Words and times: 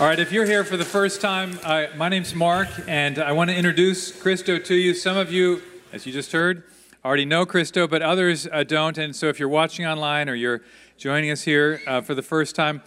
All 0.00 0.06
right, 0.06 0.20
if 0.20 0.30
you're 0.30 0.46
here 0.46 0.62
for 0.62 0.76
the 0.76 0.84
first 0.84 1.20
time, 1.20 1.58
uh, 1.64 1.86
my 1.96 2.08
name's 2.08 2.32
Mark, 2.32 2.68
and 2.86 3.18
I 3.18 3.32
want 3.32 3.50
to 3.50 3.56
introduce 3.56 4.12
Kristo 4.12 4.64
to 4.64 4.74
you. 4.76 4.94
Some 4.94 5.16
of 5.16 5.32
you, 5.32 5.60
as 5.92 6.06
you 6.06 6.12
just 6.12 6.30
heard, 6.30 6.62
already 7.04 7.24
know 7.24 7.44
Kristo, 7.44 7.90
but 7.90 8.00
others 8.00 8.46
uh, 8.52 8.62
don't. 8.62 8.96
And 8.96 9.16
so 9.16 9.26
if 9.26 9.40
you're 9.40 9.48
watching 9.48 9.86
online 9.86 10.28
or 10.28 10.36
you're 10.36 10.62
joining 10.98 11.32
us 11.32 11.42
here 11.42 11.82
uh, 11.84 12.00
for 12.00 12.14
the 12.14 12.22
first 12.22 12.54
time, 12.54 12.80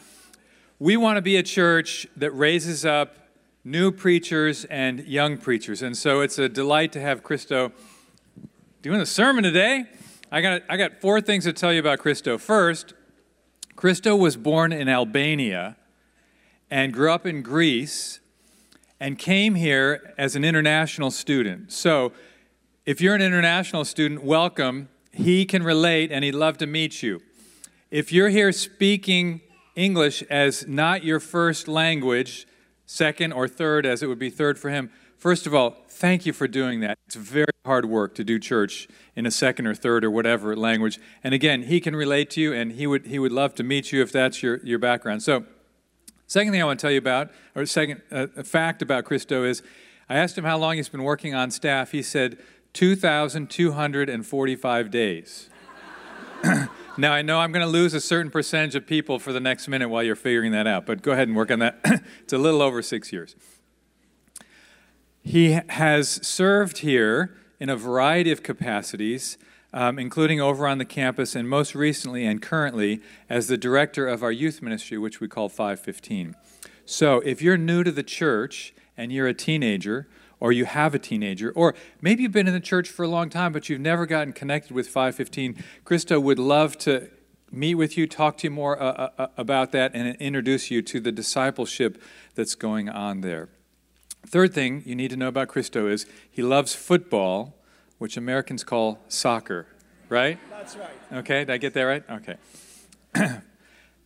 we 0.79 0.95
want 0.95 1.17
to 1.17 1.21
be 1.21 1.35
a 1.35 1.43
church 1.43 2.07
that 2.15 2.31
raises 2.31 2.85
up 2.85 3.17
new 3.65 3.91
preachers 3.91 4.63
and 4.63 5.01
young 5.01 5.37
preachers. 5.37 5.81
And 5.81 5.97
so 5.97 6.21
it's 6.21 6.39
a 6.39 6.47
delight 6.47 6.93
to 6.93 7.01
have 7.01 7.23
Kristo 7.23 7.73
doing 8.81 8.99
the 8.99 9.05
sermon 9.05 9.43
today. 9.43 9.83
I 10.31 10.39
got, 10.39 10.61
I 10.69 10.77
got 10.77 11.01
four 11.01 11.19
things 11.19 11.43
to 11.43 11.51
tell 11.51 11.73
you 11.73 11.81
about 11.81 11.99
Kristo. 11.99 12.39
First, 12.39 12.93
Kristo 13.75 14.17
was 14.17 14.37
born 14.37 14.71
in 14.71 14.87
Albania 14.87 15.75
and 16.71 16.93
grew 16.93 17.11
up 17.11 17.25
in 17.27 17.41
Greece 17.41 18.21
and 18.99 19.19
came 19.19 19.55
here 19.55 20.13
as 20.17 20.35
an 20.37 20.45
international 20.45 21.11
student. 21.11 21.71
So, 21.73 22.13
if 22.83 22.99
you're 22.99 23.13
an 23.13 23.21
international 23.21 23.85
student, 23.85 24.23
welcome. 24.23 24.89
He 25.11 25.45
can 25.45 25.61
relate 25.61 26.11
and 26.11 26.23
he'd 26.23 26.33
love 26.33 26.57
to 26.59 26.65
meet 26.65 27.03
you. 27.03 27.21
If 27.91 28.11
you're 28.11 28.29
here 28.29 28.51
speaking 28.51 29.41
English 29.75 30.23
as 30.23 30.65
not 30.67 31.03
your 31.03 31.19
first 31.19 31.67
language, 31.67 32.47
second 32.87 33.33
or 33.33 33.47
third, 33.47 33.85
as 33.85 34.01
it 34.01 34.07
would 34.07 34.17
be 34.17 34.31
third 34.31 34.57
for 34.57 34.69
him, 34.69 34.89
first 35.17 35.45
of 35.45 35.53
all, 35.53 35.75
thank 35.89 36.25
you 36.25 36.33
for 36.33 36.47
doing 36.47 36.79
that. 36.79 36.97
It's 37.05 37.15
very 37.15 37.51
hard 37.65 37.85
work 37.85 38.15
to 38.15 38.23
do 38.23 38.39
church 38.39 38.87
in 39.15 39.25
a 39.27 39.31
second 39.31 39.67
or 39.67 39.75
third 39.75 40.03
or 40.03 40.09
whatever 40.09 40.55
language. 40.55 40.99
And 41.23 41.33
again, 41.33 41.63
he 41.63 41.79
can 41.79 41.95
relate 41.95 42.31
to 42.31 42.41
you 42.41 42.53
and 42.53 42.71
he 42.71 42.87
would, 42.87 43.05
he 43.05 43.19
would 43.19 43.31
love 43.31 43.53
to 43.55 43.63
meet 43.63 43.91
you 43.91 44.01
if 44.01 44.11
that's 44.11 44.41
your, 44.41 44.59
your 44.63 44.79
background. 44.79 45.21
So, 45.21 45.45
Second 46.31 46.53
thing 46.53 46.61
I 46.61 46.65
want 46.65 46.79
to 46.79 46.81
tell 46.81 46.93
you 46.93 46.97
about, 46.97 47.29
or 47.55 47.65
second 47.65 48.01
uh, 48.09 48.27
fact 48.45 48.81
about 48.81 49.03
Kristo 49.03 49.45
is, 49.45 49.61
I 50.07 50.15
asked 50.15 50.37
him 50.37 50.45
how 50.45 50.57
long 50.57 50.77
he's 50.77 50.87
been 50.87 51.03
working 51.03 51.35
on 51.35 51.51
staff. 51.51 51.91
He 51.91 52.01
said 52.01 52.37
2,245 52.71 54.91
days. 54.91 55.49
now 56.97 57.11
I 57.11 57.21
know 57.21 57.41
I'm 57.41 57.51
going 57.51 57.65
to 57.65 57.69
lose 57.69 57.93
a 57.93 57.99
certain 57.99 58.31
percentage 58.31 58.75
of 58.75 58.87
people 58.87 59.19
for 59.19 59.33
the 59.33 59.41
next 59.41 59.67
minute 59.67 59.89
while 59.89 60.03
you're 60.03 60.15
figuring 60.15 60.53
that 60.53 60.67
out, 60.67 60.85
but 60.85 61.01
go 61.01 61.11
ahead 61.11 61.27
and 61.27 61.35
work 61.35 61.51
on 61.51 61.59
that. 61.59 61.81
it's 62.21 62.31
a 62.31 62.37
little 62.37 62.61
over 62.61 62.81
six 62.81 63.11
years. 63.11 63.35
He 65.21 65.59
has 65.67 66.25
served 66.25 66.77
here 66.77 67.35
in 67.59 67.67
a 67.67 67.75
variety 67.75 68.31
of 68.31 68.41
capacities 68.41 69.37
um, 69.73 69.97
including 69.97 70.41
over 70.41 70.67
on 70.67 70.77
the 70.77 70.85
campus 70.85 71.35
and 71.35 71.47
most 71.47 71.75
recently 71.75 72.25
and 72.25 72.41
currently 72.41 73.01
as 73.29 73.47
the 73.47 73.57
director 73.57 74.07
of 74.07 74.23
our 74.23 74.31
youth 74.31 74.61
ministry, 74.61 74.97
which 74.97 75.19
we 75.19 75.27
call 75.27 75.49
515. 75.49 76.35
So 76.85 77.21
if 77.21 77.41
you're 77.41 77.57
new 77.57 77.83
to 77.83 77.91
the 77.91 78.03
church 78.03 78.73
and 78.97 79.11
you're 79.11 79.27
a 79.27 79.33
teenager, 79.33 80.07
or 80.39 80.51
you 80.51 80.65
have 80.65 80.95
a 80.95 80.99
teenager, 80.99 81.51
or 81.51 81.75
maybe 82.01 82.23
you've 82.23 82.31
been 82.31 82.47
in 82.47 82.53
the 82.53 82.59
church 82.59 82.89
for 82.89 83.03
a 83.03 83.07
long 83.07 83.29
time 83.29 83.53
but 83.53 83.69
you've 83.69 83.79
never 83.79 84.05
gotten 84.05 84.33
connected 84.33 84.73
with 84.73 84.87
515, 84.87 85.63
Kristo 85.85 86.21
would 86.21 86.39
love 86.39 86.77
to 86.79 87.09
meet 87.51 87.75
with 87.75 87.97
you, 87.97 88.07
talk 88.07 88.37
to 88.37 88.47
you 88.47 88.51
more 88.51 88.81
uh, 88.81 88.91
uh, 88.91 89.09
uh, 89.17 89.27
about 89.37 89.71
that, 89.73 89.91
and 89.93 90.15
introduce 90.17 90.71
you 90.71 90.81
to 90.81 90.99
the 90.99 91.11
discipleship 91.11 92.01
that's 92.33 92.55
going 92.55 92.89
on 92.89 93.21
there. 93.21 93.49
Third 94.25 94.53
thing 94.53 94.83
you 94.85 94.95
need 94.95 95.11
to 95.11 95.17
know 95.17 95.27
about 95.27 95.49
Kristo 95.49 95.91
is 95.91 96.05
he 96.29 96.41
loves 96.41 96.73
football 96.73 97.60
which 98.01 98.17
Americans 98.17 98.63
call 98.63 98.97
soccer, 99.09 99.67
right? 100.09 100.39
That's 100.49 100.75
right. 100.75 100.89
Okay, 101.19 101.41
did 101.41 101.51
I 101.51 101.57
get 101.57 101.75
that 101.75 101.83
right? 101.83 102.03
Okay. 102.09 102.35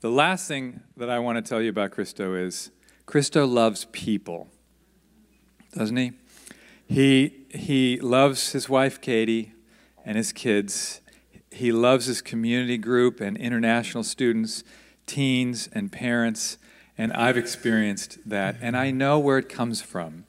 the 0.01 0.09
last 0.09 0.49
thing 0.49 0.81
that 0.97 1.09
I 1.09 1.19
want 1.19 1.38
to 1.38 1.41
tell 1.41 1.61
you 1.61 1.69
about 1.69 1.91
Kristo 1.91 2.38
is 2.38 2.71
Kristo 3.07 3.49
loves 3.49 3.88
people, 3.93 4.49
doesn't 5.71 5.95
he? 5.95 6.11
He, 6.85 7.45
he 7.51 7.97
loves 8.01 8.51
his 8.51 8.67
wife 8.67 8.99
Katie 8.99 9.53
and 10.03 10.17
his 10.17 10.33
kids. 10.33 11.00
He 11.50 11.72
loves 11.72 12.07
his 12.07 12.22
community 12.22 12.78
group 12.78 13.22
and 13.22 13.38
international 13.38 14.03
students, 14.03 14.66
teens 15.05 15.69
and 15.72 15.89
parents, 15.89 16.57
and 16.97 17.13
I've 17.13 17.38
experienced 17.38 18.17
that, 18.25 18.57
and 18.59 18.75
I 18.75 18.91
know 18.91 19.19
where 19.19 19.38
it 19.38 19.47
comes 19.47 19.81
from. 19.81 20.25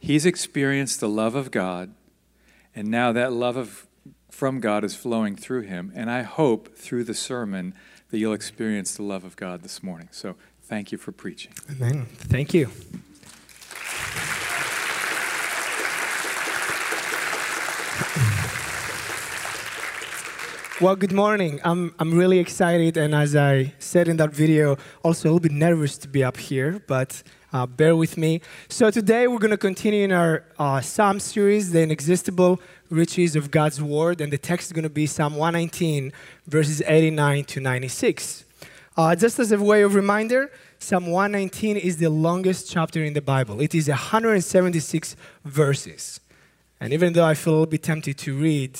He's 0.00 0.24
experienced 0.24 1.00
the 1.00 1.08
love 1.10 1.34
of 1.34 1.50
God 1.50 1.92
and 2.78 2.92
now 2.92 3.10
that 3.10 3.32
love 3.32 3.56
of, 3.56 3.88
from 4.30 4.60
God 4.60 4.84
is 4.84 4.94
flowing 4.94 5.34
through 5.34 5.62
him. 5.62 5.90
And 5.96 6.08
I 6.08 6.22
hope 6.22 6.76
through 6.76 7.02
the 7.02 7.12
sermon 7.12 7.74
that 8.10 8.18
you'll 8.18 8.34
experience 8.34 8.94
the 8.94 9.02
love 9.02 9.24
of 9.24 9.34
God 9.34 9.64
this 9.64 9.82
morning. 9.82 10.08
So 10.12 10.36
thank 10.62 10.92
you 10.92 10.96
for 10.96 11.10
preaching. 11.10 11.52
Amen. 11.68 12.06
Thank 12.06 12.54
you. 12.54 12.70
Well, 20.80 20.94
good 20.94 21.10
morning. 21.10 21.58
I'm, 21.64 21.92
I'm 21.98 22.14
really 22.14 22.38
excited, 22.38 22.96
and 22.96 23.12
as 23.12 23.34
I 23.34 23.74
said 23.80 24.06
in 24.06 24.18
that 24.18 24.32
video, 24.32 24.76
also 25.02 25.26
a 25.26 25.28
little 25.32 25.40
bit 25.40 25.50
nervous 25.50 25.98
to 25.98 26.08
be 26.08 26.22
up 26.22 26.36
here, 26.36 26.80
but 26.86 27.24
uh, 27.52 27.66
bear 27.66 27.96
with 27.96 28.16
me. 28.16 28.40
So, 28.68 28.90
today 28.90 29.26
we're 29.26 29.38
going 29.38 29.50
to 29.50 29.56
continue 29.56 30.04
in 30.04 30.12
our 30.12 30.44
uh, 30.58 30.80
Psalm 30.80 31.20
series, 31.20 31.72
The 31.72 31.80
Inexhaustible 31.80 32.60
Riches 32.90 33.36
of 33.36 33.50
God's 33.50 33.80
Word, 33.80 34.20
and 34.20 34.32
the 34.32 34.38
text 34.38 34.68
is 34.68 34.72
going 34.72 34.82
to 34.82 34.90
be 34.90 35.06
Psalm 35.06 35.36
119, 35.36 36.12
verses 36.46 36.82
89 36.86 37.44
to 37.44 37.60
96. 37.60 38.44
Uh, 38.96 39.14
just 39.14 39.38
as 39.38 39.52
a 39.52 39.58
way 39.58 39.82
of 39.82 39.94
reminder, 39.94 40.50
Psalm 40.78 41.06
119 41.06 41.76
is 41.76 41.96
the 41.96 42.10
longest 42.10 42.70
chapter 42.70 43.02
in 43.02 43.12
the 43.12 43.22
Bible. 43.22 43.60
It 43.60 43.74
is 43.74 43.88
176 43.88 45.16
verses. 45.44 46.20
And 46.80 46.92
even 46.92 47.12
though 47.12 47.24
I 47.24 47.34
feel 47.34 47.52
a 47.52 47.54
little 47.54 47.66
bit 47.66 47.82
tempted 47.82 48.18
to 48.18 48.36
read 48.36 48.78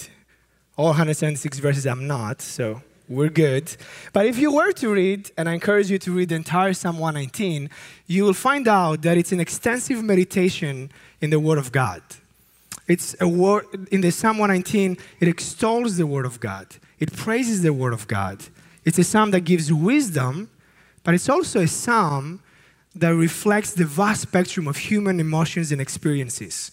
all 0.77 0.87
176 0.87 1.59
verses, 1.59 1.87
I'm 1.87 2.07
not, 2.07 2.41
so 2.41 2.83
we're 3.09 3.31
good. 3.31 3.75
But 4.13 4.27
if 4.27 4.39
you 4.39 4.53
were 4.53 4.73
to 4.73 4.93
read, 4.93 5.31
and 5.37 5.49
I 5.49 5.55
encourage 5.55 5.91
you 5.91 5.99
to 5.99 6.13
read 6.13 6.29
the 6.29 6.35
entire 6.35 6.73
Psalm 6.75 6.99
119, 6.99 7.71
you 8.07 8.25
will 8.25 8.35
find 8.35 8.69
out 8.69 9.03
that 9.03 9.17
it's 9.17 9.33
an 9.33 9.41
extensive 9.41 10.03
meditation 10.03 10.91
in 11.21 11.31
the 11.31 11.41
Word 11.41 11.59
of 11.59 11.73
God. 11.73 12.03
It's 12.87 13.15
a 13.21 13.29
word 13.29 13.65
in 13.91 14.01
the 14.01 14.11
Psalm 14.11 14.39
119, 14.39 14.97
it 15.21 15.29
extols 15.29 15.97
the 15.97 16.07
Word 16.07 16.27
of 16.27 16.41
God, 16.41 16.67
it 16.99 17.15
praises 17.15 17.63
the 17.63 17.73
Word 17.73 17.93
of 17.93 18.09
God. 18.09 18.45
It's 18.85 18.99
a 18.99 19.05
psalm 19.05 19.33
that 19.33 19.41
gives 19.41 19.71
wisdom, 19.71 20.49
but 21.05 21.13
it's 21.13 21.29
also 21.29 21.61
a 21.61 21.67
psalm 21.67 22.41
that 22.95 23.11
reflects 23.15 23.75
the 23.75 23.85
vast 23.85 24.23
spectrum 24.23 24.67
of 24.67 24.79
human 24.79 25.21
emotions 25.21 25.71
and 25.73 25.81
experiences. 25.81 26.73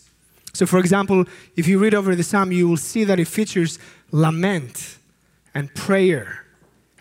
So, 0.53 0.65
for 0.65 0.79
example, 0.79 1.25
if 1.57 1.67
you 1.67 1.77
read 1.77 1.93
over 1.93 2.15
the 2.15 2.23
psalm, 2.23 2.53
you 2.53 2.69
will 2.69 2.77
see 2.77 3.03
that 3.03 3.19
it 3.19 3.27
features 3.27 3.77
lament 4.11 4.97
and 5.55 5.73
prayer 5.73 6.45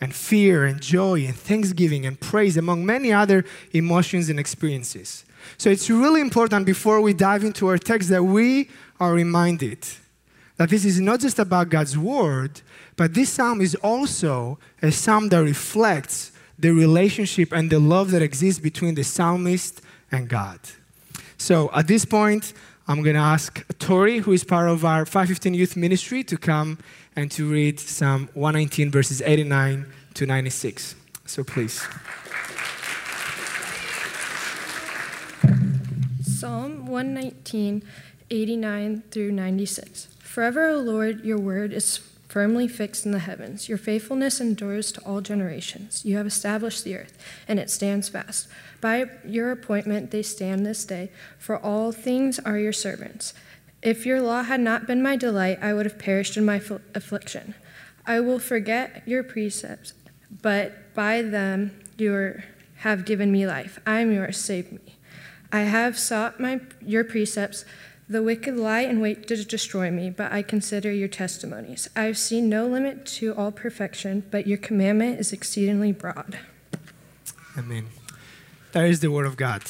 and 0.01 0.15
fear 0.15 0.65
and 0.65 0.81
joy 0.81 1.25
and 1.27 1.35
thanksgiving 1.35 2.07
and 2.07 2.19
praise, 2.21 2.57
among 2.57 2.87
many 2.87 3.13
other 3.13 3.45
emotions 3.73 4.29
and 4.29 4.39
experiences. 4.39 5.25
So, 5.59 5.71
it's 5.71 5.91
really 5.91 6.21
important 6.21 6.65
before 6.65 7.01
we 7.01 7.13
dive 7.13 7.45
into 7.45 7.69
our 7.69 7.79
text 7.79 8.09
that 8.09 8.23
we 8.23 8.71
are 8.99 9.13
reminded 9.13 9.87
that 10.57 10.71
this 10.71 10.85
is 10.85 11.01
not 11.01 11.21
just 11.21 11.39
about 11.39 11.69
God's 11.69 11.99
word, 11.99 12.61
but 12.97 13.13
this 13.13 13.31
psalm 13.31 13.61
is 13.61 13.75
also 13.77 14.59
a 14.81 14.93
psalm 14.93 15.29
that 15.31 15.43
reflects 15.43 16.33
the 16.59 16.71
relationship 16.71 17.53
and 17.53 17.69
the 17.69 17.81
love 17.81 18.13
that 18.13 18.23
exists 18.23 18.61
between 18.61 18.95
the 18.95 19.03
psalmist 19.03 19.83
and 20.13 20.29
God. 20.29 20.61
So, 21.37 21.71
at 21.75 21.89
this 21.89 22.05
point, 22.05 22.53
I'm 22.87 23.03
going 23.03 23.15
to 23.15 23.21
ask 23.21 23.65
Tori, 23.79 24.19
who 24.19 24.33
is 24.33 24.45
part 24.45 24.69
of 24.69 24.85
our 24.85 25.07
515 25.07 25.55
youth 25.55 25.75
ministry, 25.75 26.23
to 26.25 26.37
come 26.37 26.79
and 27.17 27.31
to 27.31 27.51
read 27.51 27.81
Psalm 27.81 28.29
119, 28.35 28.91
verses 28.91 29.23
89 29.23 29.87
to 30.15 30.27
96. 30.27 30.95
So 31.25 31.43
please. 31.43 31.83
Psalm 36.23 36.87
119, 36.87 37.83
89 38.31 39.03
through 39.11 39.33
96. 39.33 40.09
Forever, 40.19 40.69
O 40.69 40.77
Lord, 40.77 41.25
your 41.25 41.39
word 41.39 41.73
is 41.73 41.97
firmly 42.29 42.69
fixed 42.69 43.07
in 43.07 43.13
the 43.13 43.21
heavens. 43.21 43.67
Your 43.69 43.79
faithfulness 43.79 44.41
endures 44.43 44.93
to 44.93 45.01
all 45.07 45.23
generations. 45.23 46.05
You 46.05 46.19
have 46.19 46.27
established 46.27 46.85
the 46.85 46.97
earth, 46.97 47.17
and 47.49 47.59
it 47.59 47.71
stands 47.71 48.11
fast. 48.11 48.49
By 48.85 49.07
your 49.27 49.51
appointment 49.51 50.11
they 50.11 50.21
stand 50.21 50.67
this 50.67 50.85
day, 50.85 51.11
for 51.39 51.57
all 51.57 51.91
things 51.91 52.39
are 52.39 52.59
your 52.59 52.75
servants. 52.75 53.33
If 53.81 54.05
your 54.05 54.21
law 54.21 54.43
had 54.43 54.61
not 54.61 54.87
been 54.87 55.03
my 55.03 55.17
delight, 55.17 55.59
I 55.63 55.73
would 55.73 55.87
have 55.87 55.99
perished 55.99 56.37
in 56.37 56.45
my 56.45 56.61
affliction. 56.95 57.55
I 58.05 58.21
will 58.21 58.39
forget 58.39 59.03
your 59.07 59.23
precepts, 59.23 59.95
but 60.43 60.93
by 60.93 61.23
them 61.23 61.81
you 61.97 62.43
have 62.81 63.07
given 63.07 63.33
me 63.33 63.47
life. 63.47 63.81
I 63.87 64.01
am 64.01 64.13
yours, 64.13 64.37
save 64.37 64.71
me. 64.71 64.97
I 65.51 65.61
have 65.61 65.99
sought 65.99 66.39
my, 66.39 66.61
your 66.83 67.05
precepts. 67.05 67.65
The 68.07 68.23
wicked 68.23 68.55
lie 68.55 68.83
in 68.83 69.01
wait 69.01 69.27
to 69.29 69.45
destroy 69.45 69.91
me, 69.91 70.11
but 70.11 70.31
I 70.31 70.43
consider 70.43 70.93
your 70.93 71.09
testimonies. 71.09 71.89
I 71.97 72.03
have 72.03 72.19
seen 72.19 72.51
no 72.51 72.67
limit 72.67 73.07
to 73.07 73.35
all 73.35 73.51
perfection, 73.51 74.25
but 74.31 74.47
your 74.47 74.59
commandment 74.59 75.21
is 75.21 75.33
exceedingly 75.33 75.93
broad. 75.93 76.39
Amen. 77.57 77.87
That 78.75 78.87
is 78.87 78.99
the 78.99 79.09
Word 79.09 79.25
of 79.25 79.37
God. 79.37 79.63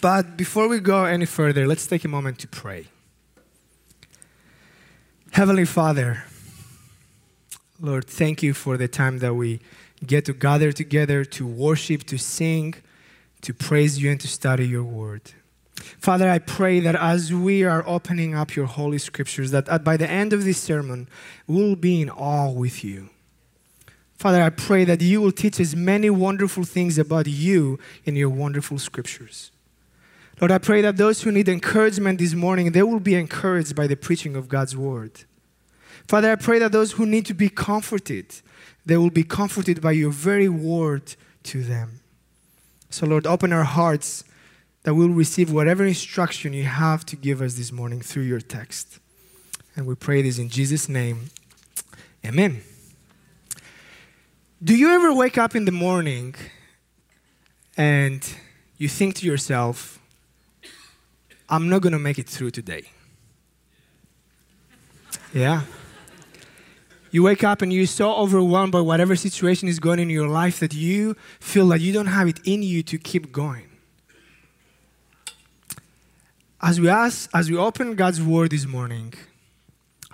But 0.00 0.36
before 0.36 0.68
we 0.68 0.78
go 0.78 1.06
any 1.06 1.26
further, 1.26 1.66
let's 1.66 1.84
take 1.84 2.04
a 2.04 2.08
moment 2.08 2.38
to 2.38 2.46
pray. 2.46 2.86
Heavenly 5.32 5.64
Father, 5.64 6.22
Lord, 7.80 8.04
thank 8.04 8.44
you 8.44 8.54
for 8.54 8.76
the 8.76 8.86
time 8.86 9.18
that 9.18 9.34
we 9.34 9.58
get 10.06 10.24
to 10.26 10.32
gather 10.32 10.70
together 10.70 11.24
to 11.24 11.44
worship, 11.44 12.04
to 12.04 12.16
sing, 12.16 12.74
to 13.40 13.52
praise 13.52 14.00
you, 14.00 14.08
and 14.12 14.20
to 14.20 14.28
study 14.28 14.68
your 14.68 14.84
word. 14.84 15.32
Father, 15.98 16.30
I 16.30 16.38
pray 16.38 16.78
that 16.78 16.94
as 16.94 17.34
we 17.34 17.64
are 17.64 17.82
opening 17.88 18.36
up 18.36 18.54
your 18.54 18.66
holy 18.66 18.98
scriptures, 18.98 19.50
that 19.50 19.82
by 19.82 19.96
the 19.96 20.08
end 20.08 20.32
of 20.32 20.44
this 20.44 20.58
sermon, 20.62 21.08
we'll 21.48 21.74
be 21.74 22.00
in 22.00 22.08
awe 22.08 22.52
with 22.52 22.84
you. 22.84 23.10
Father, 24.16 24.42
I 24.42 24.50
pray 24.50 24.84
that 24.84 25.00
you 25.02 25.20
will 25.20 25.32
teach 25.32 25.60
us 25.60 25.74
many 25.74 26.08
wonderful 26.08 26.64
things 26.64 26.98
about 26.98 27.26
you 27.26 27.78
in 28.04 28.16
your 28.16 28.30
wonderful 28.30 28.78
scriptures. 28.78 29.50
Lord, 30.40 30.50
I 30.50 30.58
pray 30.58 30.82
that 30.82 30.96
those 30.96 31.22
who 31.22 31.32
need 31.32 31.48
encouragement 31.48 32.18
this 32.18 32.34
morning, 32.34 32.72
they 32.72 32.82
will 32.82 33.00
be 33.00 33.14
encouraged 33.14 33.74
by 33.74 33.86
the 33.86 33.96
preaching 33.96 34.36
of 34.36 34.48
God's 34.48 34.76
word. 34.76 35.24
Father, 36.08 36.30
I 36.30 36.36
pray 36.36 36.58
that 36.58 36.72
those 36.72 36.92
who 36.92 37.06
need 37.06 37.26
to 37.26 37.34
be 37.34 37.48
comforted, 37.48 38.34
they 38.84 38.96
will 38.96 39.10
be 39.10 39.24
comforted 39.24 39.80
by 39.80 39.92
your 39.92 40.10
very 40.10 40.48
word 40.48 41.14
to 41.44 41.62
them. 41.62 42.00
So, 42.90 43.06
Lord, 43.06 43.26
open 43.26 43.52
our 43.52 43.64
hearts 43.64 44.24
that 44.84 44.94
we'll 44.94 45.08
receive 45.08 45.52
whatever 45.52 45.84
instruction 45.84 46.52
you 46.52 46.64
have 46.64 47.04
to 47.06 47.16
give 47.16 47.42
us 47.42 47.54
this 47.54 47.72
morning 47.72 48.00
through 48.00 48.22
your 48.22 48.40
text. 48.40 49.00
And 49.74 49.86
we 49.86 49.94
pray 49.94 50.22
this 50.22 50.38
in 50.38 50.48
Jesus' 50.48 50.88
name. 50.88 51.30
Amen. 52.24 52.62
Do 54.64 54.74
you 54.74 54.88
ever 54.88 55.12
wake 55.12 55.36
up 55.36 55.54
in 55.54 55.66
the 55.66 55.70
morning 55.70 56.34
and 57.76 58.26
you 58.78 58.88
think 58.88 59.14
to 59.16 59.26
yourself, 59.26 59.98
I'm 61.46 61.68
not 61.68 61.82
going 61.82 61.92
to 61.92 61.98
make 61.98 62.18
it 62.18 62.26
through 62.26 62.52
today? 62.52 62.84
Yeah. 65.34 65.64
You 67.10 67.22
wake 67.22 67.44
up 67.44 67.60
and 67.60 67.70
you're 67.70 67.86
so 67.86 68.14
overwhelmed 68.14 68.72
by 68.72 68.80
whatever 68.80 69.14
situation 69.14 69.68
is 69.68 69.78
going 69.78 69.98
in 69.98 70.08
your 70.08 70.26
life 70.26 70.58
that 70.60 70.72
you 70.72 71.16
feel 71.38 71.68
that 71.68 71.82
you 71.82 71.92
don't 71.92 72.06
have 72.06 72.26
it 72.26 72.40
in 72.44 72.62
you 72.62 72.82
to 72.84 72.96
keep 72.96 73.32
going. 73.32 73.68
As 76.62 76.80
we 76.80 76.88
ask, 76.88 77.28
as 77.34 77.50
we 77.50 77.58
open 77.58 77.94
God's 77.94 78.22
word 78.22 78.52
this 78.52 78.64
morning, 78.64 79.12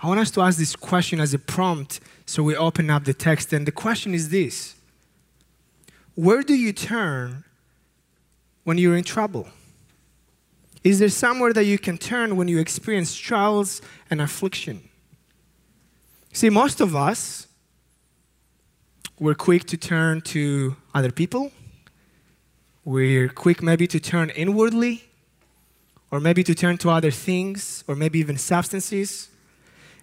I 0.01 0.07
want 0.07 0.19
us 0.19 0.31
to 0.31 0.41
ask 0.41 0.57
this 0.57 0.75
question 0.75 1.21
as 1.21 1.33
a 1.33 1.39
prompt 1.39 2.01
so 2.33 2.41
we 2.41 2.55
open 2.55 2.89
up 2.89 3.03
the 3.03 3.13
text. 3.13 3.53
And 3.53 3.67
the 3.67 3.71
question 3.71 4.15
is 4.15 4.29
this 4.29 4.75
Where 6.15 6.41
do 6.41 6.55
you 6.55 6.73
turn 6.73 7.43
when 8.63 8.79
you're 8.79 8.97
in 8.97 9.03
trouble? 9.03 9.49
Is 10.83 10.97
there 10.97 11.09
somewhere 11.09 11.53
that 11.53 11.65
you 11.65 11.77
can 11.77 11.97
turn 11.97 12.35
when 12.35 12.47
you 12.47 12.57
experience 12.59 13.13
trials 13.13 13.83
and 14.09 14.19
affliction? 14.19 14.89
See, 16.33 16.49
most 16.49 16.81
of 16.81 16.95
us, 16.95 17.47
we're 19.19 19.35
quick 19.35 19.65
to 19.65 19.77
turn 19.77 20.21
to 20.21 20.75
other 20.95 21.11
people. 21.11 21.51
We're 22.83 23.29
quick 23.29 23.61
maybe 23.61 23.85
to 23.87 23.99
turn 23.99 24.31
inwardly, 24.31 25.03
or 26.09 26.19
maybe 26.19 26.43
to 26.43 26.55
turn 26.55 26.79
to 26.79 26.89
other 26.89 27.11
things, 27.11 27.83
or 27.87 27.95
maybe 27.95 28.17
even 28.17 28.37
substances. 28.39 29.29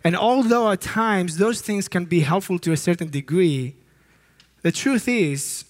And 0.02 0.16
although 0.16 0.70
at 0.70 0.80
times 0.80 1.36
those 1.36 1.60
things 1.60 1.88
can 1.88 2.06
be 2.06 2.20
helpful 2.20 2.58
to 2.60 2.72
a 2.72 2.76
certain 2.76 3.10
degree, 3.10 3.74
the 4.62 4.72
truth 4.72 5.08
is 5.08 5.64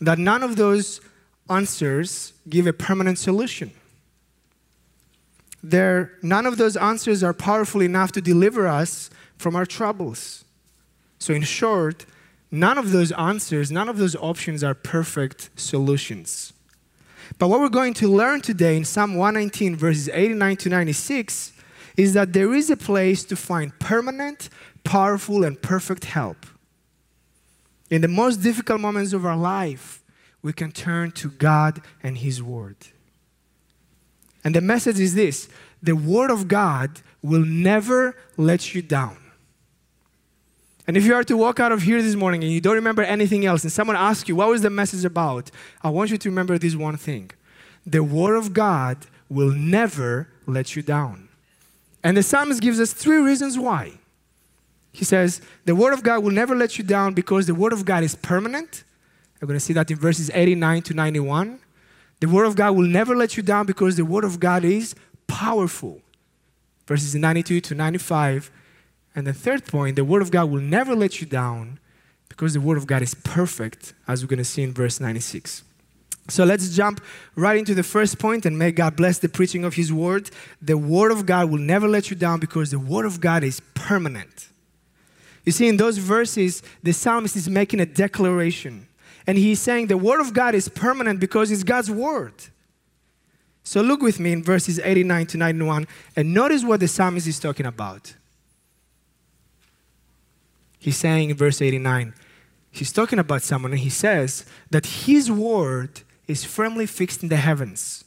that 0.00 0.18
none 0.18 0.42
of 0.42 0.56
those 0.56 1.00
answers 1.48 2.32
give 2.48 2.66
a 2.66 2.72
permanent 2.72 3.18
solution. 3.18 3.70
There, 5.62 6.12
none 6.22 6.46
of 6.46 6.58
those 6.58 6.76
answers 6.76 7.24
are 7.24 7.34
powerful 7.34 7.82
enough 7.82 8.12
to 8.12 8.20
deliver 8.20 8.66
us 8.66 9.10
from 9.36 9.56
our 9.56 9.66
troubles. 9.66 10.44
So, 11.18 11.34
in 11.34 11.42
short, 11.42 12.06
none 12.50 12.78
of 12.78 12.92
those 12.92 13.10
answers, 13.12 13.72
none 13.72 13.88
of 13.88 13.98
those 13.98 14.14
options 14.16 14.62
are 14.62 14.74
perfect 14.74 15.50
solutions. 15.56 16.52
But 17.38 17.48
what 17.48 17.60
we're 17.60 17.68
going 17.68 17.94
to 17.94 18.08
learn 18.08 18.40
today 18.40 18.76
in 18.76 18.84
Psalm 18.84 19.16
119, 19.16 19.76
verses 19.76 20.08
89 20.08 20.56
to 20.58 20.68
96, 20.68 21.52
is 21.96 22.12
that 22.14 22.32
there 22.32 22.54
is 22.54 22.70
a 22.70 22.76
place 22.76 23.24
to 23.24 23.36
find 23.36 23.78
permanent, 23.78 24.48
powerful, 24.84 25.44
and 25.44 25.60
perfect 25.60 26.04
help. 26.04 26.46
In 27.90 28.02
the 28.02 28.08
most 28.08 28.38
difficult 28.38 28.80
moments 28.80 29.12
of 29.12 29.24
our 29.24 29.36
life, 29.36 30.02
we 30.42 30.52
can 30.52 30.72
turn 30.72 31.10
to 31.12 31.30
God 31.30 31.80
and 32.02 32.18
His 32.18 32.42
Word. 32.42 32.76
And 34.44 34.54
the 34.54 34.60
message 34.60 35.00
is 35.00 35.14
this 35.14 35.48
the 35.82 35.96
Word 35.96 36.30
of 36.30 36.48
God 36.48 37.00
will 37.22 37.44
never 37.44 38.16
let 38.36 38.74
you 38.74 38.82
down. 38.82 39.18
And 40.86 40.96
if 40.96 41.04
you 41.04 41.14
are 41.14 41.24
to 41.24 41.36
walk 41.36 41.58
out 41.58 41.72
of 41.72 41.82
here 41.82 42.00
this 42.00 42.14
morning 42.14 42.44
and 42.44 42.52
you 42.52 42.60
don't 42.60 42.76
remember 42.76 43.02
anything 43.02 43.44
else, 43.44 43.64
and 43.64 43.72
someone 43.72 43.96
asks 43.96 44.28
you, 44.28 44.36
What 44.36 44.48
was 44.48 44.62
the 44.62 44.70
message 44.70 45.04
about? 45.04 45.50
I 45.82 45.90
want 45.90 46.10
you 46.10 46.18
to 46.18 46.28
remember 46.28 46.58
this 46.58 46.76
one 46.76 46.96
thing 46.96 47.30
the 47.84 48.02
Word 48.02 48.36
of 48.36 48.52
God 48.52 49.06
will 49.28 49.52
never 49.52 50.28
let 50.46 50.76
you 50.76 50.82
down. 50.82 51.25
And 52.06 52.16
the 52.16 52.22
psalmist 52.22 52.62
gives 52.62 52.78
us 52.78 52.92
three 52.92 53.16
reasons 53.16 53.58
why. 53.58 53.94
He 54.92 55.04
says, 55.04 55.40
The 55.64 55.74
Word 55.74 55.92
of 55.92 56.04
God 56.04 56.22
will 56.22 56.30
never 56.30 56.54
let 56.54 56.78
you 56.78 56.84
down 56.84 57.14
because 57.14 57.48
the 57.48 57.54
Word 57.54 57.72
of 57.72 57.84
God 57.84 58.04
is 58.04 58.14
permanent. 58.14 58.84
We're 59.40 59.48
going 59.48 59.58
to 59.58 59.64
see 59.64 59.72
that 59.72 59.90
in 59.90 59.98
verses 59.98 60.30
89 60.32 60.82
to 60.82 60.94
91. 60.94 61.58
The 62.20 62.28
Word 62.28 62.46
of 62.46 62.54
God 62.54 62.76
will 62.76 62.86
never 62.86 63.16
let 63.16 63.36
you 63.36 63.42
down 63.42 63.66
because 63.66 63.96
the 63.96 64.04
Word 64.04 64.22
of 64.22 64.38
God 64.38 64.64
is 64.64 64.94
powerful. 65.26 66.00
Verses 66.86 67.16
92 67.16 67.60
to 67.62 67.74
95. 67.74 68.52
And 69.16 69.26
the 69.26 69.32
third 69.32 69.66
point, 69.66 69.96
the 69.96 70.04
Word 70.04 70.22
of 70.22 70.30
God 70.30 70.48
will 70.48 70.62
never 70.62 70.94
let 70.94 71.20
you 71.20 71.26
down 71.26 71.80
because 72.28 72.54
the 72.54 72.60
Word 72.60 72.78
of 72.78 72.86
God 72.86 73.02
is 73.02 73.14
perfect, 73.14 73.94
as 74.06 74.22
we're 74.22 74.28
going 74.28 74.38
to 74.38 74.44
see 74.44 74.62
in 74.62 74.72
verse 74.72 75.00
96. 75.00 75.64
So 76.28 76.44
let's 76.44 76.74
jump 76.74 77.00
right 77.36 77.56
into 77.56 77.74
the 77.74 77.82
first 77.82 78.18
point 78.18 78.46
and 78.46 78.58
may 78.58 78.72
God 78.72 78.96
bless 78.96 79.18
the 79.18 79.28
preaching 79.28 79.64
of 79.64 79.74
His 79.74 79.92
Word. 79.92 80.30
The 80.60 80.76
Word 80.76 81.12
of 81.12 81.24
God 81.24 81.50
will 81.50 81.58
never 81.58 81.86
let 81.86 82.10
you 82.10 82.16
down 82.16 82.40
because 82.40 82.70
the 82.70 82.78
Word 82.78 83.06
of 83.06 83.20
God 83.20 83.44
is 83.44 83.60
permanent. 83.74 84.48
You 85.44 85.52
see, 85.52 85.68
in 85.68 85.76
those 85.76 85.98
verses, 85.98 86.62
the 86.82 86.92
psalmist 86.92 87.36
is 87.36 87.48
making 87.48 87.78
a 87.78 87.86
declaration. 87.86 88.88
And 89.26 89.38
he's 89.38 89.60
saying 89.60 89.86
the 89.86 89.96
Word 89.96 90.20
of 90.20 90.34
God 90.34 90.54
is 90.54 90.68
permanent 90.68 91.20
because 91.20 91.50
it's 91.52 91.62
God's 91.62 91.90
Word. 91.90 92.34
So 93.62 93.80
look 93.80 94.00
with 94.00 94.20
me 94.20 94.32
in 94.32 94.44
verses 94.44 94.78
89 94.78 95.26
to 95.26 95.38
91 95.38 95.88
and 96.14 96.32
notice 96.32 96.64
what 96.64 96.78
the 96.78 96.86
psalmist 96.86 97.26
is 97.26 97.40
talking 97.40 97.66
about. 97.66 98.14
He's 100.78 100.96
saying 100.96 101.30
in 101.30 101.36
verse 101.36 101.60
89, 101.60 102.14
he's 102.70 102.92
talking 102.92 103.18
about 103.18 103.42
someone 103.42 103.72
and 103.72 103.80
he 103.80 103.90
says 103.90 104.46
that 104.70 104.86
his 104.86 105.32
word 105.32 106.02
is 106.26 106.44
firmly 106.44 106.86
fixed 106.86 107.22
in 107.22 107.28
the 107.28 107.36
heavens. 107.36 108.04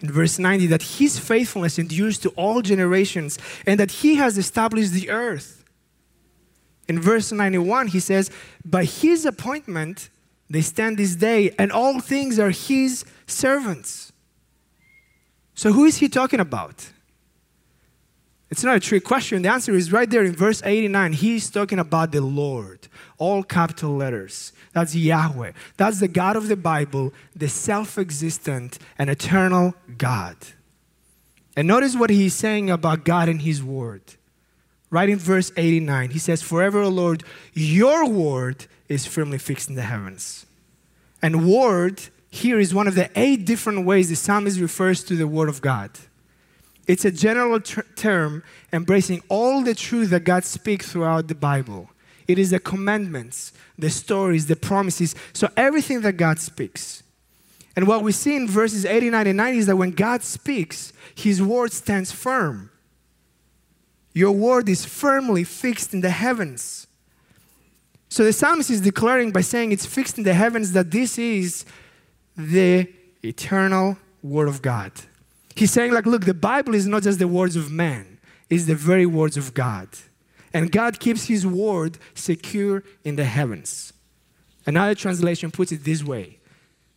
In 0.00 0.10
verse 0.10 0.38
90, 0.38 0.66
that 0.66 0.82
his 0.82 1.18
faithfulness 1.18 1.78
endures 1.78 2.18
to 2.18 2.28
all 2.30 2.60
generations 2.60 3.38
and 3.66 3.80
that 3.80 3.90
he 3.90 4.16
has 4.16 4.36
established 4.36 4.92
the 4.92 5.08
earth. 5.08 5.64
In 6.88 7.00
verse 7.00 7.32
91, 7.32 7.88
he 7.88 8.00
says, 8.00 8.30
By 8.64 8.84
his 8.84 9.24
appointment 9.24 10.10
they 10.48 10.60
stand 10.60 10.98
this 10.98 11.16
day, 11.16 11.54
and 11.58 11.72
all 11.72 11.98
things 12.00 12.38
are 12.38 12.50
his 12.50 13.04
servants. 13.26 14.12
So, 15.54 15.72
who 15.72 15.84
is 15.86 15.96
he 15.96 16.08
talking 16.08 16.38
about? 16.38 16.90
It's 18.50 18.62
not 18.62 18.76
a 18.76 18.80
trick 18.80 19.02
question. 19.02 19.42
The 19.42 19.50
answer 19.50 19.74
is 19.74 19.90
right 19.90 20.08
there 20.08 20.22
in 20.22 20.36
verse 20.36 20.62
89. 20.64 21.14
He's 21.14 21.50
talking 21.50 21.80
about 21.80 22.12
the 22.12 22.20
Lord, 22.20 22.86
all 23.18 23.42
capital 23.42 23.96
letters. 23.96 24.52
That's 24.76 24.94
Yahweh. 24.94 25.52
That's 25.78 26.00
the 26.00 26.06
God 26.06 26.36
of 26.36 26.48
the 26.48 26.56
Bible, 26.56 27.14
the 27.34 27.48
self 27.48 27.96
existent 27.96 28.78
and 28.98 29.08
eternal 29.08 29.74
God. 29.96 30.36
And 31.56 31.66
notice 31.66 31.96
what 31.96 32.10
he's 32.10 32.34
saying 32.34 32.68
about 32.68 33.02
God 33.06 33.30
and 33.30 33.40
his 33.40 33.64
word. 33.64 34.02
Right 34.90 35.08
in 35.08 35.18
verse 35.18 35.50
89, 35.56 36.10
he 36.10 36.18
says, 36.18 36.42
Forever, 36.42 36.82
O 36.82 36.90
Lord, 36.90 37.24
your 37.54 38.06
word 38.06 38.66
is 38.86 39.06
firmly 39.06 39.38
fixed 39.38 39.70
in 39.70 39.76
the 39.76 39.82
heavens. 39.82 40.44
And 41.22 41.50
word 41.50 42.02
here 42.28 42.58
is 42.58 42.74
one 42.74 42.86
of 42.86 42.94
the 42.94 43.08
eight 43.18 43.46
different 43.46 43.86
ways 43.86 44.10
the 44.10 44.14
psalmist 44.14 44.60
refers 44.60 45.02
to 45.04 45.16
the 45.16 45.26
word 45.26 45.48
of 45.48 45.62
God. 45.62 45.90
It's 46.86 47.06
a 47.06 47.10
general 47.10 47.60
ter- 47.60 47.86
term 47.96 48.42
embracing 48.74 49.22
all 49.30 49.62
the 49.62 49.74
truth 49.74 50.10
that 50.10 50.24
God 50.24 50.44
speaks 50.44 50.92
throughout 50.92 51.28
the 51.28 51.34
Bible. 51.34 51.88
It 52.26 52.38
is 52.38 52.50
the 52.50 52.58
commandments, 52.58 53.52
the 53.78 53.90
stories, 53.90 54.46
the 54.46 54.56
promises, 54.56 55.14
so 55.32 55.48
everything 55.56 56.00
that 56.02 56.14
God 56.14 56.38
speaks. 56.38 57.02
And 57.76 57.86
what 57.86 58.02
we 58.02 58.12
see 58.12 58.34
in 58.34 58.48
verses 58.48 58.84
89 58.84 59.26
and 59.26 59.36
90 59.36 59.58
is 59.58 59.66
that 59.66 59.76
when 59.76 59.90
God 59.90 60.22
speaks, 60.22 60.92
his 61.14 61.42
word 61.42 61.72
stands 61.72 62.10
firm. 62.10 62.70
Your 64.14 64.32
word 64.32 64.68
is 64.68 64.84
firmly 64.84 65.44
fixed 65.44 65.92
in 65.92 66.00
the 66.00 66.10
heavens. 66.10 66.86
So 68.08 68.24
the 68.24 68.32
psalmist 68.32 68.70
is 68.70 68.80
declaring 68.80 69.30
by 69.30 69.42
saying 69.42 69.72
it's 69.72 69.84
fixed 69.84 70.16
in 70.16 70.24
the 70.24 70.32
heavens 70.32 70.72
that 70.72 70.90
this 70.90 71.18
is 71.18 71.66
the 72.36 72.88
eternal 73.22 73.98
Word 74.22 74.48
of 74.48 74.62
God. 74.62 74.92
He's 75.54 75.70
saying, 75.70 75.92
like, 75.92 76.06
look, 76.06 76.24
the 76.24 76.34
Bible 76.34 76.74
is 76.74 76.86
not 76.86 77.02
just 77.02 77.18
the 77.18 77.28
words 77.28 77.56
of 77.56 77.70
man, 77.70 78.18
it's 78.48 78.64
the 78.64 78.74
very 78.74 79.06
words 79.06 79.36
of 79.36 79.54
God. 79.54 79.88
And 80.56 80.72
God 80.72 80.98
keeps 80.98 81.26
His 81.26 81.46
Word 81.46 81.98
secure 82.14 82.82
in 83.04 83.16
the 83.16 83.26
heavens. 83.26 83.92
Another 84.64 84.94
translation 84.94 85.50
puts 85.50 85.70
it 85.70 85.84
this 85.84 86.02
way 86.02 86.38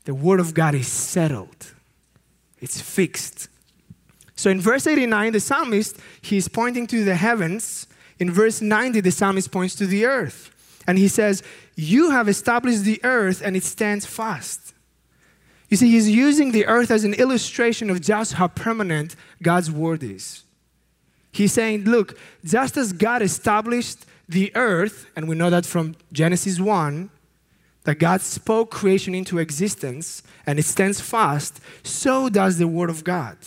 the 0.06 0.13
Word 0.13 0.39
of 0.39 0.54
God 0.54 0.75
is 0.75 0.88
settled, 0.88 1.74
it's 2.62 2.80
fixed. 2.80 3.50
So 4.38 4.50
in 4.50 4.62
verse 4.62 4.88
89, 4.88 5.34
the 5.34 5.42
psalmist, 5.42 5.98
he's 6.22 6.48
pointing 6.48 6.88
to 6.88 7.04
the 7.04 7.16
heavens. 7.16 7.86
In 8.18 8.32
verse 8.32 8.62
90, 8.62 9.01
the 9.01 9.12
psalmist 9.12 9.51
points 9.51 9.75
to 9.75 9.86
the 9.86 10.06
earth. 10.06 10.82
And 10.88 10.98
he 10.98 11.10
says, 11.10 11.44
You 11.75 12.12
have 12.12 12.30
established 12.30 12.86
the 12.86 13.01
earth 13.04 13.42
and 13.44 13.58
it 13.58 13.66
stands 13.66 14.06
fast. 14.06 14.74
You 15.68 15.75
see, 15.75 15.92
he's 15.92 16.10
using 16.10 16.54
the 16.54 16.66
earth 16.68 16.92
as 16.92 17.04
an 17.04 17.13
illustration 17.16 17.89
of 17.89 18.00
just 18.00 18.34
how 18.34 18.48
permanent 18.48 19.18
God's 19.44 19.70
word 19.70 20.01
is. 20.01 20.44
He's 21.32 21.54
saying, 21.54 21.86
Look, 21.86 22.18
just 22.44 22.78
as 22.78 22.94
God 22.94 23.22
established 23.22 24.06
the 24.28 24.52
earth, 24.56 25.08
and 25.16 25.28
we 25.28 25.36
know 25.36 25.50
that 25.50 25.66
from 25.66 25.96
Genesis 26.12 26.60
1, 26.60 27.10
that 27.84 27.96
God 27.96 28.22
spoke 28.22 28.70
creation 28.70 29.16
into 29.16 29.40
existence 29.40 30.22
and 30.46 30.60
it 30.60 30.66
stands 30.66 31.02
fast, 31.02 31.60
so 31.84 32.30
does 32.30 32.58
the 32.58 32.68
Word 32.68 32.90
of 32.90 33.04
God. 33.04 33.38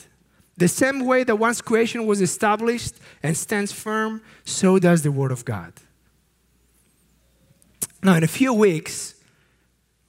The 0.56 0.68
same 0.68 1.06
way 1.06 1.24
that 1.24 1.36
once 1.36 1.60
creation 1.60 2.06
was 2.06 2.20
established 2.20 2.94
and 3.22 3.36
stands 3.36 3.72
firm, 3.72 4.22
so 4.44 4.78
does 4.78 5.02
the 5.02 5.12
Word 5.12 5.32
of 5.32 5.44
God. 5.44 5.72
Now, 8.02 8.14
in 8.14 8.24
a 8.24 8.28
few 8.28 8.52
weeks, 8.52 9.14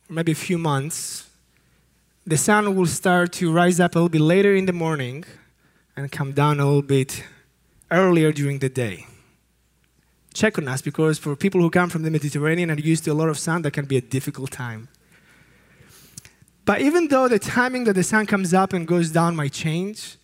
maybe 0.09 0.31
a 0.31 0.35
few 0.35 0.57
months, 0.57 1.29
the 2.25 2.37
sun 2.37 2.75
will 2.75 2.87
start 2.87 3.33
to 3.33 3.51
rise 3.51 3.79
up 3.79 3.95
a 3.95 3.99
little 3.99 4.09
bit 4.09 4.21
later 4.21 4.55
in 4.55 4.65
the 4.65 4.73
morning 4.73 5.25
and 5.95 6.11
come 6.11 6.31
down 6.31 6.59
a 6.59 6.65
little 6.65 6.81
bit 6.81 7.23
earlier 7.93 8.31
during 8.31 8.59
the 8.59 8.69
day. 8.69 9.07
Check 10.33 10.57
on 10.57 10.67
us 10.67 10.81
because 10.81 11.19
for 11.19 11.35
people 11.35 11.61
who 11.61 11.69
come 11.69 11.89
from 11.89 12.01
the 12.01 12.09
Mediterranean 12.09 12.69
and 12.71 12.83
used 12.83 13.03
to 13.05 13.11
a 13.11 13.13
lot 13.13 13.29
of 13.29 13.37
sun, 13.37 13.61
that 13.61 13.71
can 13.71 13.85
be 13.85 13.97
a 13.97 14.01
difficult 14.01 14.51
time. 14.51 14.89
But 16.65 16.81
even 16.81 17.07
though 17.07 17.27
the 17.27 17.39
timing 17.39 17.83
that 17.85 17.93
the 17.93 18.03
sun 18.03 18.25
comes 18.25 18.53
up 18.53 18.73
and 18.73 18.87
goes 18.87 19.11
down 19.11 19.35
might 19.35 19.53
change, 19.53 20.17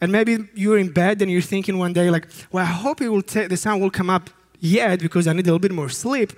and 0.00 0.10
maybe 0.10 0.38
you're 0.54 0.78
in 0.78 0.90
bed 0.90 1.20
and 1.22 1.30
you're 1.30 1.42
thinking 1.42 1.78
one 1.78 1.92
day, 1.92 2.10
like, 2.10 2.26
well, 2.50 2.64
I 2.64 2.68
hope 2.68 3.00
it 3.00 3.08
will 3.08 3.22
the 3.22 3.56
sun 3.56 3.80
will 3.80 3.90
come 3.90 4.10
up 4.10 4.30
yet 4.58 5.00
because 5.00 5.26
I 5.26 5.32
need 5.32 5.46
a 5.46 5.52
little 5.52 5.58
bit 5.58 5.72
more 5.72 5.88
sleep. 5.88 6.32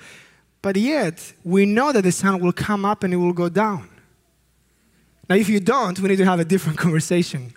But 0.61 0.76
yet, 0.76 1.33
we 1.45 1.64
know 1.64 1.92
that 1.92 2.02
the 2.02 2.12
sun 2.12 2.40
will 2.40 2.52
come 2.52 2.85
up 2.85 3.02
and 3.02 3.14
it 3.14 3.16
will 3.16 3.33
go 3.33 3.49
down. 3.49 3.88
Now, 5.28 5.37
if 5.37 5.49
you 5.49 5.61
don't, 5.61 5.99
we 6.00 6.09
need 6.09 6.16
to 6.16 6.25
have 6.25 6.40
a 6.40 6.45
different 6.45 6.78
conversation. 6.87 7.54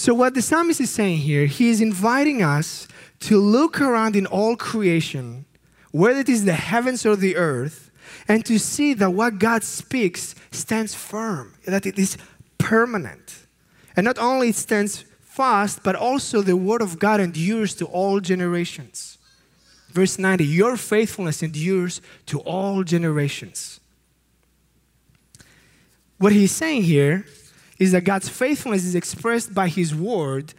So, 0.00 0.14
what 0.14 0.32
the 0.32 0.40
psalmist 0.40 0.80
is 0.80 0.88
saying 0.88 1.18
here, 1.18 1.44
he 1.44 1.68
is 1.68 1.82
inviting 1.82 2.42
us 2.42 2.88
to 3.28 3.38
look 3.38 3.82
around 3.82 4.16
in 4.16 4.24
all 4.24 4.56
creation, 4.56 5.44
whether 5.90 6.20
it 6.20 6.28
is 6.30 6.46
the 6.46 6.54
heavens 6.54 7.04
or 7.04 7.16
the 7.16 7.36
earth, 7.36 7.90
and 8.26 8.42
to 8.46 8.58
see 8.58 8.94
that 8.94 9.10
what 9.10 9.38
God 9.38 9.62
speaks 9.62 10.34
stands 10.52 10.94
firm, 10.94 11.52
that 11.66 11.84
it 11.84 11.98
is 11.98 12.16
permanent. 12.56 13.44
And 13.94 14.06
not 14.06 14.16
only 14.16 14.48
it 14.48 14.54
stands 14.54 15.04
fast, 15.20 15.82
but 15.82 15.96
also 15.96 16.40
the 16.40 16.56
word 16.56 16.80
of 16.80 16.98
God 16.98 17.20
endures 17.20 17.74
to 17.74 17.84
all 17.84 18.20
generations. 18.20 19.18
Verse 19.90 20.18
90 20.18 20.46
Your 20.46 20.78
faithfulness 20.78 21.42
endures 21.42 22.00
to 22.24 22.40
all 22.40 22.84
generations. 22.84 23.80
What 26.16 26.32
he's 26.32 26.52
saying 26.52 26.84
here 26.84 27.26
is 27.80 27.92
that 27.92 28.02
God's 28.02 28.28
faithfulness 28.28 28.84
is 28.84 28.94
expressed 28.94 29.54
by 29.54 29.66
his 29.66 29.94
word, 29.94 30.52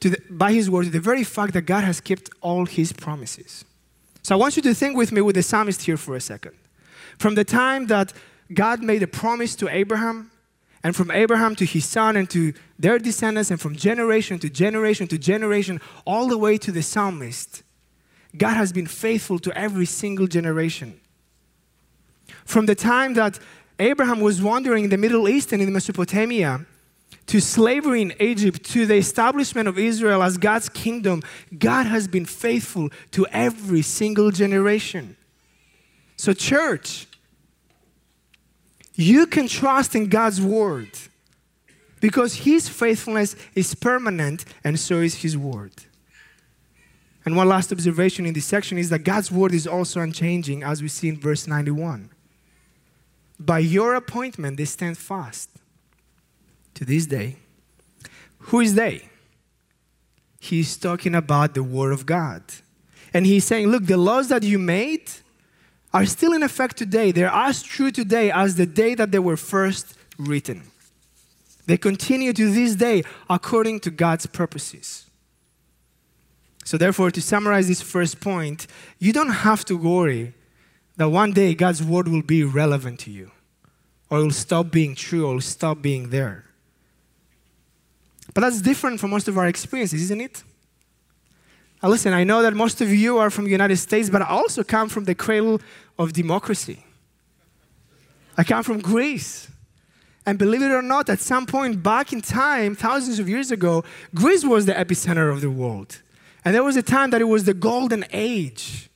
to 0.00 0.10
the, 0.10 0.18
by 0.30 0.52
his 0.52 0.70
word, 0.70 0.92
the 0.92 1.00
very 1.00 1.24
fact 1.24 1.54
that 1.54 1.62
God 1.62 1.82
has 1.82 2.00
kept 2.00 2.28
all 2.42 2.66
his 2.66 2.92
promises. 2.92 3.64
So 4.22 4.34
I 4.34 4.38
want 4.38 4.56
you 4.56 4.62
to 4.62 4.74
think 4.74 4.96
with 4.96 5.10
me 5.10 5.22
with 5.22 5.34
the 5.34 5.42
psalmist 5.42 5.82
here 5.82 5.96
for 5.96 6.14
a 6.14 6.20
second. 6.20 6.54
From 7.18 7.34
the 7.34 7.44
time 7.44 7.86
that 7.86 8.12
God 8.52 8.82
made 8.82 9.02
a 9.02 9.06
promise 9.06 9.56
to 9.56 9.68
Abraham, 9.68 10.30
and 10.82 10.94
from 10.94 11.10
Abraham 11.10 11.56
to 11.56 11.64
his 11.64 11.86
son 11.86 12.14
and 12.14 12.28
to 12.28 12.52
their 12.78 12.98
descendants, 12.98 13.50
and 13.50 13.58
from 13.58 13.74
generation 13.74 14.38
to 14.40 14.50
generation 14.50 15.08
to 15.08 15.16
generation, 15.16 15.80
all 16.04 16.28
the 16.28 16.36
way 16.36 16.58
to 16.58 16.70
the 16.70 16.82
psalmist, 16.82 17.62
God 18.36 18.54
has 18.54 18.72
been 18.72 18.86
faithful 18.86 19.38
to 19.38 19.58
every 19.58 19.86
single 19.86 20.26
generation. 20.26 21.00
From 22.44 22.66
the 22.66 22.74
time 22.74 23.14
that 23.14 23.38
Abraham 23.78 24.20
was 24.20 24.42
wandering 24.42 24.84
in 24.84 24.90
the 24.90 24.96
Middle 24.96 25.28
East 25.28 25.52
and 25.52 25.60
in 25.60 25.72
Mesopotamia, 25.72 26.64
to 27.26 27.40
slavery 27.40 28.02
in 28.02 28.12
Egypt, 28.20 28.64
to 28.64 28.86
the 28.86 28.96
establishment 28.96 29.66
of 29.66 29.78
Israel 29.78 30.22
as 30.22 30.36
God's 30.36 30.68
kingdom, 30.68 31.22
God 31.58 31.84
has 31.86 32.06
been 32.06 32.26
faithful 32.26 32.90
to 33.12 33.26
every 33.28 33.82
single 33.82 34.30
generation. 34.30 35.16
So, 36.16 36.32
church, 36.32 37.06
you 38.94 39.26
can 39.26 39.48
trust 39.48 39.94
in 39.94 40.08
God's 40.08 40.40
word 40.40 40.90
because 42.00 42.34
His 42.34 42.68
faithfulness 42.68 43.34
is 43.54 43.74
permanent 43.74 44.44
and 44.62 44.78
so 44.78 45.00
is 45.00 45.16
His 45.22 45.36
word. 45.36 45.72
And 47.24 47.36
one 47.36 47.48
last 47.48 47.72
observation 47.72 48.26
in 48.26 48.34
this 48.34 48.44
section 48.44 48.76
is 48.76 48.90
that 48.90 49.00
God's 49.00 49.32
word 49.32 49.54
is 49.54 49.66
also 49.66 50.00
unchanging, 50.00 50.62
as 50.62 50.82
we 50.82 50.88
see 50.88 51.08
in 51.08 51.18
verse 51.18 51.46
91. 51.46 52.10
By 53.38 53.58
your 53.58 53.94
appointment, 53.94 54.56
they 54.56 54.64
stand 54.64 54.96
fast 54.98 55.50
to 56.74 56.84
this 56.84 57.06
day. 57.06 57.36
Who 58.38 58.60
is 58.60 58.74
they? 58.74 59.08
He's 60.40 60.76
talking 60.76 61.14
about 61.14 61.54
the 61.54 61.62
Word 61.62 61.92
of 61.92 62.04
God. 62.04 62.42
And 63.12 63.26
he's 63.26 63.44
saying, 63.44 63.68
Look, 63.68 63.86
the 63.86 63.96
laws 63.96 64.28
that 64.28 64.42
you 64.42 64.58
made 64.58 65.10
are 65.92 66.04
still 66.04 66.32
in 66.32 66.42
effect 66.42 66.76
today. 66.76 67.12
They're 67.12 67.28
as 67.28 67.62
true 67.62 67.90
today 67.90 68.30
as 68.30 68.56
the 68.56 68.66
day 68.66 68.94
that 68.96 69.12
they 69.12 69.20
were 69.20 69.36
first 69.36 69.96
written. 70.18 70.64
They 71.66 71.78
continue 71.78 72.32
to 72.32 72.50
this 72.50 72.74
day 72.74 73.04
according 73.30 73.80
to 73.80 73.90
God's 73.90 74.26
purposes. 74.26 75.06
So, 76.64 76.76
therefore, 76.76 77.10
to 77.10 77.22
summarize 77.22 77.68
this 77.68 77.80
first 77.80 78.20
point, 78.20 78.66
you 78.98 79.12
don't 79.12 79.30
have 79.30 79.64
to 79.66 79.76
worry 79.76 80.34
that 80.96 81.08
one 81.08 81.32
day 81.32 81.54
God's 81.54 81.82
word 81.82 82.08
will 82.08 82.22
be 82.22 82.40
irrelevant 82.42 83.00
to 83.00 83.10
you, 83.10 83.30
or 84.10 84.18
it 84.20 84.22
will 84.22 84.30
stop 84.30 84.70
being 84.70 84.94
true, 84.94 85.26
or 85.26 85.30
it 85.30 85.34
will 85.34 85.40
stop 85.40 85.82
being 85.82 86.10
there. 86.10 86.44
But 88.32 88.42
that's 88.42 88.60
different 88.60 89.00
from 89.00 89.10
most 89.10 89.28
of 89.28 89.38
our 89.38 89.46
experiences, 89.46 90.02
isn't 90.02 90.20
it? 90.20 90.42
Now, 91.82 91.90
listen, 91.90 92.12
I 92.14 92.24
know 92.24 92.42
that 92.42 92.54
most 92.54 92.80
of 92.80 92.92
you 92.92 93.18
are 93.18 93.30
from 93.30 93.44
the 93.44 93.50
United 93.50 93.76
States, 93.76 94.08
but 94.08 94.22
I 94.22 94.26
also 94.26 94.64
come 94.64 94.88
from 94.88 95.04
the 95.04 95.14
cradle 95.14 95.60
of 95.98 96.12
democracy. 96.12 96.84
I 98.36 98.44
come 98.44 98.62
from 98.62 98.80
Greece. 98.80 99.48
And 100.26 100.38
believe 100.38 100.62
it 100.62 100.70
or 100.70 100.80
not, 100.80 101.10
at 101.10 101.20
some 101.20 101.44
point 101.44 101.82
back 101.82 102.12
in 102.12 102.22
time, 102.22 102.74
thousands 102.74 103.18
of 103.18 103.28
years 103.28 103.50
ago, 103.50 103.84
Greece 104.14 104.44
was 104.44 104.64
the 104.64 104.72
epicenter 104.72 105.30
of 105.30 105.42
the 105.42 105.50
world. 105.50 106.00
And 106.44 106.54
there 106.54 106.64
was 106.64 106.76
a 106.76 106.82
time 106.82 107.10
that 107.10 107.20
it 107.20 107.24
was 107.24 107.44
the 107.44 107.54
golden 107.54 108.06
age. 108.10 108.88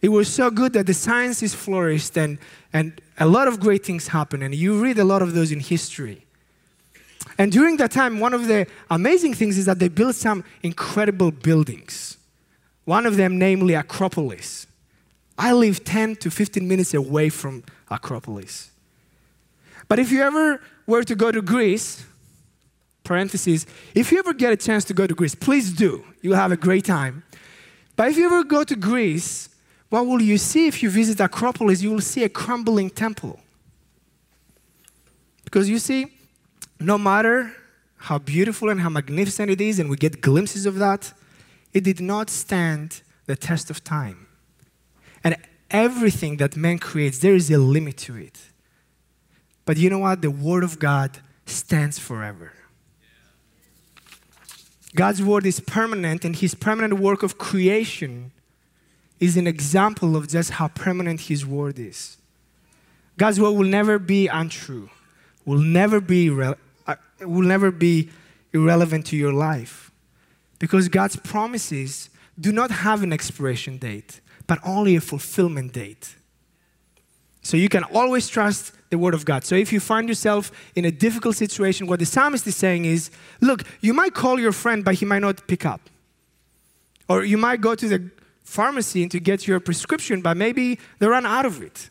It 0.00 0.10
was 0.10 0.32
so 0.32 0.50
good 0.50 0.72
that 0.74 0.86
the 0.86 0.94
sciences 0.94 1.54
flourished 1.54 2.16
and, 2.16 2.38
and 2.72 3.00
a 3.18 3.26
lot 3.26 3.48
of 3.48 3.58
great 3.58 3.84
things 3.84 4.08
happened. 4.08 4.42
And 4.42 4.54
you 4.54 4.80
read 4.80 4.98
a 4.98 5.04
lot 5.04 5.22
of 5.22 5.34
those 5.34 5.50
in 5.50 5.60
history. 5.60 6.24
And 7.36 7.50
during 7.50 7.76
that 7.78 7.90
time, 7.90 8.20
one 8.20 8.32
of 8.32 8.46
the 8.46 8.66
amazing 8.90 9.34
things 9.34 9.58
is 9.58 9.66
that 9.66 9.78
they 9.78 9.88
built 9.88 10.14
some 10.14 10.44
incredible 10.62 11.30
buildings. 11.30 12.16
One 12.84 13.06
of 13.06 13.16
them, 13.16 13.38
namely 13.38 13.74
Acropolis. 13.74 14.66
I 15.36 15.52
live 15.52 15.84
10 15.84 16.16
to 16.16 16.30
15 16.30 16.66
minutes 16.66 16.94
away 16.94 17.28
from 17.28 17.64
Acropolis. 17.90 18.70
But 19.88 19.98
if 19.98 20.10
you 20.10 20.22
ever 20.22 20.60
were 20.86 21.04
to 21.04 21.14
go 21.14 21.30
to 21.30 21.40
Greece, 21.40 22.04
parentheses, 23.04 23.66
if 23.94 24.10
you 24.12 24.18
ever 24.18 24.32
get 24.32 24.52
a 24.52 24.56
chance 24.56 24.84
to 24.86 24.94
go 24.94 25.06
to 25.06 25.14
Greece, 25.14 25.34
please 25.34 25.72
do. 25.72 26.04
You'll 26.22 26.36
have 26.36 26.52
a 26.52 26.56
great 26.56 26.84
time. 26.84 27.24
But 27.94 28.08
if 28.08 28.16
you 28.16 28.26
ever 28.26 28.44
go 28.44 28.64
to 28.64 28.76
Greece, 28.76 29.47
what 29.90 30.06
will 30.06 30.20
you 30.20 30.36
see 30.36 30.66
if 30.66 30.82
you 30.82 30.90
visit 30.90 31.20
Acropolis? 31.20 31.82
You 31.82 31.90
will 31.90 32.00
see 32.00 32.24
a 32.24 32.28
crumbling 32.28 32.90
temple. 32.90 33.40
Because 35.44 35.68
you 35.70 35.78
see, 35.78 36.08
no 36.78 36.98
matter 36.98 37.54
how 37.96 38.18
beautiful 38.18 38.68
and 38.68 38.80
how 38.80 38.90
magnificent 38.90 39.50
it 39.50 39.60
is, 39.60 39.78
and 39.78 39.88
we 39.88 39.96
get 39.96 40.20
glimpses 40.20 40.66
of 40.66 40.76
that, 40.76 41.12
it 41.72 41.84
did 41.84 42.00
not 42.00 42.28
stand 42.28 43.02
the 43.26 43.34
test 43.34 43.70
of 43.70 43.82
time. 43.82 44.26
And 45.24 45.36
everything 45.70 46.36
that 46.36 46.56
man 46.56 46.78
creates, 46.78 47.18
there 47.18 47.34
is 47.34 47.50
a 47.50 47.58
limit 47.58 47.96
to 47.98 48.16
it. 48.16 48.38
But 49.64 49.78
you 49.78 49.90
know 49.90 49.98
what? 49.98 50.22
The 50.22 50.30
Word 50.30 50.64
of 50.64 50.78
God 50.78 51.18
stands 51.46 51.98
forever. 51.98 52.52
God's 54.94 55.22
Word 55.22 55.46
is 55.46 55.60
permanent, 55.60 56.24
and 56.24 56.36
His 56.36 56.54
permanent 56.54 57.00
work 57.00 57.22
of 57.22 57.38
creation 57.38 58.32
is 59.20 59.36
an 59.36 59.46
example 59.46 60.16
of 60.16 60.28
just 60.28 60.50
how 60.50 60.68
permanent 60.68 61.22
His 61.22 61.44
Word 61.44 61.78
is. 61.78 62.18
God's 63.18 63.40
word 63.40 63.50
will 63.50 63.66
never 63.66 63.98
be 63.98 64.28
untrue, 64.28 64.88
will 65.44 65.58
never 65.58 66.00
be, 66.00 66.30
uh, 66.30 66.54
will 67.20 67.42
never 67.42 67.70
be 67.70 68.10
irrelevant 68.52 69.06
to 69.06 69.16
your 69.16 69.32
life. 69.32 69.90
Because 70.60 70.88
God's 70.88 71.16
promises 71.16 72.10
do 72.38 72.52
not 72.52 72.70
have 72.70 73.02
an 73.02 73.12
expiration 73.12 73.76
date, 73.76 74.20
but 74.46 74.60
only 74.64 74.94
a 74.94 75.00
fulfillment 75.00 75.72
date. 75.72 76.14
So 77.42 77.56
you 77.56 77.68
can 77.68 77.84
always 77.84 78.28
trust 78.28 78.72
the 78.90 78.98
word 78.98 79.14
of 79.14 79.24
God. 79.24 79.44
So 79.44 79.54
if 79.54 79.72
you 79.72 79.80
find 79.80 80.08
yourself 80.08 80.52
in 80.76 80.84
a 80.84 80.90
difficult 80.90 81.36
situation, 81.36 81.86
what 81.88 81.98
the 81.98 82.06
psalmist 82.06 82.46
is 82.46 82.56
saying 82.56 82.84
is 82.84 83.10
look, 83.40 83.64
you 83.80 83.92
might 83.92 84.14
call 84.14 84.38
your 84.38 84.52
friend, 84.52 84.84
but 84.84 84.94
he 84.94 85.04
might 85.04 85.20
not 85.20 85.46
pick 85.48 85.66
up. 85.66 85.80
Or 87.08 87.24
you 87.24 87.36
might 87.36 87.60
go 87.60 87.74
to 87.74 87.88
the 87.88 88.10
pharmacy 88.48 89.02
and 89.02 89.10
to 89.10 89.20
get 89.20 89.46
your 89.46 89.60
prescription, 89.60 90.22
but 90.22 90.36
maybe 90.36 90.78
they 90.98 91.06
run 91.06 91.26
out 91.26 91.44
of 91.44 91.62
it. 91.62 91.90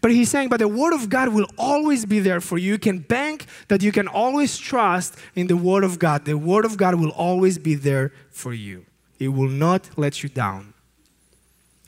But 0.00 0.10
he's 0.10 0.30
saying, 0.30 0.48
but 0.48 0.58
the 0.58 0.68
Word 0.68 0.94
of 0.94 1.08
God 1.08 1.28
will 1.30 1.46
always 1.56 2.04
be 2.04 2.20
there 2.20 2.40
for 2.40 2.58
you. 2.58 2.72
You 2.72 2.78
can 2.78 2.98
bank 2.98 3.46
that 3.68 3.82
you 3.82 3.92
can 3.92 4.08
always 4.08 4.58
trust 4.58 5.16
in 5.34 5.46
the 5.46 5.56
Word 5.56 5.84
of 5.84 5.98
God. 5.98 6.24
The 6.24 6.36
Word 6.36 6.64
of 6.64 6.76
God 6.76 6.94
will 6.96 7.10
always 7.10 7.58
be 7.58 7.74
there 7.74 8.12
for 8.30 8.52
you, 8.52 8.86
it 9.18 9.28
will 9.28 9.48
not 9.48 9.90
let 9.96 10.22
you 10.22 10.28
down. 10.28 10.74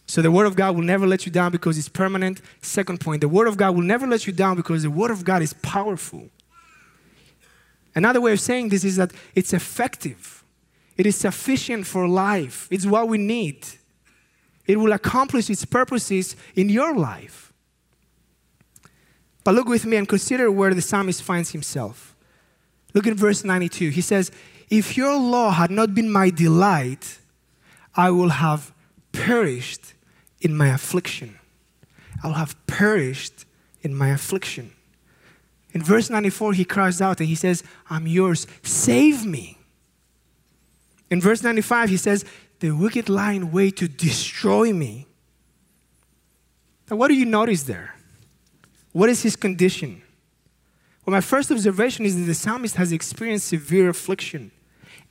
So 0.07 0.23
the 0.23 0.31
Word 0.31 0.47
of 0.47 0.57
God 0.57 0.75
will 0.75 0.83
never 0.83 1.07
let 1.07 1.25
you 1.25 1.31
down 1.31 1.53
because 1.53 1.79
it's 1.79 1.89
permanent. 1.89 2.41
Second 2.61 3.01
point, 3.01 3.21
the 3.21 3.29
Word 3.29 3.47
of 3.47 3.57
God 3.57 3.77
will 3.77 3.83
never 3.83 4.07
let 4.07 4.27
you 4.27 4.33
down 4.33 4.57
because 4.57 4.83
the 4.83 4.91
Word 4.91 5.11
of 5.11 5.25
God 5.25 5.41
is 5.41 5.53
powerful. 5.53 6.29
Another 7.95 8.21
way 8.21 8.33
of 8.33 8.41
saying 8.41 8.69
this 8.71 8.85
is 8.85 8.97
that 8.97 9.13
it's 9.35 9.53
effective, 9.53 10.40
it 11.01 11.07
is 11.07 11.17
sufficient 11.17 11.87
for 11.87 12.07
life, 12.07 12.69
it's 12.71 12.85
what 12.85 13.09
we 13.09 13.17
need. 13.17 13.67
It 14.67 14.77
will 14.79 14.93
accomplish 14.93 15.49
its 15.49 15.65
purposes 15.65 16.37
in 16.55 16.69
your 16.69 16.95
life. 16.95 17.55
But 19.43 19.55
look 19.55 19.67
with 19.67 19.87
me 19.87 19.97
and 19.97 20.07
consider 20.07 20.51
where 20.51 20.75
the 20.75 20.83
psalmist 20.83 21.23
finds 21.23 21.53
himself. 21.53 22.15
Look 22.93 23.07
at 23.07 23.15
verse 23.15 23.45
92. 23.45 23.89
He 23.89 24.03
says, 24.03 24.31
If 24.69 24.99
your 24.99 25.17
law 25.19 25.53
had 25.53 25.71
not 25.71 25.95
been 25.95 26.11
my 26.11 26.29
delight, 26.29 27.19
I 27.95 28.11
will 28.11 28.29
have 28.29 28.71
perished 29.13 29.95
in 30.43 30.55
my 30.55 30.69
affliction. 30.69 31.39
I'll 32.23 32.35
have 32.35 32.55
perished 32.67 33.47
in 33.81 33.95
my 33.95 34.11
affliction. 34.11 34.73
In 35.73 35.83
verse 35.83 36.11
94, 36.11 36.53
he 36.53 36.67
cries 36.67 37.01
out 37.01 37.21
and 37.21 37.29
he 37.31 37.35
says, 37.35 37.65
I'm 37.89 38.07
yours, 38.07 38.47
save 38.63 39.25
me. 39.25 39.60
In 41.11 41.21
verse 41.21 41.43
95, 41.43 41.89
he 41.89 41.97
says, 41.97 42.25
The 42.61 42.71
wicked 42.71 43.09
lie 43.09 43.33
in 43.33 43.51
wait 43.51 43.77
to 43.79 43.89
destroy 43.89 44.73
me. 44.73 45.07
Now, 46.91 46.97
what 46.97 47.09
do 47.09 47.15
you 47.15 47.27
notice 47.27 47.65
there? 47.65 47.95
What 48.93 49.09
is 49.09 49.23
his 49.23 49.37
condition? 49.37 50.03
Well, 51.05 51.13
my 51.13 51.21
first 51.21 51.51
observation 51.51 52.05
is 52.05 52.17
that 52.17 52.23
the 52.23 52.35
psalmist 52.35 52.77
has 52.77 52.93
experienced 52.93 53.49
severe 53.49 53.89
affliction, 53.89 54.51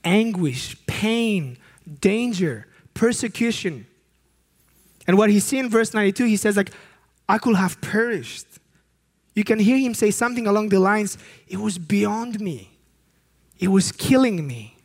anguish, 0.04 0.76
pain, 0.86 1.58
danger, 2.00 2.66
persecution. 2.94 3.86
And 5.06 5.18
what 5.18 5.30
he 5.30 5.40
sees 5.40 5.60
in 5.60 5.68
verse 5.68 5.92
92, 5.92 6.24
he 6.26 6.36
says, 6.36 6.56
like, 6.56 6.70
I 7.28 7.38
could 7.38 7.56
have 7.56 7.80
perished. 7.80 8.46
You 9.34 9.44
can 9.44 9.58
hear 9.58 9.78
him 9.78 9.94
say 9.94 10.10
something 10.10 10.46
along 10.46 10.68
the 10.68 10.78
lines, 10.78 11.16
it 11.48 11.58
was 11.58 11.78
beyond 11.78 12.40
me. 12.40 12.70
It 13.58 13.68
was 13.68 13.92
killing 13.92 14.46
me. 14.46 14.76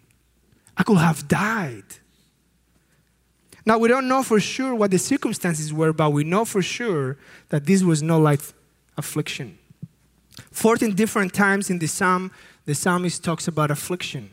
I 0.78 0.84
could 0.84 0.98
have 0.98 1.28
died. 1.28 1.84
Now, 3.66 3.80
we 3.80 3.88
don't 3.88 4.08
know 4.08 4.22
for 4.22 4.40
sure 4.40 4.76
what 4.76 4.92
the 4.92 5.00
circumstances 5.00 5.74
were, 5.74 5.92
but 5.92 6.12
we 6.12 6.24
know 6.24 6.46
for 6.46 6.62
sure 6.62 7.18
that 7.50 7.66
this 7.66 7.84
was 7.84 8.04
no 8.04 8.20
light 8.20 8.54
affliction. 8.98 9.58
14 10.52 10.94
different 10.94 11.34
times 11.34 11.70
in 11.70 11.80
the 11.80 11.88
psalm, 11.88 12.32
the 12.66 12.76
psalmist 12.76 13.24
talks 13.24 13.48
about 13.48 13.72
affliction. 13.72 14.30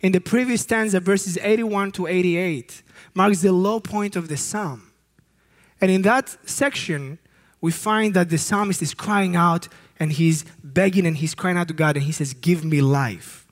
In 0.00 0.12
the 0.12 0.20
previous 0.20 0.62
stanza, 0.62 1.00
verses 1.00 1.38
81 1.38 1.92
to 1.92 2.06
88, 2.06 2.82
marks 3.14 3.40
the 3.40 3.52
low 3.52 3.80
point 3.80 4.16
of 4.16 4.28
the 4.28 4.36
psalm. 4.36 4.92
And 5.80 5.90
in 5.90 6.02
that 6.02 6.36
section, 6.48 7.18
we 7.60 7.72
find 7.72 8.14
that 8.14 8.28
the 8.28 8.38
psalmist 8.38 8.82
is 8.82 8.94
crying 8.94 9.34
out 9.34 9.68
and 9.98 10.12
he's 10.12 10.44
begging 10.62 11.06
and 11.06 11.16
he's 11.16 11.34
crying 11.34 11.56
out 11.56 11.68
to 11.68 11.74
God 11.74 11.96
and 11.96 12.04
he 12.04 12.12
says, 12.12 12.34
Give 12.34 12.64
me 12.64 12.80
life. 12.80 13.43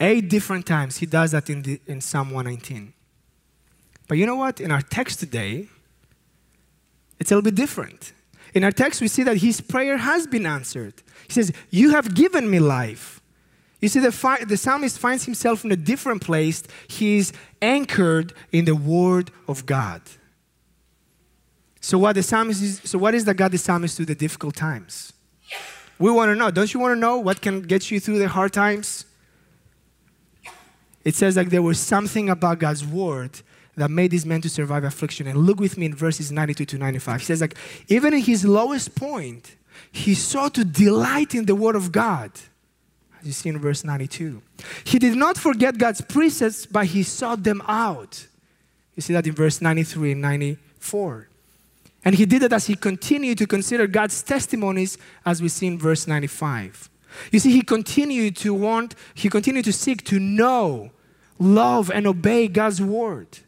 Eight 0.00 0.30
different 0.30 0.66
times 0.66 0.96
he 0.96 1.06
does 1.06 1.32
that 1.32 1.50
in, 1.50 1.62
the, 1.62 1.80
in 1.86 2.00
Psalm 2.00 2.30
119. 2.30 2.94
But 4.08 4.16
you 4.16 4.26
know 4.26 4.36
what? 4.36 4.60
In 4.60 4.72
our 4.72 4.80
text 4.80 5.20
today, 5.20 5.68
it's 7.18 7.30
a 7.30 7.34
little 7.34 7.44
bit 7.44 7.54
different. 7.54 8.12
In 8.54 8.64
our 8.64 8.72
text, 8.72 9.00
we 9.00 9.08
see 9.08 9.22
that 9.22 9.36
his 9.36 9.60
prayer 9.60 9.98
has 9.98 10.26
been 10.26 10.46
answered. 10.46 10.94
He 11.26 11.34
says, 11.34 11.52
You 11.70 11.90
have 11.90 12.14
given 12.14 12.50
me 12.50 12.58
life. 12.58 13.20
You 13.80 13.88
see, 13.88 14.00
the, 14.00 14.10
fi- 14.10 14.44
the 14.44 14.56
psalmist 14.56 14.98
finds 14.98 15.24
himself 15.24 15.64
in 15.64 15.72
a 15.72 15.76
different 15.76 16.22
place. 16.22 16.62
He's 16.88 17.32
anchored 17.62 18.32
in 18.52 18.64
the 18.64 18.74
word 18.74 19.30
of 19.46 19.64
God. 19.66 20.02
So 21.80 21.98
what 21.98 22.14
the 22.14 22.22
psalmist 22.22 22.62
is, 22.62 22.80
so 22.84 22.98
what 22.98 23.14
is 23.14 23.24
the 23.24 23.32
God 23.32 23.52
the 23.52 23.58
psalmist 23.58 23.96
through 23.96 24.06
the 24.06 24.14
difficult 24.14 24.54
times? 24.54 25.12
We 25.98 26.10
want 26.10 26.30
to 26.30 26.34
know. 26.34 26.50
Don't 26.50 26.72
you 26.72 26.80
want 26.80 26.92
to 26.92 27.00
know 27.00 27.18
what 27.18 27.40
can 27.40 27.62
get 27.62 27.90
you 27.90 28.00
through 28.00 28.18
the 28.18 28.28
hard 28.28 28.52
times? 28.52 29.04
It 31.04 31.14
says 31.14 31.36
like 31.36 31.50
there 31.50 31.62
was 31.62 31.78
something 31.78 32.28
about 32.28 32.58
God's 32.58 32.84
word 32.84 33.40
that 33.76 33.90
made 33.90 34.10
this 34.10 34.24
man 34.24 34.40
to 34.42 34.50
survive 34.50 34.84
affliction. 34.84 35.26
And 35.26 35.38
look 35.38 35.60
with 35.60 35.78
me 35.78 35.86
in 35.86 35.94
verses 35.94 36.30
92 36.30 36.64
to 36.66 36.78
95. 36.78 37.20
He 37.20 37.26
says 37.26 37.40
like 37.40 37.56
even 37.88 38.12
in 38.12 38.20
his 38.20 38.44
lowest 38.44 38.94
point, 38.94 39.56
he 39.90 40.14
sought 40.14 40.54
to 40.54 40.64
delight 40.64 41.34
in 41.34 41.46
the 41.46 41.54
word 41.54 41.76
of 41.76 41.90
God 41.90 42.32
as 43.20 43.26
you 43.26 43.32
see 43.32 43.48
in 43.48 43.58
verse 43.58 43.84
92. 43.84 44.42
He 44.84 44.98
did 44.98 45.16
not 45.16 45.36
forget 45.36 45.78
God's 45.78 46.00
precepts, 46.00 46.66
but 46.66 46.86
he 46.86 47.02
sought 47.02 47.42
them 47.42 47.62
out. 47.66 48.26
You 48.96 49.02
see 49.02 49.12
that 49.12 49.26
in 49.26 49.34
verse 49.34 49.60
93 49.60 50.12
and 50.12 50.20
94. 50.20 51.28
And 52.04 52.14
he 52.14 52.26
did 52.26 52.42
it 52.42 52.52
as 52.52 52.66
he 52.66 52.74
continued 52.74 53.38
to 53.38 53.46
consider 53.46 53.86
God's 53.86 54.22
testimonies, 54.22 54.98
as 55.24 55.42
we 55.42 55.48
see 55.48 55.66
in 55.66 55.78
verse 55.78 56.06
95. 56.06 56.89
You 57.30 57.38
see, 57.38 57.52
he 57.52 57.62
continued 57.62 58.36
to 58.36 58.54
want, 58.54 58.94
he 59.14 59.28
continued 59.28 59.64
to 59.66 59.72
seek 59.72 60.04
to 60.04 60.18
know, 60.18 60.90
love, 61.38 61.90
and 61.90 62.06
obey 62.06 62.48
God's 62.48 62.80
word. 62.80 63.38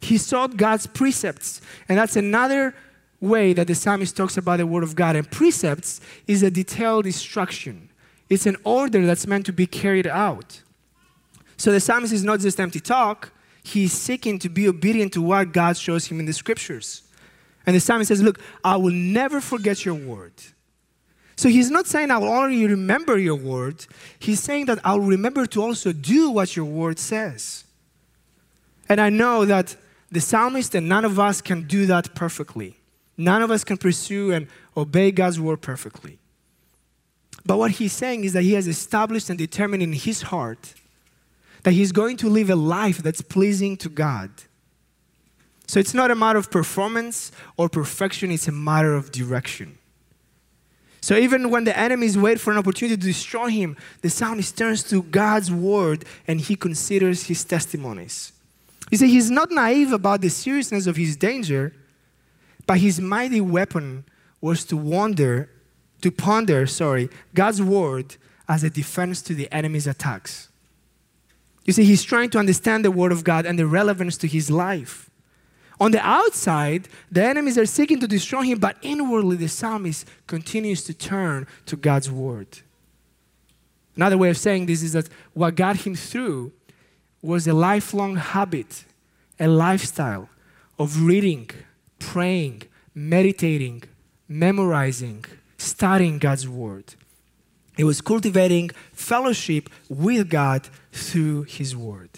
He 0.00 0.18
sought 0.18 0.56
God's 0.56 0.86
precepts. 0.86 1.60
And 1.88 1.98
that's 1.98 2.16
another 2.16 2.74
way 3.20 3.52
that 3.52 3.66
the 3.66 3.74
psalmist 3.74 4.16
talks 4.16 4.36
about 4.36 4.58
the 4.58 4.66
word 4.66 4.84
of 4.84 4.94
God. 4.94 5.16
And 5.16 5.30
precepts 5.30 6.00
is 6.26 6.42
a 6.42 6.50
detailed 6.50 7.06
instruction. 7.06 7.90
It's 8.28 8.46
an 8.46 8.56
order 8.64 9.06
that's 9.06 9.26
meant 9.26 9.46
to 9.46 9.52
be 9.52 9.66
carried 9.66 10.06
out. 10.06 10.62
So 11.56 11.72
the 11.72 11.80
psalmist 11.80 12.12
is 12.12 12.24
not 12.24 12.40
just 12.40 12.60
empty 12.60 12.80
talk, 12.80 13.32
he's 13.62 13.92
seeking 13.92 14.38
to 14.40 14.48
be 14.48 14.68
obedient 14.68 15.12
to 15.14 15.22
what 15.22 15.52
God 15.52 15.76
shows 15.76 16.06
him 16.06 16.20
in 16.20 16.26
the 16.26 16.32
scriptures. 16.32 17.02
And 17.64 17.74
the 17.74 17.80
psalmist 17.80 18.08
says, 18.08 18.22
Look, 18.22 18.40
I 18.62 18.76
will 18.76 18.92
never 18.92 19.40
forget 19.40 19.84
your 19.84 19.94
word. 19.94 20.34
So 21.36 21.48
he's 21.48 21.70
not 21.70 21.86
saying 21.86 22.10
I'll 22.10 22.24
only 22.24 22.66
remember 22.66 23.18
your 23.18 23.34
word, 23.34 23.86
he's 24.18 24.42
saying 24.42 24.66
that 24.66 24.78
I'll 24.84 25.00
remember 25.00 25.46
to 25.46 25.62
also 25.62 25.92
do 25.92 26.30
what 26.30 26.56
your 26.56 26.64
word 26.64 26.98
says. 26.98 27.64
And 28.88 29.00
I 29.00 29.10
know 29.10 29.44
that 29.44 29.76
the 30.10 30.20
psalmist 30.20 30.74
and 30.74 30.88
none 30.88 31.04
of 31.04 31.18
us 31.18 31.42
can 31.42 31.66
do 31.66 31.86
that 31.86 32.14
perfectly. 32.14 32.78
None 33.18 33.42
of 33.42 33.50
us 33.50 33.64
can 33.64 33.76
pursue 33.76 34.32
and 34.32 34.46
obey 34.76 35.10
God's 35.10 35.40
word 35.40 35.60
perfectly. 35.60 36.18
But 37.44 37.58
what 37.58 37.72
he's 37.72 37.92
saying 37.92 38.24
is 38.24 38.32
that 38.32 38.42
he 38.42 38.54
has 38.54 38.66
established 38.66 39.30
and 39.30 39.38
determined 39.38 39.82
in 39.82 39.92
his 39.92 40.22
heart 40.22 40.74
that 41.62 41.72
he's 41.72 41.92
going 41.92 42.16
to 42.18 42.28
live 42.28 42.48
a 42.48 42.56
life 42.56 42.98
that's 42.98 43.20
pleasing 43.20 43.76
to 43.78 43.88
God. 43.88 44.30
So 45.66 45.80
it's 45.80 45.94
not 45.94 46.10
a 46.10 46.14
matter 46.14 46.38
of 46.38 46.50
performance 46.50 47.32
or 47.56 47.68
perfection, 47.68 48.30
it's 48.30 48.46
a 48.46 48.52
matter 48.52 48.94
of 48.94 49.10
direction. 49.10 49.78
So 51.06 51.16
even 51.16 51.50
when 51.50 51.62
the 51.62 51.78
enemies 51.78 52.18
wait 52.18 52.40
for 52.40 52.50
an 52.50 52.58
opportunity 52.58 52.96
to 52.96 53.00
destroy 53.00 53.46
him, 53.46 53.76
the 54.02 54.10
psalmist 54.10 54.58
turns 54.58 54.82
to 54.90 55.04
God's 55.04 55.52
word 55.52 56.04
and 56.26 56.40
he 56.40 56.56
considers 56.56 57.22
his 57.22 57.44
testimonies. 57.44 58.32
You 58.90 58.98
see, 58.98 59.06
he's 59.06 59.30
not 59.30 59.52
naive 59.52 59.92
about 59.92 60.20
the 60.20 60.30
seriousness 60.30 60.88
of 60.88 60.96
his 60.96 61.16
danger, 61.16 61.72
but 62.66 62.78
his 62.78 63.00
mighty 63.00 63.40
weapon 63.40 64.04
was 64.40 64.64
to 64.64 64.76
wander 64.76 65.48
to 66.00 66.10
ponder, 66.10 66.66
sorry, 66.66 67.08
God's 67.34 67.62
word 67.62 68.16
as 68.48 68.64
a 68.64 68.70
defense 68.70 69.22
to 69.22 69.34
the 69.34 69.48
enemy's 69.54 69.86
attacks. 69.86 70.48
You 71.66 71.72
see, 71.72 71.84
he's 71.84 72.02
trying 72.02 72.30
to 72.30 72.40
understand 72.40 72.84
the 72.84 72.90
word 72.90 73.12
of 73.12 73.22
God 73.22 73.46
and 73.46 73.56
the 73.56 73.68
relevance 73.68 74.16
to 74.16 74.26
his 74.26 74.50
life. 74.50 75.05
On 75.78 75.90
the 75.90 76.00
outside, 76.00 76.88
the 77.10 77.24
enemies 77.24 77.58
are 77.58 77.66
seeking 77.66 78.00
to 78.00 78.08
destroy 78.08 78.42
him, 78.42 78.58
but 78.58 78.76
inwardly, 78.82 79.36
the 79.36 79.48
psalmist 79.48 80.08
continues 80.26 80.84
to 80.84 80.94
turn 80.94 81.46
to 81.66 81.76
God's 81.76 82.10
word. 82.10 82.60
Another 83.94 84.18
way 84.18 84.30
of 84.30 84.38
saying 84.38 84.66
this 84.66 84.82
is 84.82 84.92
that 84.92 85.08
what 85.34 85.54
got 85.54 85.76
him 85.86 85.94
through 85.94 86.52
was 87.22 87.46
a 87.46 87.54
lifelong 87.54 88.16
habit, 88.16 88.84
a 89.40 89.48
lifestyle 89.48 90.28
of 90.78 91.02
reading, 91.02 91.50
praying, 91.98 92.62
meditating, 92.94 93.82
memorizing, 94.28 95.24
studying 95.58 96.18
God's 96.18 96.48
word. 96.48 96.94
He 97.76 97.84
was 97.84 98.00
cultivating 98.00 98.70
fellowship 98.92 99.68
with 99.88 100.30
God 100.30 100.68
through 100.92 101.42
his 101.42 101.76
word. 101.76 102.10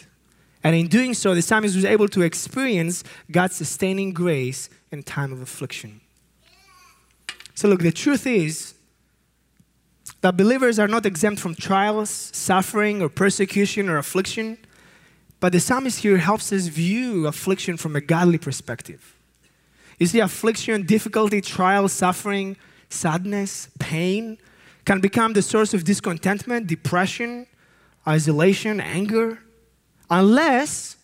And 0.68 0.76
in 0.76 0.86
doing 0.86 1.14
so, 1.14 1.34
the 1.34 1.40
psalmist 1.40 1.74
was 1.74 1.86
able 1.86 2.08
to 2.08 2.20
experience 2.20 3.02
God's 3.30 3.56
sustaining 3.56 4.12
grace 4.12 4.68
in 4.92 5.02
time 5.02 5.32
of 5.32 5.40
affliction. 5.40 6.02
So, 7.54 7.68
look, 7.68 7.80
the 7.80 7.90
truth 7.90 8.26
is 8.26 8.74
that 10.20 10.36
believers 10.36 10.78
are 10.78 10.86
not 10.86 11.06
exempt 11.06 11.40
from 11.40 11.54
trials, 11.54 12.10
suffering, 12.10 13.00
or 13.00 13.08
persecution 13.08 13.88
or 13.88 13.96
affliction, 13.96 14.58
but 15.40 15.52
the 15.52 15.60
psalmist 15.60 16.00
here 16.00 16.18
helps 16.18 16.52
us 16.52 16.66
view 16.66 17.26
affliction 17.26 17.78
from 17.78 17.96
a 17.96 18.02
godly 18.02 18.36
perspective. 18.36 19.16
You 19.98 20.06
see, 20.06 20.20
affliction, 20.20 20.84
difficulty, 20.84 21.40
trial, 21.40 21.88
suffering, 21.88 22.58
sadness, 22.90 23.70
pain 23.78 24.36
can 24.84 25.00
become 25.00 25.32
the 25.32 25.40
source 25.40 25.72
of 25.72 25.84
discontentment, 25.84 26.66
depression, 26.66 27.46
isolation, 28.06 28.82
anger, 28.82 29.38
unless, 30.10 30.96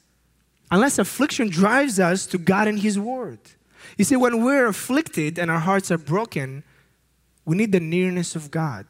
unless 0.71 0.99
affliction 0.99 1.49
drives 1.49 2.01
us 2.01 2.27
to 2.27 2.39
God 2.39 2.69
and 2.69 2.79
His 2.79 2.99
Word. 2.99 3.39
You 3.97 4.05
see, 4.05 4.17
when 4.17 4.45
we're 4.45 4.67
afflicted 4.67 5.39
and 5.39 5.51
our 5.51 5.61
hearts 5.61 5.91
are 5.91 5.99
broken, 5.99 6.65
we 7.45 7.57
need 7.57 7.73
the 7.73 7.81
nearness 7.81 8.35
of 8.35 8.51
God. 8.51 8.87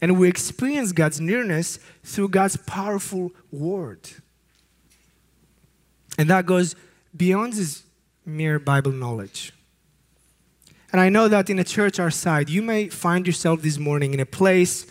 And 0.00 0.18
we 0.18 0.28
experience 0.28 0.92
God's 0.92 1.20
nearness 1.20 1.78
through 2.02 2.28
God's 2.28 2.56
powerful 2.56 3.30
Word. 3.50 4.08
And 6.18 6.28
that 6.28 6.46
goes 6.46 6.74
beyond 7.16 7.52
this 7.54 7.84
mere 8.24 8.58
Bible 8.58 8.92
knowledge. 8.92 9.52
And 10.90 11.00
I 11.00 11.08
know 11.08 11.28
that 11.28 11.48
in 11.48 11.58
a 11.58 11.64
church 11.64 11.98
our 11.98 12.10
side, 12.10 12.50
you 12.50 12.62
may 12.62 12.88
find 12.88 13.26
yourself 13.26 13.62
this 13.62 13.78
morning 13.78 14.12
in 14.12 14.20
a 14.20 14.26
place 14.26 14.86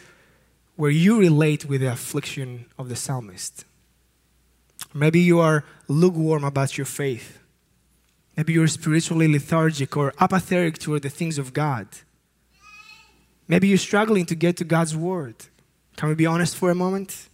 where 0.75 0.89
you 0.89 1.19
relate 1.19 1.65
with 1.65 1.81
the 1.81 1.91
affliction 1.91 2.65
of 2.77 2.89
the 2.89 2.95
psalmist. 2.95 3.65
Maybe 4.93 5.19
you 5.19 5.39
are 5.39 5.63
lukewarm 5.87 6.43
about 6.43 6.77
your 6.77 6.85
faith. 6.85 7.39
Maybe 8.35 8.53
you're 8.53 8.67
spiritually 8.67 9.27
lethargic 9.27 9.95
or 9.95 10.13
apathetic 10.19 10.77
toward 10.77 11.03
the 11.03 11.09
things 11.09 11.37
of 11.37 11.53
God. 11.53 11.87
Maybe 13.47 13.67
you're 13.67 13.77
struggling 13.77 14.25
to 14.27 14.35
get 14.35 14.57
to 14.57 14.63
God's 14.63 14.95
word. 14.95 15.35
Can 15.97 16.09
we 16.09 16.15
be 16.15 16.25
honest 16.25 16.55
for 16.55 16.71
a 16.71 16.75
moment? 16.75 17.27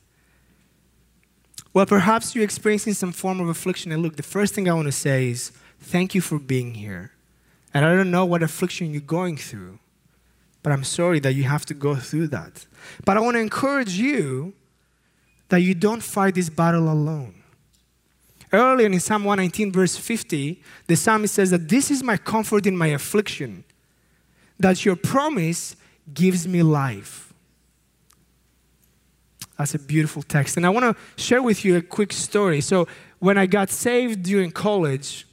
Well, 1.73 1.85
perhaps 1.85 2.33
you're 2.33 2.43
experiencing 2.43 2.93
some 2.93 3.11
form 3.11 3.39
of 3.39 3.49
affliction. 3.49 3.91
And 3.91 4.01
look, 4.01 4.15
the 4.15 4.23
first 4.23 4.55
thing 4.55 4.67
I 4.67 4.73
want 4.73 4.87
to 4.87 4.91
say 4.91 5.29
is 5.29 5.51
thank 5.79 6.15
you 6.15 6.21
for 6.21 6.39
being 6.39 6.73
here. 6.73 7.11
And 7.73 7.85
I 7.85 7.95
don't 7.95 8.09
know 8.09 8.25
what 8.25 8.41
affliction 8.41 8.91
you're 8.91 9.01
going 9.01 9.37
through, 9.37 9.77
but 10.63 10.73
I'm 10.73 10.83
sorry 10.83 11.19
that 11.19 11.33
you 11.33 11.43
have 11.43 11.65
to 11.67 11.75
go 11.75 11.95
through 11.95 12.29
that. 12.29 12.65
But 13.05 13.17
I 13.17 13.19
want 13.19 13.35
to 13.35 13.41
encourage 13.41 13.93
you 13.93 14.53
that 15.49 15.61
you 15.61 15.75
don't 15.75 16.01
fight 16.01 16.35
this 16.35 16.49
battle 16.49 16.91
alone. 16.91 17.36
Earlier 18.53 18.87
in 18.87 18.99
Psalm 18.99 19.25
119, 19.25 19.71
verse 19.71 19.97
50, 19.97 20.61
the 20.87 20.95
psalmist 20.95 21.33
says 21.33 21.51
that 21.51 21.67
this 21.67 21.91
is 21.91 22.01
my 22.01 22.15
comfort 22.17 22.65
in 22.65 22.77
my 22.77 22.87
affliction, 22.87 23.65
that 24.57 24.85
your 24.85 24.95
promise 24.95 25.75
gives 26.13 26.47
me 26.47 26.63
life. 26.63 27.33
That's 29.57 29.75
a 29.75 29.79
beautiful 29.79 30.21
text. 30.21 30.55
And 30.55 30.65
I 30.65 30.69
want 30.69 30.95
to 30.95 31.21
share 31.21 31.41
with 31.41 31.65
you 31.65 31.77
a 31.77 31.81
quick 31.81 32.13
story. 32.13 32.61
So, 32.61 32.87
when 33.19 33.37
I 33.37 33.47
got 33.47 33.69
saved 33.69 34.23
during 34.23 34.51
college, 34.51 35.27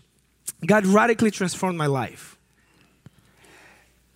God 0.67 0.87
radically 0.87 1.31
transformed 1.31 1.77
my 1.77 1.87
life. 1.87 2.39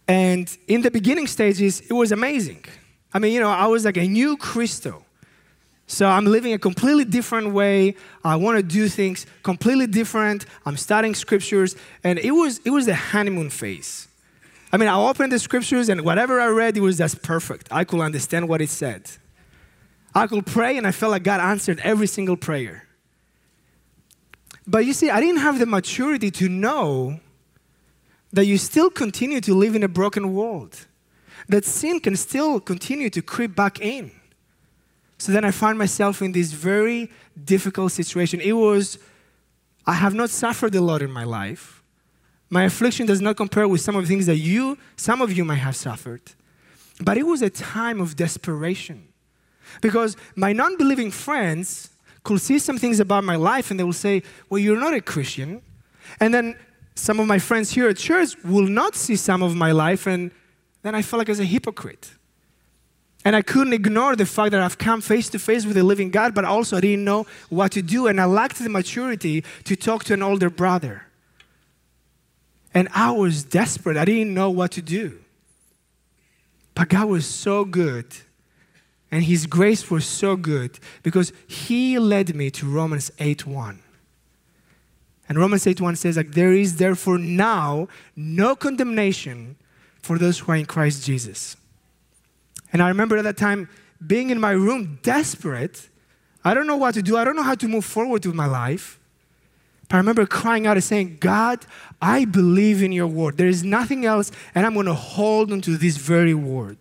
And 0.08 0.56
in 0.66 0.80
the 0.80 0.90
beginning 0.90 1.26
stages, 1.26 1.80
it 1.82 1.92
was 1.92 2.12
amazing. 2.12 2.64
I 3.12 3.18
mean, 3.18 3.34
you 3.34 3.40
know, 3.40 3.50
I 3.50 3.66
was 3.66 3.84
like 3.84 3.98
a 3.98 4.06
new 4.06 4.38
Christo. 4.38 5.04
So 5.90 6.07
I'm 6.07 6.27
living 6.27 6.53
a 6.53 6.59
completely 6.59 7.07
different 7.07 7.55
way. 7.55 7.96
I 8.22 8.37
want 8.37 8.59
to 8.59 8.62
do 8.62 8.88
things 8.88 9.24
completely 9.42 9.87
different. 9.87 10.44
I'm 10.66 10.77
studying 10.77 11.14
scriptures, 11.14 11.77
and 12.05 12.18
it 12.18 12.31
was 12.31 12.61
it 12.64 12.70
was 12.70 12.85
the 12.85 12.94
honeymoon 12.94 13.48
phase. 13.48 14.07
I 14.70 14.77
mean, 14.77 14.90
I 14.90 14.96
opened 14.96 15.33
the 15.33 15.38
scriptures, 15.38 15.88
and 15.88 16.03
whatever 16.03 16.40
I 16.40 16.48
read, 16.48 16.77
it 16.77 16.83
was 16.83 16.98
just 16.98 17.22
perfect. 17.22 17.68
I 17.70 17.85
could 17.85 18.01
understand 18.01 18.51
what 18.51 18.61
it 18.61 18.68
said. 18.68 19.11
I 20.14 20.27
could 20.27 20.44
pray, 20.44 20.77
and 20.77 20.87
I 20.87 20.92
felt 20.92 21.11
like 21.11 21.22
God 21.22 21.40
answered 21.40 21.81
every 21.83 22.07
single 22.07 22.37
prayer. 22.37 22.87
But 24.66 24.85
you 24.85 24.92
see, 24.92 25.09
I 25.09 25.20
didn't 25.20 25.40
have 25.40 25.59
the 25.59 25.64
maturity 25.64 26.31
to 26.33 26.51
know 26.51 27.18
that 28.35 28.44
you 28.44 28.59
still 28.59 28.90
continue 28.90 29.40
to 29.40 29.55
live 29.55 29.74
in 29.74 29.83
a 29.83 29.88
broken 29.88 30.35
world, 30.35 30.87
that 31.48 31.64
sin 31.64 31.98
can 31.98 32.14
still 32.14 32.61
continue 32.61 33.09
to 33.09 33.22
creep 33.22 33.57
back 33.57 33.81
in. 33.81 34.11
So 35.18 35.33
then 35.33 35.44
I 35.44 35.50
found 35.50 35.78
myself 35.78 36.22
in 36.22 36.33
this 36.33 36.52
very 36.52 37.11
difficult 37.44 37.92
situation. 37.92 38.40
It 38.40 38.52
was, 38.52 38.98
I 39.87 39.94
have 39.94 40.14
not 40.14 40.31
suffered 40.31 40.74
a 40.74 40.81
lot 40.81 41.02
in 41.02 41.11
my 41.11 41.24
life. 41.24 41.83
My 42.50 42.64
affliction 42.64 43.07
does 43.07 43.20
not 43.20 43.37
compare 43.37 43.68
with 43.68 43.81
some 43.81 43.96
of 43.96 44.04
the 44.04 44.09
things 44.09 44.26
that 44.26 44.37
you, 44.37 44.78
some 44.96 45.20
of 45.20 45.33
you 45.33 45.44
might 45.44 45.57
have 45.57 45.76
suffered. 45.76 46.22
But 47.00 47.18
it 47.18 47.24
was 47.24 47.42
a 47.42 47.50
time 47.50 48.00
of 48.00 48.16
desperation. 48.16 49.09
Because 49.81 50.16
my 50.35 50.52
non 50.52 50.78
believing 50.78 51.11
friends 51.11 51.90
could 52.24 52.40
see 52.40 52.59
some 52.59 52.78
things 52.78 53.00
about 53.00 53.24
my 53.24 53.37
life 53.37 53.70
and 53.70 53.78
they 53.78 53.85
will 53.85 53.92
say, 53.92 54.22
Well, 54.48 54.59
you're 54.59 54.81
not 54.81 54.94
a 54.94 55.00
Christian. 55.00 55.62
And 56.20 56.33
then 56.33 56.57
some 56.94 57.20
of 57.20 57.26
my 57.26 57.38
friends 57.38 57.70
here 57.70 57.88
at 57.88 57.96
church 57.96 58.37
will 58.42 58.66
not 58.66 58.94
see 58.94 59.14
some 59.14 59.42
of 59.42 59.54
my 59.54 59.72
life, 59.72 60.07
and 60.07 60.33
then 60.83 60.94
I 60.94 61.02
feel 61.02 61.18
like 61.18 61.28
as 61.28 61.38
a 61.38 61.44
hypocrite. 61.44 62.11
And 63.28 63.36
I 63.36 63.42
couldn't 63.42 63.74
ignore 63.74 64.16
the 64.16 64.24
fact 64.24 64.52
that 64.52 64.62
I've 64.62 64.78
come 64.78 65.02
face 65.02 65.28
to 65.28 65.38
face 65.38 65.66
with 65.66 65.76
the 65.76 65.82
living 65.82 66.08
God, 66.08 66.34
but 66.34 66.46
also 66.46 66.78
I 66.78 66.80
didn't 66.80 67.04
know 67.04 67.26
what 67.50 67.72
to 67.72 67.82
do, 67.82 68.06
and 68.06 68.18
I 68.18 68.24
lacked 68.24 68.58
the 68.58 68.70
maturity 68.70 69.44
to 69.64 69.76
talk 69.76 70.04
to 70.04 70.14
an 70.14 70.22
older 70.22 70.48
brother. 70.48 71.02
And 72.72 72.88
I 72.94 73.10
was 73.10 73.44
desperate. 73.44 73.98
I 73.98 74.06
didn't 74.06 74.32
know 74.32 74.48
what 74.48 74.70
to 74.72 74.80
do. 74.80 75.18
But 76.74 76.88
God 76.88 77.10
was 77.10 77.26
so 77.26 77.66
good, 77.66 78.06
and 79.10 79.24
His 79.24 79.44
grace 79.44 79.90
was 79.90 80.06
so 80.06 80.34
good 80.34 80.78
because 81.02 81.30
He 81.46 81.98
led 81.98 82.34
me 82.34 82.50
to 82.52 82.66
Romans 82.66 83.10
8 83.18 83.46
1. 83.46 83.82
And 85.28 85.38
Romans 85.38 85.66
8 85.66 85.82
1 85.82 85.96
says, 85.96 86.16
like, 86.16 86.32
there 86.32 86.54
is 86.54 86.76
therefore 86.76 87.18
now 87.18 87.88
no 88.16 88.56
condemnation 88.56 89.56
for 90.00 90.16
those 90.16 90.38
who 90.38 90.52
are 90.52 90.56
in 90.56 90.64
Christ 90.64 91.04
Jesus. 91.04 91.58
And 92.72 92.83
I 92.83 92.88
remember 92.88 93.16
at 93.16 93.24
that 93.24 93.37
time 93.37 93.68
being 94.04 94.31
in 94.31 94.40
my 94.40 94.52
room, 94.52 94.98
desperate. 95.02 95.88
I 96.44 96.54
don't 96.54 96.66
know 96.66 96.76
what 96.76 96.94
to 96.94 97.02
do. 97.02 97.16
I 97.16 97.24
don't 97.24 97.37
know 97.37 97.42
how 97.42 97.54
to 97.57 97.68
move 97.68 97.85
forward 97.85 98.24
with 98.24 98.35
my 98.35 98.46
life. 98.46 98.98
But 99.88 99.96
I 99.96 99.98
remember 99.98 100.26
crying 100.26 100.66
out 100.66 100.76
and 100.76 100.85
saying, 100.85 101.16
God, 101.18 101.64
I 102.00 102.26
believe 102.26 102.83
in 102.83 102.92
your 102.92 103.07
word. 103.07 103.38
There 103.38 103.48
is 103.48 103.64
nothing 103.64 104.04
else, 104.04 104.31
and 104.54 104.66
I'm 104.66 104.74
going 104.74 104.87
to 104.87 104.94
hold 104.94 105.50
on 105.50 105.61
to 105.62 105.76
this 105.76 105.96
very 105.96 106.35
word. 106.35 106.78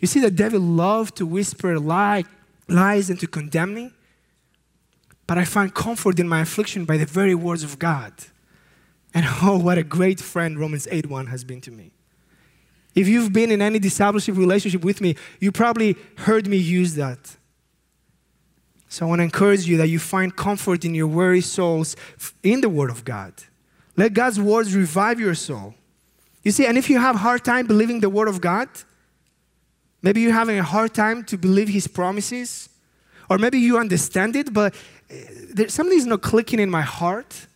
You 0.00 0.08
see, 0.08 0.20
the 0.20 0.30
devil 0.30 0.60
loved 0.60 1.16
to 1.16 1.26
whisper 1.26 1.78
lie, 1.78 2.24
lies 2.68 3.10
and 3.10 3.20
to 3.20 3.26
condemn 3.26 3.74
me. 3.74 3.92
But 5.26 5.38
I 5.38 5.44
find 5.44 5.72
comfort 5.72 6.18
in 6.18 6.28
my 6.28 6.40
affliction 6.40 6.84
by 6.84 6.96
the 6.96 7.06
very 7.06 7.34
words 7.34 7.62
of 7.62 7.78
God. 7.78 8.12
And 9.14 9.24
oh, 9.42 9.58
what 9.58 9.78
a 9.78 9.84
great 9.84 10.20
friend 10.20 10.58
Romans 10.58 10.88
8 10.90 11.08
1 11.08 11.28
has 11.28 11.44
been 11.44 11.60
to 11.62 11.70
me. 11.70 11.92
If 12.94 13.08
you've 13.08 13.32
been 13.32 13.50
in 13.50 13.60
any 13.60 13.78
discipleship 13.78 14.36
relationship 14.36 14.84
with 14.84 15.00
me, 15.00 15.16
you 15.40 15.50
probably 15.50 15.96
heard 16.18 16.46
me 16.46 16.56
use 16.56 16.94
that. 16.94 17.36
So 18.88 19.06
I 19.06 19.08
want 19.08 19.18
to 19.18 19.24
encourage 19.24 19.66
you 19.66 19.76
that 19.78 19.88
you 19.88 19.98
find 19.98 20.34
comfort 20.34 20.84
in 20.84 20.94
your 20.94 21.08
weary 21.08 21.40
souls 21.40 21.96
in 22.44 22.60
the 22.60 22.68
Word 22.68 22.90
of 22.90 23.04
God. 23.04 23.34
Let 23.96 24.14
God's 24.14 24.38
words 24.40 24.74
revive 24.74 25.18
your 25.18 25.34
soul. 25.34 25.74
You 26.44 26.52
see, 26.52 26.66
and 26.66 26.78
if 26.78 26.88
you 26.88 26.98
have 26.98 27.16
hard 27.16 27.44
time 27.44 27.66
believing 27.66 28.00
the 28.00 28.10
Word 28.10 28.28
of 28.28 28.40
God, 28.40 28.68
maybe 30.02 30.20
you're 30.20 30.32
having 30.32 30.58
a 30.58 30.62
hard 30.62 30.94
time 30.94 31.24
to 31.24 31.36
believe 31.36 31.68
His 31.68 31.88
promises, 31.88 32.68
or 33.28 33.38
maybe 33.38 33.58
you 33.58 33.78
understand 33.78 34.36
it, 34.36 34.52
but 34.52 34.74
eh, 35.10 35.66
something 35.66 35.98
is 35.98 36.06
not 36.06 36.22
clicking 36.22 36.60
in 36.60 36.70
my 36.70 36.82
heart. 36.82 37.46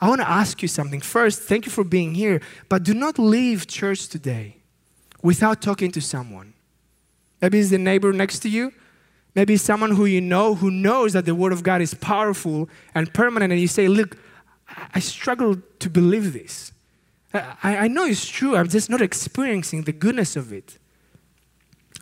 I 0.00 0.08
want 0.08 0.20
to 0.20 0.28
ask 0.28 0.60
you 0.62 0.68
something. 0.68 1.00
First, 1.00 1.42
thank 1.42 1.66
you 1.66 1.72
for 1.72 1.84
being 1.84 2.14
here, 2.14 2.40
but 2.68 2.82
do 2.82 2.94
not 2.94 3.18
leave 3.18 3.66
church 3.66 4.08
today 4.08 4.56
without 5.22 5.62
talking 5.62 5.90
to 5.92 6.00
someone. 6.00 6.52
Maybe 7.40 7.60
it's 7.60 7.70
the 7.70 7.78
neighbor 7.78 8.12
next 8.12 8.40
to 8.40 8.48
you. 8.48 8.72
Maybe 9.34 9.56
someone 9.56 9.92
who 9.92 10.04
you 10.04 10.20
know 10.20 10.54
who 10.54 10.70
knows 10.70 11.12
that 11.14 11.24
the 11.24 11.34
Word 11.34 11.52
of 11.52 11.62
God 11.62 11.80
is 11.80 11.92
powerful 11.94 12.68
and 12.94 13.12
permanent, 13.12 13.52
and 13.52 13.60
you 13.60 13.68
say, 13.68 13.88
Look, 13.88 14.16
I 14.94 15.00
struggle 15.00 15.56
to 15.80 15.90
believe 15.90 16.32
this. 16.32 16.72
I, 17.34 17.76
I 17.76 17.88
know 17.88 18.04
it's 18.04 18.26
true, 18.26 18.56
I'm 18.56 18.68
just 18.68 18.88
not 18.88 19.00
experiencing 19.00 19.82
the 19.82 19.92
goodness 19.92 20.36
of 20.36 20.52
it. 20.52 20.78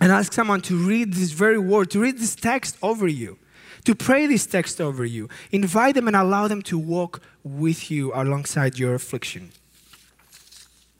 And 0.01 0.13
ask 0.13 0.33
someone 0.33 0.61
to 0.63 0.77
read 0.77 1.15
this 1.15 1.33
very 1.33 1.59
word, 1.59 1.91
to 1.93 2.01
read 2.01 2.19
this 2.19 2.35
text 2.35 2.77
over 2.83 3.07
you, 3.07 3.39
to 3.85 3.95
pray 3.95 4.27
this 4.27 4.47
text 4.47 4.81
over 4.81 5.05
you. 5.05 5.29
Invite 5.51 5.95
them 5.95 6.07
and 6.07 6.17
allow 6.17 6.49
them 6.49 6.61
to 6.63 6.79
walk 6.79 7.21
with 7.45 7.91
you 7.91 8.13
alongside 8.15 8.79
your 8.79 8.95
affliction. 8.95 9.53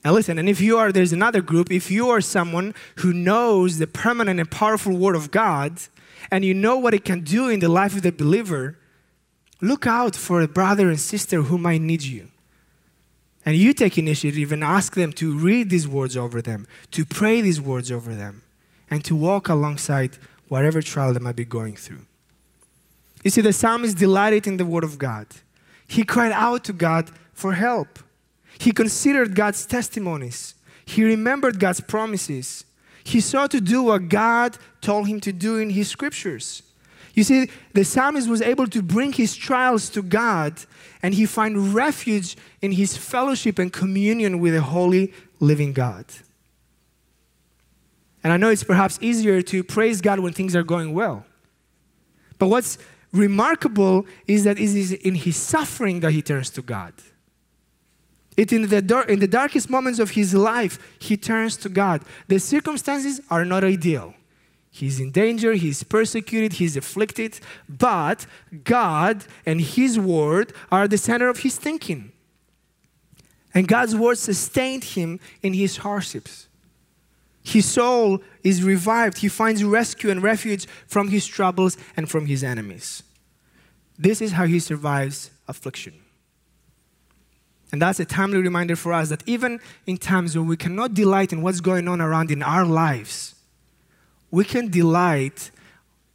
Now, 0.05 0.13
listen, 0.13 0.39
and 0.39 0.49
if 0.49 0.61
you 0.61 0.79
are, 0.79 0.91
there's 0.91 1.13
another 1.13 1.41
group, 1.41 1.71
if 1.71 1.91
you 1.91 2.09
are 2.11 2.21
someone 2.21 2.75
who 2.97 3.13
knows 3.13 3.79
the 3.79 3.87
permanent 3.87 4.41
and 4.41 4.51
powerful 4.51 4.97
Word 4.97 5.15
of 5.15 5.31
God, 5.31 5.81
and 6.31 6.45
you 6.45 6.55
know 6.55 6.77
what 6.77 6.95
it 6.95 7.05
can 7.05 7.21
do 7.21 7.49
in 7.49 7.61
the 7.61 7.69
life 7.69 7.95
of 7.95 8.03
the 8.03 8.11
believer, 8.11 8.79
look 9.61 9.87
out 9.87 10.17
for 10.17 10.41
a 10.41 10.49
brother 10.49 10.89
and 10.89 10.99
sister 10.99 11.43
who 11.43 11.57
might 11.57 11.81
need 11.81 12.03
you. 12.03 12.29
And 13.45 13.57
you 13.57 13.73
take 13.73 13.99
initiative 13.99 14.53
and 14.53 14.63
ask 14.63 14.95
them 14.95 15.13
to 15.15 15.37
read 15.37 15.71
these 15.71 15.87
words 15.87 16.17
over 16.17 16.43
them, 16.43 16.67
to 16.93 17.05
pray 17.05 17.41
these 17.41 17.61
words 17.61 17.91
over 17.91 18.15
them, 18.15 18.43
and 18.91 19.05
to 19.05 19.15
walk 19.15 19.49
alongside 19.49 20.19
whatever 20.49 20.83
trial 20.83 21.13
they 21.13 21.21
might 21.21 21.37
be 21.37 21.45
going 21.45 21.77
through. 21.77 22.05
You 23.23 23.31
see, 23.31 23.41
the 23.41 23.53
psalmist 23.53 23.97
delighted 23.97 24.47
in 24.47 24.57
the 24.57 24.67
Word 24.67 24.85
of 24.85 24.99
God. 24.99 25.27
He 25.93 26.05
cried 26.05 26.33
out 26.33 26.65
to 26.65 26.73
God 26.73 27.11
for 27.35 27.53
help. 27.53 27.99
He 28.59 28.73
considered 28.73 29.35
God's 29.35 29.67
testimonies. 29.67 30.55
He 30.87 31.05
remembered 31.05 31.61
God's 31.61 31.83
promises. 31.83 32.65
He 33.05 33.21
sought 33.21 33.51
to 33.51 33.61
do 33.61 33.83
what 33.83 34.09
God 34.09 34.57
told 34.81 35.07
him 35.07 35.21
to 35.21 35.35
do 35.35 35.59
in 35.59 35.69
his 35.69 35.89
scriptures. 35.89 36.63
You 37.13 37.25
see, 37.25 37.51
the 37.75 37.85
psalmist 37.85 38.27
was 38.27 38.41
able 38.41 38.69
to 38.69 38.81
bring 38.81 39.13
his 39.13 39.37
trials 39.37 39.91
to 39.91 40.01
God 40.01 40.65
and 41.03 41.13
he 41.13 41.27
find 41.27 41.75
refuge 41.75 42.39
in 42.63 42.73
his 42.73 42.97
fellowship 42.97 43.59
and 43.59 43.71
communion 43.71 44.41
with 44.41 44.55
the 44.55 44.63
holy, 44.63 45.13
living 45.41 45.75
God. 45.75 46.07
And 48.25 48.33
I 48.33 48.39
know 48.39 48.49
it's 48.49 48.65
perhaps 48.65 48.99
easier 49.03 49.43
to 49.43 49.63
praise 49.63 50.01
God 50.01 50.21
when 50.21 50.33
things 50.33 50.57
are 50.57 50.63
going 50.63 50.95
well. 50.95 51.27
But 52.39 52.49
what's 52.49 52.79
remarkable 53.13 54.07
is 54.27 54.45
that 54.45 54.59
it 54.59 54.75
is 54.77 54.93
in 54.93 55.15
his 55.15 55.37
suffering 55.37 56.01
that 56.01 56.13
he 56.13 56.23
turns 56.23 56.51
to 56.51 56.63
God. 56.63 56.95
It 58.37 58.53
in 58.53 58.69
the, 58.69 58.81
dar- 58.81 59.05
in 59.05 59.19
the 59.19 59.27
darkest 59.27 59.69
moments 59.69 59.99
of 59.99 60.13
his 60.13 60.33
life, 60.35 60.79
he 60.99 61.17
turns 61.17 61.57
to 61.59 61.69
God. 61.69 62.03
The 62.29 62.39
circumstances 62.39 63.21
are 63.31 63.45
not 63.45 63.63
ideal. 63.63 64.15
He's 64.71 64.99
in 64.99 65.11
danger, 65.11 65.53
he's 65.53 65.83
persecuted, 65.83 66.55
he's 66.55 66.79
afflicted, 66.79 67.39
but 67.69 68.25
God 68.65 69.27
and 69.45 69.61
his 69.61 69.99
word 69.99 70.55
are 70.71 70.89
the 70.89 70.97
center 70.97 71.29
of 71.29 71.41
his 71.41 71.57
thinking. 71.57 72.13
And 73.53 73.69
God's 73.69 73.95
word 73.95 74.17
sustained 74.17 74.85
him 74.85 75.21
in 75.43 75.53
his 75.53 75.77
hardships. 75.77 76.49
His 77.43 77.71
soul 77.71 78.23
is 78.43 78.63
revived. 78.63 79.19
He 79.19 79.29
finds 79.29 79.65
rescue 79.65 80.11
and 80.11 80.23
refuge 80.23 80.67
from 80.87 81.09
his 81.09 81.27
troubles 81.27 81.77
and 81.97 82.09
from 82.09 82.27
his 82.27 82.45
enemies. 82.45 83.03
This 83.99 84.21
is 84.21 84.33
how 84.33 84.47
he 84.47 84.59
survives 84.59 85.31
affliction. 85.49 85.95
And 87.73 87.81
that's 87.81 87.99
a 87.99 88.05
timely 88.05 88.39
reminder 88.39 88.77
for 88.77 88.93
us 88.93 89.09
that 89.09 89.23
even 89.27 89.59
in 89.87 89.97
times 89.97 90.37
where 90.37 90.45
we 90.45 90.57
cannot 90.57 90.95
delight 90.95 91.33
in 91.33 91.43
what's 91.43 91.61
going 91.61 91.89
on 91.89 92.01
around 92.01 92.31
in 92.31 92.43
our 92.43 92.67
lives, 92.67 93.35
we 94.31 94.45
can 94.45 94.71
delight 94.71 95.51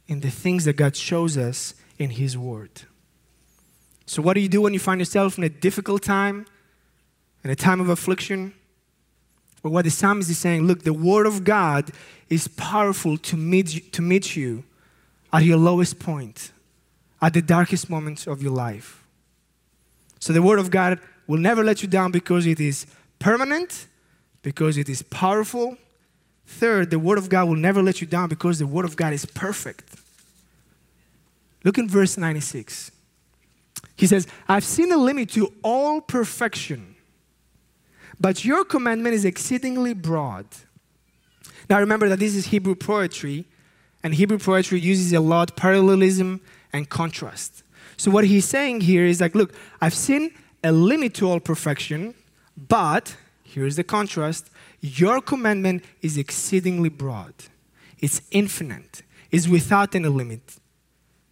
in 0.06 0.20
the 0.20 0.30
things 0.30 0.64
that 0.64 0.74
God 0.74 0.96
shows 0.96 1.36
us 1.36 1.74
in 1.98 2.10
His 2.10 2.38
Word. 2.38 2.82
So, 4.06 4.22
what 4.22 4.34
do 4.34 4.40
you 4.40 4.48
do 4.48 4.62
when 4.62 4.72
you 4.72 4.80
find 4.80 5.00
yourself 5.00 5.36
in 5.36 5.44
a 5.44 5.48
difficult 5.48 6.02
time, 6.02 6.46
in 7.44 7.50
a 7.50 7.56
time 7.56 7.80
of 7.80 7.88
affliction? 7.88 8.54
Well, 9.62 9.72
what 9.72 9.84
the 9.84 9.90
psalmist 9.90 10.30
is 10.30 10.38
saying 10.38 10.66
look, 10.66 10.82
the 10.82 10.92
Word 10.92 11.26
of 11.26 11.44
God 11.44 11.90
is 12.28 12.48
powerful 12.48 13.18
to 13.18 13.36
meet, 13.36 13.74
you, 13.74 13.80
to 13.80 14.02
meet 14.02 14.36
you 14.36 14.64
at 15.32 15.44
your 15.44 15.56
lowest 15.56 15.98
point, 15.98 16.52
at 17.20 17.34
the 17.34 17.42
darkest 17.42 17.90
moments 17.90 18.26
of 18.26 18.42
your 18.42 18.52
life. 18.52 19.04
So, 20.20 20.32
the 20.32 20.42
Word 20.42 20.58
of 20.58 20.70
God 20.70 21.00
will 21.26 21.38
never 21.38 21.62
let 21.62 21.82
you 21.82 21.88
down 21.88 22.10
because 22.10 22.46
it 22.46 22.60
is 22.60 22.86
permanent, 23.18 23.86
because 24.42 24.76
it 24.76 24.88
is 24.88 25.02
powerful. 25.02 25.76
Third, 26.46 26.90
the 26.90 26.98
Word 26.98 27.18
of 27.18 27.28
God 27.28 27.48
will 27.48 27.56
never 27.56 27.82
let 27.82 28.00
you 28.00 28.06
down 28.06 28.28
because 28.28 28.58
the 28.58 28.66
Word 28.66 28.84
of 28.84 28.96
God 28.96 29.12
is 29.12 29.26
perfect. 29.26 29.96
Look 31.64 31.78
in 31.78 31.88
verse 31.88 32.16
96. 32.16 32.90
He 33.96 34.06
says, 34.06 34.26
I've 34.48 34.64
seen 34.64 34.92
a 34.92 34.96
limit 34.96 35.30
to 35.30 35.52
all 35.62 36.00
perfection, 36.00 36.94
but 38.20 38.44
your 38.44 38.64
commandment 38.64 39.14
is 39.14 39.24
exceedingly 39.24 39.94
broad. 39.94 40.46
Now 41.70 41.80
remember 41.80 42.08
that 42.08 42.18
this 42.18 42.34
is 42.34 42.46
Hebrew 42.46 42.74
poetry, 42.74 43.46
and 44.02 44.14
Hebrew 44.14 44.38
poetry 44.38 44.80
uses 44.80 45.12
a 45.12 45.20
lot 45.20 45.56
parallelism 45.56 46.40
and 46.72 46.88
contrast. 46.88 47.62
So 47.96 48.10
what 48.10 48.24
he's 48.24 48.44
saying 48.44 48.82
here 48.82 49.04
is 49.04 49.20
like, 49.20 49.34
look, 49.34 49.52
I've 49.80 49.94
seen 49.94 50.32
a 50.62 50.72
limit 50.72 51.14
to 51.14 51.28
all 51.28 51.40
perfection, 51.40 52.14
but 52.56 53.16
here's 53.44 53.76
the 53.76 53.84
contrast 53.84 54.50
your 54.80 55.20
commandment 55.20 55.82
is 56.02 56.16
exceedingly 56.16 56.88
broad, 56.88 57.34
it's 57.98 58.22
infinite, 58.30 59.02
it's 59.30 59.48
without 59.48 59.94
any 59.94 60.08
limit. 60.08 60.56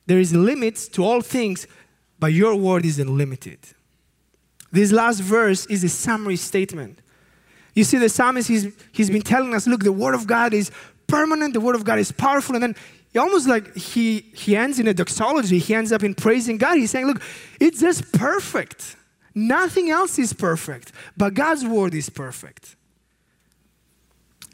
There 0.06 0.18
is 0.18 0.34
limits 0.34 0.88
to 0.88 1.04
all 1.04 1.20
things, 1.20 1.66
but 2.18 2.32
your 2.32 2.56
word 2.56 2.84
is 2.84 2.98
unlimited. 2.98 3.58
This 4.72 4.92
last 4.92 5.20
verse 5.20 5.66
is 5.66 5.84
a 5.84 5.88
summary 5.88 6.36
statement. 6.36 6.98
You 7.74 7.84
see, 7.84 7.98
the 7.98 8.08
psalmist, 8.08 8.48
he's, 8.48 8.74
he's 8.92 9.10
been 9.10 9.22
telling 9.22 9.54
us, 9.54 9.66
look, 9.66 9.84
the 9.84 9.92
word 9.92 10.14
of 10.14 10.26
God 10.26 10.54
is 10.54 10.70
permanent, 11.06 11.52
the 11.52 11.60
word 11.60 11.76
of 11.76 11.84
God 11.84 11.98
is 11.98 12.10
powerful, 12.10 12.56
and 12.56 12.62
then 12.62 12.76
almost 13.18 13.48
like 13.48 13.74
he, 13.76 14.20
he 14.34 14.56
ends 14.56 14.78
in 14.78 14.88
a 14.88 14.94
doxology, 14.94 15.58
he 15.58 15.74
ends 15.74 15.92
up 15.92 16.02
in 16.02 16.14
praising 16.14 16.58
God. 16.58 16.76
He's 16.76 16.90
saying, 16.90 17.06
look, 17.06 17.22
it's 17.60 17.80
just 17.80 18.12
perfect. 18.12 18.96
Nothing 19.34 19.90
else 19.90 20.18
is 20.18 20.32
perfect, 20.32 20.92
but 21.16 21.34
God's 21.34 21.64
word 21.64 21.94
is 21.94 22.08
perfect. 22.08 22.76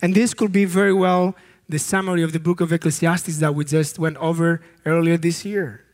And 0.02 0.14
this 0.14 0.34
could 0.34 0.52
be 0.52 0.64
very 0.64 0.92
well 0.92 1.36
the 1.68 1.78
summary 1.78 2.22
of 2.22 2.32
the 2.32 2.40
book 2.40 2.60
of 2.60 2.72
Ecclesiastes 2.72 3.38
that 3.38 3.54
we 3.54 3.64
just 3.64 3.98
went 3.98 4.16
over 4.16 4.60
earlier 4.84 5.16
this 5.16 5.44
year. 5.44 5.84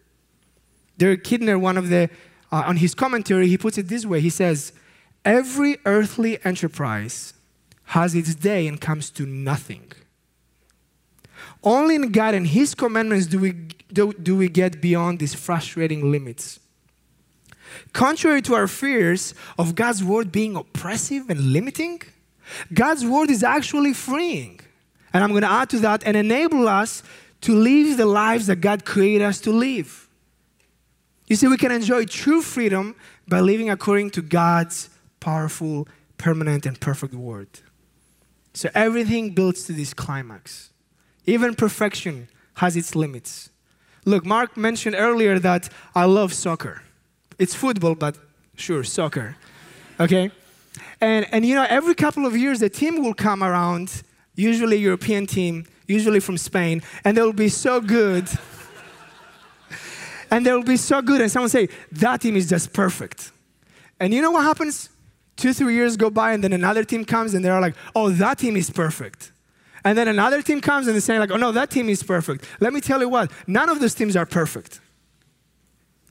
Derek 0.96 1.22
Kidner, 1.22 1.60
one 1.60 1.76
of 1.76 1.88
the, 1.88 2.08
uh, 2.50 2.64
on 2.66 2.76
his 2.76 2.94
commentary, 2.94 3.48
he 3.48 3.58
puts 3.58 3.78
it 3.78 3.88
this 3.88 4.06
way 4.06 4.20
He 4.20 4.30
says, 4.30 4.72
Every 5.24 5.78
earthly 5.84 6.38
enterprise 6.44 7.34
has 7.84 8.14
its 8.14 8.34
day 8.34 8.66
and 8.66 8.80
comes 8.80 9.10
to 9.10 9.26
nothing. 9.26 9.92
Only 11.62 11.96
in 11.96 12.12
God 12.12 12.34
and 12.34 12.46
His 12.46 12.74
commandments 12.74 13.26
do 13.26 13.38
we, 13.38 13.52
do, 13.92 14.12
do 14.12 14.36
we 14.36 14.48
get 14.48 14.80
beyond 14.80 15.18
these 15.18 15.34
frustrating 15.34 16.10
limits. 16.10 16.60
Contrary 17.92 18.42
to 18.42 18.54
our 18.54 18.68
fears 18.68 19.34
of 19.58 19.74
God's 19.74 20.02
word 20.02 20.32
being 20.32 20.56
oppressive 20.56 21.28
and 21.28 21.52
limiting, 21.52 22.02
God's 22.72 23.04
word 23.04 23.30
is 23.30 23.42
actually 23.42 23.92
freeing. 23.92 24.60
And 25.12 25.24
I'm 25.24 25.30
going 25.30 25.42
to 25.42 25.50
add 25.50 25.70
to 25.70 25.78
that 25.80 26.04
and 26.04 26.16
enable 26.16 26.68
us 26.68 27.02
to 27.42 27.54
live 27.54 27.96
the 27.96 28.06
lives 28.06 28.46
that 28.46 28.56
God 28.56 28.84
created 28.84 29.22
us 29.22 29.40
to 29.42 29.50
live. 29.50 30.07
You 31.28 31.36
see, 31.36 31.46
we 31.46 31.58
can 31.58 31.70
enjoy 31.70 32.06
true 32.06 32.42
freedom 32.42 32.96
by 33.26 33.40
living 33.40 33.68
according 33.70 34.10
to 34.12 34.22
God's 34.22 34.88
powerful, 35.20 35.86
permanent, 36.16 36.64
and 36.64 36.80
perfect 36.80 37.14
word. 37.14 37.48
So 38.54 38.70
everything 38.74 39.30
builds 39.30 39.64
to 39.64 39.72
this 39.72 39.92
climax. 39.92 40.70
Even 41.26 41.54
perfection 41.54 42.28
has 42.54 42.76
its 42.76 42.96
limits. 42.96 43.50
Look, 44.04 44.24
Mark 44.24 44.56
mentioned 44.56 44.96
earlier 44.98 45.38
that 45.38 45.68
I 45.94 46.06
love 46.06 46.32
soccer. 46.32 46.82
It's 47.38 47.54
football, 47.54 47.94
but 47.94 48.16
sure, 48.56 48.82
soccer. 48.82 49.36
Okay? 50.00 50.30
And, 51.00 51.26
and 51.30 51.44
you 51.44 51.54
know, 51.54 51.66
every 51.68 51.94
couple 51.94 52.24
of 52.24 52.36
years, 52.36 52.62
a 52.62 52.68
team 52.70 53.02
will 53.02 53.14
come 53.14 53.42
around, 53.42 54.02
usually 54.34 54.76
European 54.76 55.26
team, 55.26 55.66
usually 55.86 56.20
from 56.20 56.38
Spain, 56.38 56.82
and 57.04 57.16
they'll 57.16 57.32
be 57.32 57.48
so 57.48 57.80
good. 57.80 58.28
And 60.30 60.44
they'll 60.44 60.62
be 60.62 60.76
so 60.76 61.02
good, 61.02 61.20
and 61.20 61.30
someone 61.30 61.50
say, 61.50 61.68
that 61.92 62.20
team 62.20 62.36
is 62.36 62.48
just 62.48 62.72
perfect. 62.72 63.32
And 64.00 64.12
you 64.14 64.22
know 64.22 64.30
what 64.30 64.44
happens? 64.44 64.88
Two, 65.36 65.52
three 65.52 65.74
years 65.74 65.96
go 65.96 66.10
by, 66.10 66.32
and 66.32 66.42
then 66.42 66.52
another 66.52 66.84
team 66.84 67.04
comes, 67.04 67.34
and 67.34 67.44
they're 67.44 67.60
like, 67.60 67.74
oh, 67.94 68.10
that 68.10 68.38
team 68.38 68.56
is 68.56 68.70
perfect. 68.70 69.32
And 69.84 69.96
then 69.96 70.08
another 70.08 70.42
team 70.42 70.60
comes 70.60 70.86
and 70.86 70.94
they're 70.94 71.00
saying, 71.00 71.20
like, 71.20 71.30
oh 71.30 71.36
no, 71.36 71.52
that 71.52 71.70
team 71.70 71.88
is 71.88 72.02
perfect. 72.02 72.44
Let 72.60 72.72
me 72.72 72.80
tell 72.80 73.00
you 73.00 73.08
what, 73.08 73.30
none 73.46 73.68
of 73.68 73.80
those 73.80 73.94
teams 73.94 74.16
are 74.16 74.26
perfect. 74.26 74.80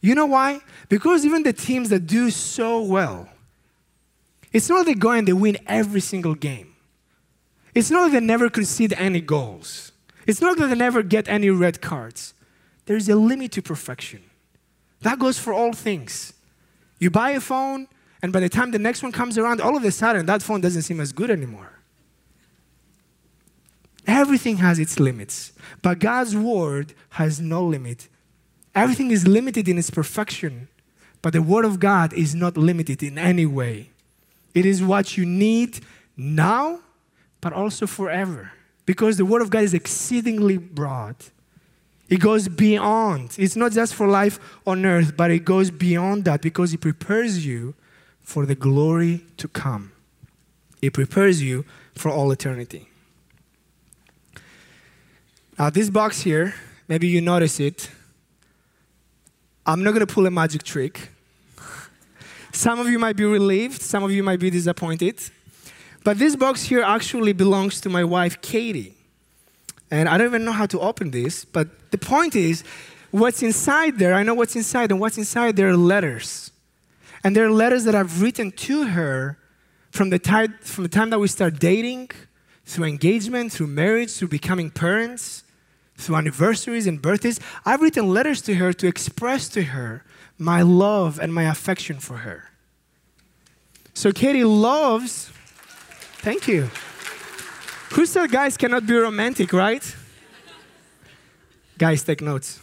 You 0.01 0.15
know 0.15 0.25
why? 0.25 0.61
Because 0.89 1.25
even 1.25 1.43
the 1.43 1.53
teams 1.53 1.89
that 1.89 2.07
do 2.07 2.29
so 2.31 2.81
well, 2.81 3.29
it's 4.53 4.69
not 4.69 4.85
that 4.85 4.85
they 4.85 4.93
go 4.93 5.11
and 5.11 5.27
they 5.27 5.33
win 5.33 5.57
every 5.67 5.99
single 5.99 6.33
game. 6.33 6.75
It's 7.75 7.91
not 7.91 8.11
that 8.11 8.19
they 8.19 8.25
never 8.25 8.49
concede 8.49 8.93
any 8.93 9.21
goals. 9.21 9.91
It's 10.25 10.41
not 10.41 10.57
that 10.57 10.67
they 10.67 10.75
never 10.75 11.03
get 11.03 11.27
any 11.27 11.49
red 11.49 11.81
cards. 11.81 12.33
There's 12.87 13.07
a 13.07 13.15
limit 13.15 13.51
to 13.53 13.61
perfection. 13.61 14.23
That 15.01 15.19
goes 15.19 15.37
for 15.37 15.53
all 15.53 15.73
things. 15.73 16.33
You 16.99 17.11
buy 17.11 17.31
a 17.31 17.39
phone, 17.39 17.87
and 18.23 18.33
by 18.33 18.39
the 18.39 18.49
time 18.49 18.71
the 18.71 18.79
next 18.79 19.03
one 19.03 19.11
comes 19.11 19.37
around, 19.37 19.61
all 19.61 19.77
of 19.77 19.83
a 19.83 19.91
sudden 19.91 20.25
that 20.25 20.41
phone 20.41 20.61
doesn't 20.61 20.81
seem 20.81 20.99
as 20.99 21.11
good 21.11 21.29
anymore. 21.29 21.73
Everything 24.07 24.57
has 24.57 24.79
its 24.79 24.99
limits, 24.99 25.53
but 25.83 25.99
God's 25.99 26.35
word 26.35 26.95
has 27.11 27.39
no 27.39 27.63
limit 27.63 28.07
Everything 28.77 29.09
is 29.09 29.27
limited 29.27 29.67
in 29.67 29.79
its 29.79 29.89
perfection, 29.89 30.67
but 31.23 31.33
the 31.33 31.41
Word 31.41 31.65
of 31.65 31.79
God 31.79 32.13
is 32.13 32.35
not 32.35 32.55
limited 32.55 33.01
in 33.01 33.17
any 33.17 33.47
way. 33.47 33.89
It 34.53 34.67
is 34.67 34.83
what 34.83 35.17
you 35.17 35.25
need 35.25 35.79
now, 36.15 36.81
but 37.41 37.53
also 37.53 37.87
forever, 37.87 38.51
because 38.85 39.17
the 39.17 39.25
Word 39.25 39.41
of 39.41 39.49
God 39.49 39.63
is 39.63 39.73
exceedingly 39.73 40.57
broad. 40.57 41.15
It 42.09 42.21
goes 42.21 42.47
beyond. 42.47 43.35
It's 43.37 43.55
not 43.55 43.73
just 43.73 43.93
for 43.93 44.07
life 44.07 44.39
on 44.65 44.85
earth, 44.85 45.17
but 45.17 45.29
it 45.29 45.43
goes 45.43 45.71
beyond 45.71 46.25
that 46.25 46.41
because 46.41 46.73
it 46.73 46.79
prepares 46.79 47.45
you 47.45 47.75
for 48.21 48.45
the 48.45 48.55
glory 48.55 49.25
to 49.37 49.47
come. 49.47 49.91
It 50.81 50.93
prepares 50.93 51.41
you 51.41 51.65
for 51.95 52.09
all 52.09 52.31
eternity. 52.31 52.87
Now, 55.57 55.69
this 55.69 55.89
box 55.89 56.21
here, 56.21 56.53
maybe 56.87 57.07
you 57.07 57.19
notice 57.19 57.59
it. 57.59 57.89
I'm 59.65 59.83
not 59.83 59.91
going 59.91 60.05
to 60.05 60.13
pull 60.13 60.25
a 60.27 60.31
magic 60.31 60.63
trick. 60.63 61.09
some 62.51 62.79
of 62.79 62.87
you 62.87 62.99
might 62.99 63.15
be 63.15 63.25
relieved, 63.25 63.81
some 63.81 64.03
of 64.03 64.11
you 64.11 64.23
might 64.23 64.39
be 64.39 64.49
disappointed. 64.49 65.19
But 66.03 66.19
this 66.19 66.35
box 66.35 66.63
here 66.63 66.83
actually 66.83 67.33
belongs 67.33 67.81
to 67.81 67.89
my 67.89 68.03
wife, 68.03 68.39
Katie. 68.41 68.96
And 69.89 70.09
I 70.09 70.17
don't 70.17 70.27
even 70.27 70.45
know 70.45 70.51
how 70.51 70.65
to 70.67 70.79
open 70.79 71.11
this, 71.11 71.45
but 71.45 71.91
the 71.91 71.97
point 71.97 72.35
is, 72.35 72.63
what's 73.11 73.41
inside 73.41 73.99
there, 73.99 74.13
I 74.13 74.23
know 74.23 74.33
what's 74.33 74.55
inside, 74.55 74.91
and 74.91 74.99
what's 74.99 75.17
inside 75.17 75.55
there 75.55 75.69
are 75.69 75.77
letters. 75.77 76.51
And 77.23 77.35
there 77.35 77.45
are 77.45 77.51
letters 77.51 77.85
that 77.85 77.95
I've 77.95 78.21
written 78.21 78.51
to 78.51 78.87
her 78.87 79.37
from 79.91 80.09
the, 80.09 80.19
time, 80.19 80.55
from 80.61 80.83
the 80.83 80.89
time 80.89 81.09
that 81.11 81.19
we 81.19 81.27
start 81.27 81.59
dating, 81.59 82.11
through 82.65 82.85
engagement, 82.85 83.53
through 83.53 83.67
marriage, 83.67 84.11
through 84.11 84.27
becoming 84.27 84.69
parents, 84.69 85.43
through 85.95 86.17
anniversaries 86.17 86.85
and 86.85 87.01
birthdays. 87.01 87.39
I've 87.65 87.81
written 87.81 88.09
letters 88.09 88.41
to 88.43 88.55
her 88.55 88.73
to 88.73 88.87
express 88.87 89.47
to 89.49 89.63
her 89.63 90.03
my 90.37 90.61
love 90.61 91.17
and 91.19 91.33
my 91.33 91.43
affection 91.43 91.99
for 91.99 92.17
her. 92.17 92.51
So 93.93 94.11
Katie 94.11 94.43
loves, 94.43 95.31
thank 96.19 96.47
you. 96.47 96.69
Who 97.91 98.05
said 98.05 98.31
guys 98.31 98.57
cannot 98.57 98.85
be 98.85 98.95
romantic, 98.95 99.53
right? 99.53 99.95
guys, 101.77 102.03
take 102.03 102.21
notes. 102.21 102.59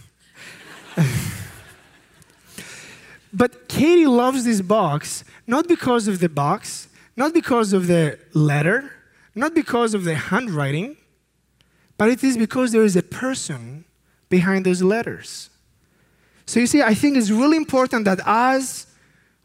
but 3.32 3.68
Katie 3.68 4.06
loves 4.06 4.44
this 4.44 4.60
box 4.60 5.24
not 5.46 5.68
because 5.68 6.08
of 6.08 6.20
the 6.20 6.28
box, 6.28 6.88
not 7.16 7.34
because 7.34 7.72
of 7.72 7.86
the 7.86 8.18
letter, 8.32 8.90
not 9.34 9.54
because 9.54 9.94
of 9.94 10.04
the 10.04 10.14
handwriting, 10.14 10.96
but 11.96 12.08
it 12.08 12.24
is 12.24 12.36
because 12.36 12.72
there 12.72 12.82
is 12.82 12.96
a 12.96 13.02
person 13.02 13.84
behind 14.28 14.66
those 14.66 14.82
letters. 14.82 15.50
So 16.46 16.60
you 16.60 16.66
see, 16.66 16.82
I 16.82 16.94
think 16.94 17.16
it's 17.16 17.30
really 17.30 17.56
important 17.56 18.04
that 18.06 18.20
as 18.26 18.86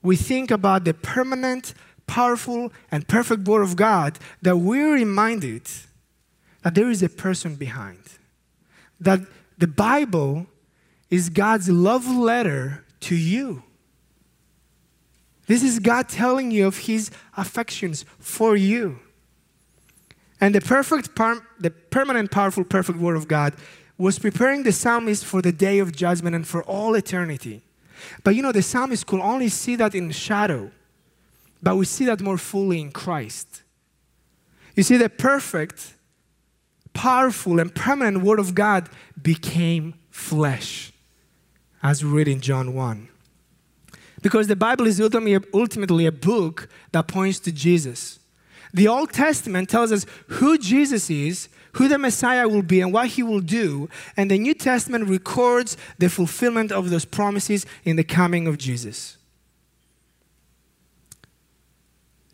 we 0.02 0.16
think 0.16 0.52
about 0.52 0.86
the 0.86 0.94
permanent 0.94 1.74
powerful, 2.10 2.74
and 2.92 3.08
perfect 3.08 3.48
Word 3.48 3.62
of 3.62 3.76
God, 3.76 4.18
that 4.42 4.58
we're 4.58 4.94
reminded 4.94 5.62
that 6.64 6.74
there 6.74 6.90
is 6.90 7.04
a 7.04 7.10
person 7.10 7.56
behind. 7.56 8.00
That 9.00 9.20
the 9.60 9.68
Bible 9.68 10.48
is 11.12 11.30
God's 11.30 11.70
love 11.70 12.08
letter 12.08 12.84
to 13.02 13.16
you. 13.16 13.62
This 15.46 15.64
is 15.64 15.78
God 15.80 16.10
telling 16.10 16.50
you 16.52 16.66
of 16.66 16.80
His 16.80 17.12
affections 17.38 18.06
for 18.20 18.56
you. 18.56 19.00
And 20.42 20.56
the 20.56 20.62
perfect, 20.62 21.16
the 21.16 21.72
permanent, 21.92 22.32
powerful, 22.32 22.64
perfect 22.64 22.98
Word 22.98 23.18
of 23.18 23.28
God 23.28 23.54
was 24.00 24.18
preparing 24.18 24.64
the 24.64 24.72
psalmist 24.72 25.26
for 25.26 25.42
the 25.42 25.52
day 25.52 25.78
of 25.78 25.92
judgment 25.92 26.36
and 26.36 26.48
for 26.48 26.64
all 26.64 26.96
eternity. 26.96 27.62
But 28.24 28.36
you 28.36 28.42
know, 28.42 28.52
the 28.52 28.62
psalmist 28.62 29.06
could 29.06 29.20
only 29.20 29.50
see 29.50 29.76
that 29.76 29.94
in 29.94 30.10
shadow. 30.12 30.72
But 31.62 31.76
we 31.76 31.86
see 31.86 32.06
that 32.06 32.22
more 32.22 32.38
fully 32.38 32.80
in 32.80 32.92
Christ. 32.92 33.64
You 34.76 34.84
see, 34.84 34.98
the 34.98 35.10
perfect, 35.10 35.96
powerful, 36.94 37.60
and 37.60 37.74
permanent 37.74 38.24
Word 38.24 38.40
of 38.40 38.56
God 38.56 38.90
became 39.22 39.96
flesh, 40.10 40.94
as 41.84 42.04
we 42.04 42.10
read 42.10 42.28
in 42.28 42.40
John 42.40 42.74
1. 42.74 43.10
Because 44.22 44.48
the 44.48 44.56
Bible 44.56 44.88
is 44.88 45.00
ultimately 45.02 46.06
a 46.06 46.12
book 46.12 46.70
that 46.92 47.08
points 47.08 47.40
to 47.40 47.52
Jesus. 47.52 48.20
The 48.74 48.88
Old 48.88 49.14
Testament 49.14 49.70
tells 49.70 49.92
us 49.92 50.06
who 50.28 50.58
Jesus 50.58 51.10
is, 51.10 51.50
who 51.74 51.88
the 51.88 51.98
Messiah 51.98 52.48
will 52.48 52.62
be, 52.62 52.82
and 52.82 52.92
what 52.92 53.08
he 53.08 53.24
will 53.24 53.40
do. 53.40 53.90
And 54.18 54.30
the 54.30 54.38
New 54.38 54.54
Testament 54.54 55.08
records 55.08 55.78
the 55.98 56.10
fulfillment 56.10 56.72
of 56.72 56.90
those 56.90 57.06
promises 57.06 57.66
in 57.86 57.96
the 57.96 58.04
coming 58.04 58.48
of 58.48 58.58
Jesus. 58.58 59.18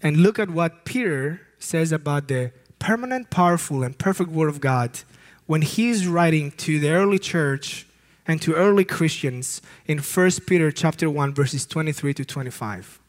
And 0.05 0.17
look 0.17 0.37
at 0.37 0.51
what 0.51 0.85
Peter 0.85 1.41
says 1.57 1.91
about 1.91 2.27
the 2.27 2.51
permanent, 2.77 3.31
powerful, 3.31 3.81
and 3.81 3.97
perfect 3.97 4.29
Word 4.29 4.49
of 4.49 4.61
God 4.61 4.99
when 5.47 5.63
he's 5.63 6.07
writing 6.07 6.51
to 6.51 6.79
the 6.79 6.91
early 6.91 7.17
church 7.17 7.87
and 8.27 8.39
to 8.43 8.53
early 8.53 8.85
Christians 8.85 9.63
in 9.87 9.97
1 9.97 10.31
Peter 10.45 10.71
chapter 10.71 11.09
1 11.09 11.33
verses 11.33 11.65
23 11.65 12.13
to 12.13 12.23
25. 12.23 12.99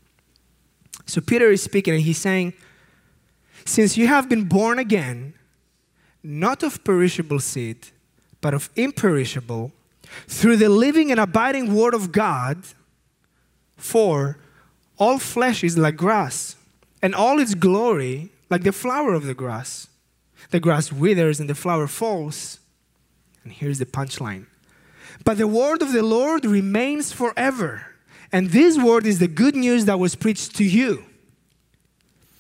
So 1.05 1.21
Peter 1.21 1.51
is 1.51 1.63
speaking 1.63 1.93
and 1.93 2.03
he's 2.03 2.17
saying, 2.17 2.55
"Since 3.67 3.99
you 3.99 4.07
have 4.07 4.31
been 4.31 4.45
born 4.45 4.79
again, 4.79 5.35
not 6.23 6.63
of 6.63 6.83
perishable 6.83 7.41
seed, 7.41 7.89
but 8.41 8.55
of 8.55 8.71
imperishable, 8.75 9.71
through 10.29 10.57
the 10.57 10.71
living 10.71 11.11
and 11.11 11.21
abiding 11.21 11.75
word 11.75 11.93
of 11.93 12.11
God, 12.11 12.65
for 13.77 14.39
all 14.97 15.19
flesh 15.19 15.63
is 15.63 15.77
like 15.77 15.99
grass, 15.99 16.57
and 17.07 17.15
all 17.15 17.39
its 17.39 17.55
glory 17.55 18.31
like 18.51 18.65
the 18.65 18.73
flower 18.73 19.15
of 19.15 19.27
the 19.27 19.33
grass. 19.33 19.87
The 20.51 20.59
grass 20.59 20.93
withers 20.93 21.39
and 21.39 21.49
the 21.49 21.55
flower 21.55 21.87
falls. 21.87 22.59
And 23.45 23.53
here's 23.53 23.79
the 23.79 23.87
punchline. 23.87 24.47
But 25.23 25.39
the 25.39 25.47
word 25.47 25.83
of 25.83 25.93
the 25.93 26.03
Lord 26.03 26.45
remains 26.45 27.13
forever. 27.13 27.95
And 28.33 28.51
this 28.51 28.77
word 28.77 29.07
is 29.07 29.21
the 29.21 29.29
good 29.29 29.55
news 29.55 29.85
that 29.85 30.01
was 30.01 30.17
preached 30.17 30.57
to 30.57 30.65
you. 30.65 31.05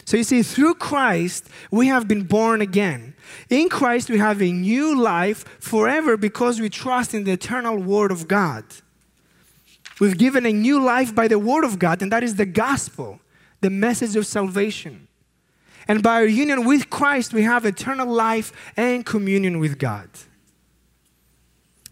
So 0.04 0.16
you 0.16 0.24
see, 0.24 0.42
through 0.42 0.74
Christ, 0.74 1.48
we 1.70 1.86
have 1.86 2.08
been 2.08 2.24
born 2.24 2.60
again. 2.60 3.14
In 3.48 3.68
Christ, 3.68 4.10
we 4.10 4.18
have 4.18 4.42
a 4.42 4.50
new 4.50 5.00
life 5.00 5.44
forever 5.60 6.16
because 6.16 6.60
we 6.60 6.70
trust 6.70 7.14
in 7.14 7.22
the 7.22 7.30
eternal 7.30 7.78
Word 7.78 8.10
of 8.10 8.26
God. 8.26 8.64
We've 10.00 10.18
given 10.18 10.44
a 10.44 10.52
new 10.52 10.82
life 10.82 11.14
by 11.14 11.28
the 11.28 11.38
Word 11.38 11.62
of 11.62 11.78
God, 11.78 12.02
and 12.02 12.10
that 12.10 12.24
is 12.24 12.34
the 12.34 12.46
gospel 12.46 13.20
the 13.66 13.70
message 13.70 14.14
of 14.14 14.24
salvation. 14.24 15.08
And 15.88 16.00
by 16.00 16.14
our 16.14 16.26
union 16.26 16.64
with 16.64 16.88
Christ, 16.88 17.32
we 17.32 17.42
have 17.42 17.66
eternal 17.66 18.06
life 18.06 18.52
and 18.76 19.04
communion 19.04 19.58
with 19.58 19.76
God. 19.76 20.08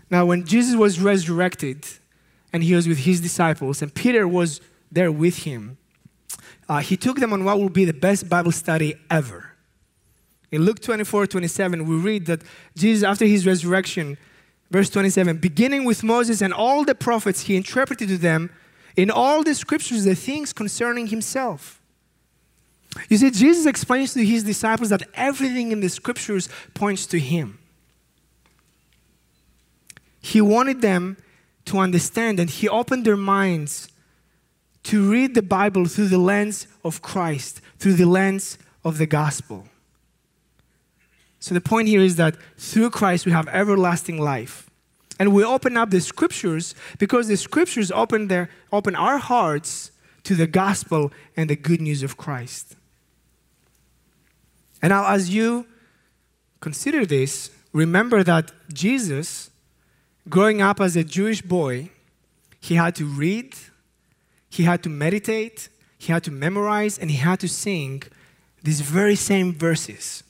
Now, 0.08 0.24
when 0.24 0.46
Jesus 0.46 0.76
was 0.76 1.00
resurrected 1.00 1.84
and 2.52 2.62
he 2.62 2.76
was 2.76 2.86
with 2.86 2.98
his 2.98 3.20
disciples, 3.20 3.82
and 3.82 3.92
Peter 3.92 4.28
was 4.28 4.60
there 4.92 5.10
with 5.10 5.38
him, 5.38 5.76
uh, 6.68 6.78
he 6.78 6.96
took 6.96 7.18
them 7.18 7.32
on 7.32 7.42
what 7.42 7.58
will 7.58 7.68
be 7.68 7.84
the 7.84 7.92
best 7.92 8.28
Bible 8.28 8.52
study 8.52 8.94
ever. 9.10 9.50
In 10.52 10.62
Luke 10.62 10.78
24 10.78 11.26
27, 11.26 11.88
we 11.88 11.96
read 11.96 12.26
that 12.26 12.42
Jesus, 12.76 13.02
after 13.02 13.24
his 13.24 13.48
resurrection, 13.48 14.16
verse 14.70 14.90
27, 14.90 15.38
beginning 15.38 15.84
with 15.84 16.04
Moses 16.04 16.40
and 16.40 16.54
all 16.54 16.84
the 16.84 16.94
prophets, 16.94 17.40
he 17.40 17.56
interpreted 17.56 18.06
to 18.10 18.16
them 18.16 18.50
in 18.96 19.10
all 19.10 19.42
the 19.42 19.54
scriptures 19.54 20.04
the 20.04 20.14
things 20.14 20.52
concerning 20.52 21.08
himself. 21.08 21.80
You 23.08 23.16
see, 23.16 23.30
Jesus 23.30 23.66
explains 23.66 24.14
to 24.14 24.24
his 24.24 24.44
disciples 24.44 24.90
that 24.90 25.02
everything 25.14 25.72
in 25.72 25.80
the 25.80 25.88
scriptures 25.88 26.48
points 26.74 27.06
to 27.06 27.18
him. 27.18 27.58
He 30.20 30.40
wanted 30.40 30.80
them 30.80 31.16
to 31.66 31.78
understand, 31.78 32.38
and 32.38 32.48
he 32.48 32.68
opened 32.68 33.04
their 33.04 33.16
minds 33.16 33.88
to 34.84 35.10
read 35.10 35.34
the 35.34 35.42
Bible 35.42 35.86
through 35.86 36.08
the 36.08 36.18
lens 36.18 36.66
of 36.84 37.02
Christ, 37.02 37.60
through 37.78 37.94
the 37.94 38.06
lens 38.06 38.58
of 38.84 38.98
the 38.98 39.06
gospel. 39.06 39.66
So, 41.40 41.54
the 41.54 41.60
point 41.60 41.88
here 41.88 42.00
is 42.00 42.16
that 42.16 42.36
through 42.56 42.90
Christ 42.90 43.26
we 43.26 43.32
have 43.32 43.48
everlasting 43.48 44.18
life. 44.18 44.70
And 45.18 45.32
we 45.32 45.44
open 45.44 45.76
up 45.76 45.90
the 45.90 46.00
scriptures 46.00 46.74
because 46.98 47.28
the 47.28 47.36
scriptures 47.36 47.92
open, 47.92 48.28
their, 48.28 48.50
open 48.72 48.96
our 48.96 49.18
hearts 49.18 49.92
to 50.24 50.34
the 50.34 50.46
gospel 50.46 51.12
and 51.36 51.48
the 51.48 51.56
good 51.56 51.80
news 51.80 52.02
of 52.02 52.16
Christ. 52.16 52.76
And 54.82 54.90
now, 54.90 55.06
as 55.06 55.32
you 55.32 55.66
consider 56.60 57.06
this, 57.06 57.50
remember 57.72 58.22
that 58.24 58.50
Jesus, 58.72 59.50
growing 60.28 60.60
up 60.60 60.80
as 60.80 60.96
a 60.96 61.04
Jewish 61.04 61.42
boy, 61.42 61.90
he 62.60 62.74
had 62.74 62.94
to 62.96 63.04
read, 63.04 63.54
he 64.50 64.64
had 64.64 64.82
to 64.82 64.88
meditate, 64.88 65.68
he 65.98 66.12
had 66.12 66.24
to 66.24 66.30
memorize, 66.30 66.98
and 66.98 67.10
he 67.10 67.18
had 67.18 67.40
to 67.40 67.48
sing 67.48 68.02
these 68.62 68.80
very 68.80 69.14
same 69.14 69.52
verses. 69.52 70.23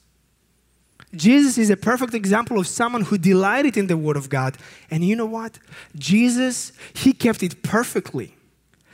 Jesus 1.16 1.58
is 1.58 1.70
a 1.70 1.76
perfect 1.76 2.14
example 2.14 2.58
of 2.58 2.66
someone 2.66 3.02
who 3.02 3.18
delighted 3.18 3.76
in 3.76 3.86
the 3.86 3.96
Word 3.96 4.16
of 4.16 4.28
God. 4.28 4.56
And 4.90 5.04
you 5.04 5.16
know 5.16 5.26
what? 5.26 5.58
Jesus, 5.96 6.72
He 6.92 7.12
kept 7.12 7.42
it 7.42 7.62
perfectly. 7.62 8.34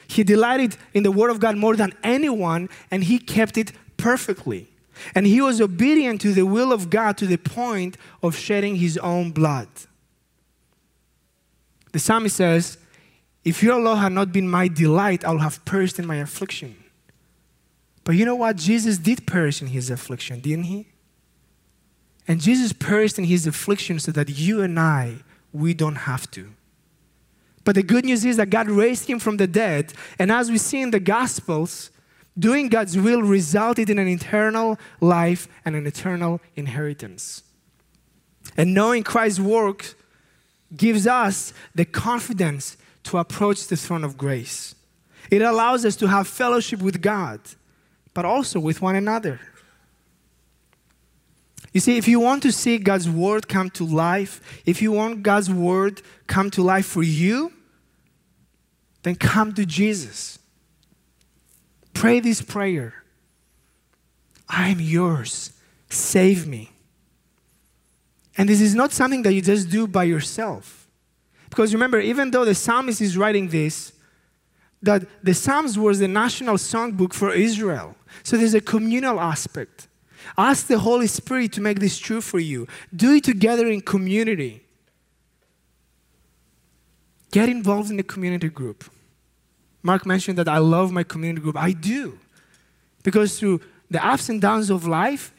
He 0.08 0.24
delighted 0.24 0.76
in 0.92 1.02
the 1.02 1.12
Word 1.12 1.30
of 1.30 1.40
God 1.40 1.56
more 1.56 1.76
than 1.76 1.92
anyone, 2.02 2.68
and 2.90 3.04
He 3.04 3.18
kept 3.18 3.56
it 3.56 3.72
perfectly. 3.96 4.68
And 5.14 5.26
He 5.26 5.40
was 5.40 5.60
obedient 5.60 6.20
to 6.22 6.32
the 6.32 6.46
will 6.46 6.72
of 6.72 6.90
God 6.90 7.16
to 7.18 7.26
the 7.26 7.38
point 7.38 7.96
of 8.22 8.36
shedding 8.36 8.76
His 8.76 8.98
own 8.98 9.30
blood. 9.30 9.68
The 11.92 11.98
psalmist 11.98 12.36
says, 12.36 12.78
If 13.44 13.62
your 13.62 13.80
law 13.80 13.96
had 13.96 14.12
not 14.12 14.32
been 14.32 14.48
my 14.48 14.68
delight, 14.68 15.24
I 15.24 15.32
would 15.32 15.40
have 15.40 15.64
perished 15.64 15.98
in 15.98 16.06
my 16.06 16.16
affliction. 16.16 16.76
But 18.04 18.16
you 18.16 18.24
know 18.24 18.34
what? 18.34 18.56
Jesus 18.56 18.98
did 18.98 19.26
perish 19.26 19.60
in 19.62 19.68
his 19.68 19.90
affliction, 19.90 20.40
didn't 20.40 20.64
he? 20.64 20.88
And 22.28 22.40
Jesus 22.40 22.72
perished 22.72 23.18
in 23.18 23.24
his 23.24 23.46
affliction 23.46 23.98
so 23.98 24.12
that 24.12 24.28
you 24.28 24.62
and 24.62 24.78
I, 24.78 25.16
we 25.52 25.74
don't 25.74 25.96
have 25.96 26.30
to. 26.32 26.50
But 27.64 27.74
the 27.74 27.82
good 27.82 28.04
news 28.04 28.24
is 28.24 28.36
that 28.36 28.50
God 28.50 28.68
raised 28.68 29.08
him 29.08 29.18
from 29.18 29.36
the 29.36 29.46
dead. 29.46 29.92
And 30.18 30.32
as 30.32 30.50
we 30.50 30.58
see 30.58 30.80
in 30.80 30.90
the 30.90 31.00
Gospels, 31.00 31.90
doing 32.38 32.68
God's 32.68 32.96
will 32.96 33.22
resulted 33.22 33.90
in 33.90 33.98
an 33.98 34.08
eternal 34.08 34.78
life 35.00 35.48
and 35.64 35.76
an 35.76 35.86
eternal 35.86 36.40
inheritance. 36.56 37.42
And 38.56 38.74
knowing 38.74 39.02
Christ's 39.02 39.40
work 39.40 39.94
gives 40.76 41.06
us 41.06 41.52
the 41.74 41.84
confidence 41.84 42.76
to 43.04 43.18
approach 43.18 43.66
the 43.66 43.76
throne 43.76 44.04
of 44.04 44.16
grace. 44.16 44.74
It 45.30 45.42
allows 45.42 45.84
us 45.84 45.96
to 45.96 46.08
have 46.08 46.26
fellowship 46.26 46.80
with 46.80 47.00
God, 47.00 47.40
but 48.14 48.24
also 48.24 48.58
with 48.58 48.82
one 48.82 48.96
another. 48.96 49.40
You 51.72 51.80
see, 51.80 51.96
if 51.96 52.08
you 52.08 52.18
want 52.18 52.42
to 52.42 52.52
see 52.52 52.78
God's 52.78 53.08
word 53.08 53.48
come 53.48 53.70
to 53.70 53.84
life, 53.84 54.62
if 54.66 54.82
you 54.82 54.90
want 54.92 55.22
God's 55.22 55.50
word 55.50 56.02
come 56.26 56.50
to 56.50 56.62
life 56.62 56.86
for 56.86 57.02
you, 57.02 57.52
then 59.02 59.14
come 59.14 59.54
to 59.54 59.64
Jesus. 59.64 60.38
Pray 61.94 62.20
this 62.20 62.42
prayer 62.42 62.94
I 64.48 64.68
am 64.68 64.80
yours. 64.80 65.52
Save 65.88 66.46
me. 66.46 66.70
And 68.36 68.48
this 68.48 68.60
is 68.60 68.74
not 68.74 68.90
something 68.90 69.22
that 69.22 69.32
you 69.32 69.42
just 69.42 69.70
do 69.70 69.86
by 69.86 70.04
yourself. 70.04 70.88
Because 71.48 71.72
remember, 71.72 72.00
even 72.00 72.30
though 72.30 72.44
the 72.44 72.54
psalmist 72.54 73.00
is 73.00 73.16
writing 73.16 73.48
this, 73.48 73.92
that 74.82 75.04
the 75.22 75.34
Psalms 75.34 75.78
was 75.78 75.98
the 75.98 76.08
national 76.08 76.56
songbook 76.56 77.12
for 77.12 77.32
Israel. 77.32 77.96
So 78.22 78.36
there's 78.36 78.54
a 78.54 78.60
communal 78.60 79.20
aspect. 79.20 79.88
Ask 80.36 80.66
the 80.66 80.78
Holy 80.78 81.06
Spirit 81.06 81.52
to 81.52 81.60
make 81.60 81.80
this 81.80 81.98
true 81.98 82.20
for 82.20 82.38
you. 82.38 82.66
Do 82.94 83.14
it 83.14 83.24
together 83.24 83.66
in 83.68 83.80
community. 83.80 84.62
Get 87.30 87.48
involved 87.48 87.90
in 87.90 87.96
the 87.96 88.02
community 88.02 88.48
group. 88.48 88.84
Mark 89.82 90.04
mentioned 90.04 90.36
that 90.38 90.48
I 90.48 90.58
love 90.58 90.92
my 90.92 91.02
community 91.02 91.42
group. 91.42 91.56
I 91.56 91.72
do. 91.72 92.18
Because 93.02 93.38
through 93.38 93.60
the 93.90 94.04
ups 94.04 94.28
and 94.28 94.40
downs 94.40 94.70
of 94.70 94.86
life, 94.86 95.32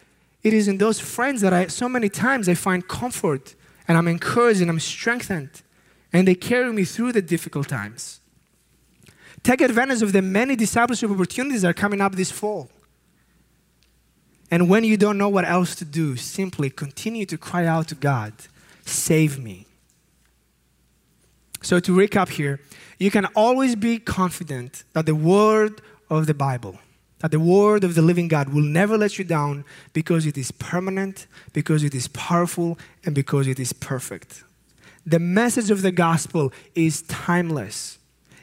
it 0.43 0.53
is 0.53 0.67
in 0.67 0.77
those 0.77 0.99
friends 0.99 1.41
that 1.41 1.53
I 1.53 1.67
so 1.67 1.87
many 1.87 2.09
times 2.09 2.49
I 2.49 2.55
find 2.55 2.87
comfort 2.87 3.55
and 3.87 3.97
I'm 3.97 4.07
encouraged 4.07 4.61
and 4.61 4.69
I'm 4.69 4.79
strengthened. 4.79 5.61
And 6.13 6.27
they 6.27 6.35
carry 6.35 6.73
me 6.73 6.83
through 6.83 7.13
the 7.13 7.21
difficult 7.21 7.69
times. 7.69 8.19
Take 9.43 9.61
advantage 9.61 10.01
of 10.01 10.11
the 10.11 10.21
many 10.21 10.55
discipleship 10.55 11.09
opportunities 11.09 11.61
that 11.61 11.69
are 11.69 11.73
coming 11.73 12.01
up 12.01 12.15
this 12.15 12.31
fall. 12.31 12.69
And 14.51 14.69
when 14.69 14.83
you 14.83 14.97
don't 14.97 15.17
know 15.17 15.29
what 15.29 15.45
else 15.45 15.75
to 15.75 15.85
do, 15.85 16.17
simply 16.17 16.69
continue 16.69 17.25
to 17.25 17.37
cry 17.37 17.65
out 17.65 17.87
to 17.87 17.95
God, 17.95 18.33
save 18.85 19.39
me. 19.39 19.65
So, 21.61 21.79
to 21.79 21.95
recap 21.95 22.29
here, 22.29 22.59
you 22.99 23.09
can 23.09 23.25
always 23.35 23.75
be 23.75 23.97
confident 23.97 24.83
that 24.93 25.05
the 25.05 25.15
word 25.15 25.81
of 26.09 26.27
the 26.27 26.33
Bible, 26.33 26.79
that 27.19 27.31
the 27.31 27.39
word 27.39 27.83
of 27.85 27.95
the 27.95 28.01
living 28.01 28.27
God 28.27 28.49
will 28.49 28.63
never 28.63 28.97
let 28.97 29.17
you 29.17 29.23
down 29.23 29.63
because 29.93 30.25
it 30.25 30.37
is 30.37 30.51
permanent, 30.51 31.27
because 31.53 31.83
it 31.83 31.95
is 31.95 32.09
powerful, 32.09 32.77
and 33.05 33.15
because 33.15 33.47
it 33.47 33.59
is 33.59 33.71
perfect. 33.73 34.43
The 35.05 35.19
message 35.19 35.71
of 35.71 35.81
the 35.81 35.91
gospel 35.91 36.51
is 36.75 37.03
timeless. 37.03 37.99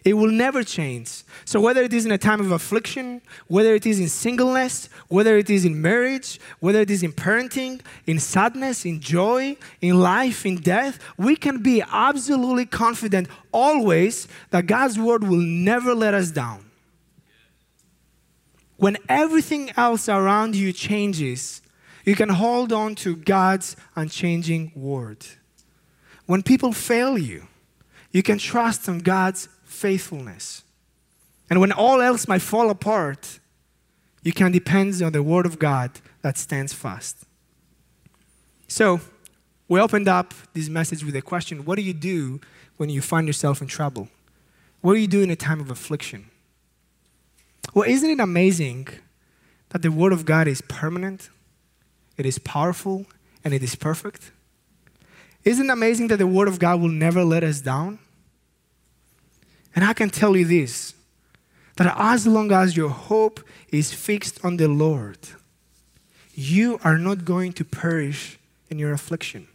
It 0.09 0.14
will 0.14 0.30
never 0.30 0.64
change. 0.64 1.22
So, 1.44 1.61
whether 1.61 1.82
it 1.82 1.92
is 1.92 2.06
in 2.06 2.12
a 2.12 2.16
time 2.16 2.40
of 2.40 2.50
affliction, 2.50 3.20
whether 3.46 3.74
it 3.74 3.84
is 3.84 4.00
in 4.00 4.09
singleness, 4.09 4.88
whether 5.09 5.36
it 5.36 5.50
is 5.50 5.66
in 5.66 5.82
marriage, 5.82 6.40
whether 6.61 6.80
it 6.80 6.90
is 6.90 7.02
in 7.02 7.12
parenting, 7.12 7.82
in 8.06 8.18
sadness, 8.18 8.86
in 8.86 9.00
joy, 9.00 9.59
in 9.82 10.00
life, 10.00 10.46
in 10.46 10.56
death, 10.56 10.98
we 11.18 11.36
can 11.36 11.62
be 11.62 11.82
absolutely 11.92 12.64
confident 12.64 13.28
always 13.52 14.28
that 14.48 14.66
God's 14.66 14.98
word 14.98 15.24
will 15.24 15.42
never 15.42 15.94
let 15.94 16.14
us 16.14 16.30
down. 16.30 16.64
When 18.78 18.96
everything 19.11 19.72
else 19.76 20.09
around 20.09 20.56
you 20.56 20.72
changes, 20.72 21.61
you 22.06 22.14
can 22.14 22.30
hold 22.30 22.72
on 22.72 22.94
to 22.94 23.14
God's 23.14 23.76
unchanging 23.94 24.72
word. 24.74 25.26
When 26.24 26.42
people 26.42 26.72
fail 26.72 27.18
you, 27.18 27.46
you 28.11 28.22
can 28.22 28.38
trust 28.38 28.88
in 28.88 29.00
God's 29.00 29.50
faithfulness. 29.79 30.62
And 31.49 31.61
when 31.61 31.72
all 31.72 32.01
else 32.01 32.29
might 32.29 32.43
fall 32.43 32.68
apart, 32.70 33.39
you 34.22 34.33
can 34.33 34.53
depend 34.53 35.01
on 35.03 35.12
the 35.12 35.22
Word 35.22 35.47
of 35.47 35.59
God 35.59 35.91
that 36.22 36.37
stands 36.37 36.72
fast. 36.72 37.24
So, 38.66 39.01
we 39.68 39.81
opened 39.81 40.09
up 40.09 40.35
this 40.55 40.68
message 40.68 41.05
with 41.05 41.14
a 41.16 41.22
question 41.22 41.64
What 41.64 41.76
do 41.76 41.83
you 41.83 41.95
do 41.95 42.41
when 42.76 42.91
you 42.91 43.01
find 43.01 43.26
yourself 43.26 43.62
in 43.62 43.68
trouble? 43.68 44.09
What 44.81 44.95
do 44.95 45.01
you 45.01 45.07
do 45.07 45.22
in 45.22 45.31
a 45.31 45.37
time 45.37 45.61
of 45.61 45.70
affliction? 45.70 46.31
Well, 47.74 47.89
isn't 47.89 48.11
it 48.11 48.20
amazing 48.20 48.89
that 49.70 49.83
the 49.83 49.91
Word 49.91 50.12
of 50.12 50.24
God 50.24 50.49
is 50.49 50.61
permanent, 50.62 51.31
it 52.16 52.26
is 52.26 52.39
powerful, 52.39 53.07
and 53.45 53.55
it 53.55 53.62
is 53.62 53.74
perfect? 53.74 54.33
Isn't 55.45 55.70
it 55.70 55.72
amazing 55.72 56.09
that 56.09 56.18
the 56.18 56.26
Word 56.26 56.49
of 56.49 56.59
God 56.59 56.81
will 56.81 56.89
never 56.89 57.24
let 57.24 57.45
us 57.45 57.61
down? 57.61 57.99
And 59.74 59.84
I 59.84 59.92
can 59.92 60.10
tell 60.10 60.36
you 60.36 60.44
this 60.44 60.94
that 61.76 61.94
as 61.96 62.26
long 62.26 62.50
as 62.50 62.76
your 62.76 62.90
hope 62.90 63.40
is 63.70 63.92
fixed 63.92 64.44
on 64.44 64.56
the 64.56 64.66
Lord, 64.66 65.18
you 66.34 66.80
are 66.82 66.98
not 66.98 67.24
going 67.24 67.52
to 67.52 67.64
perish 67.64 68.38
in 68.68 68.78
your 68.78 68.92
affliction. 68.92 69.46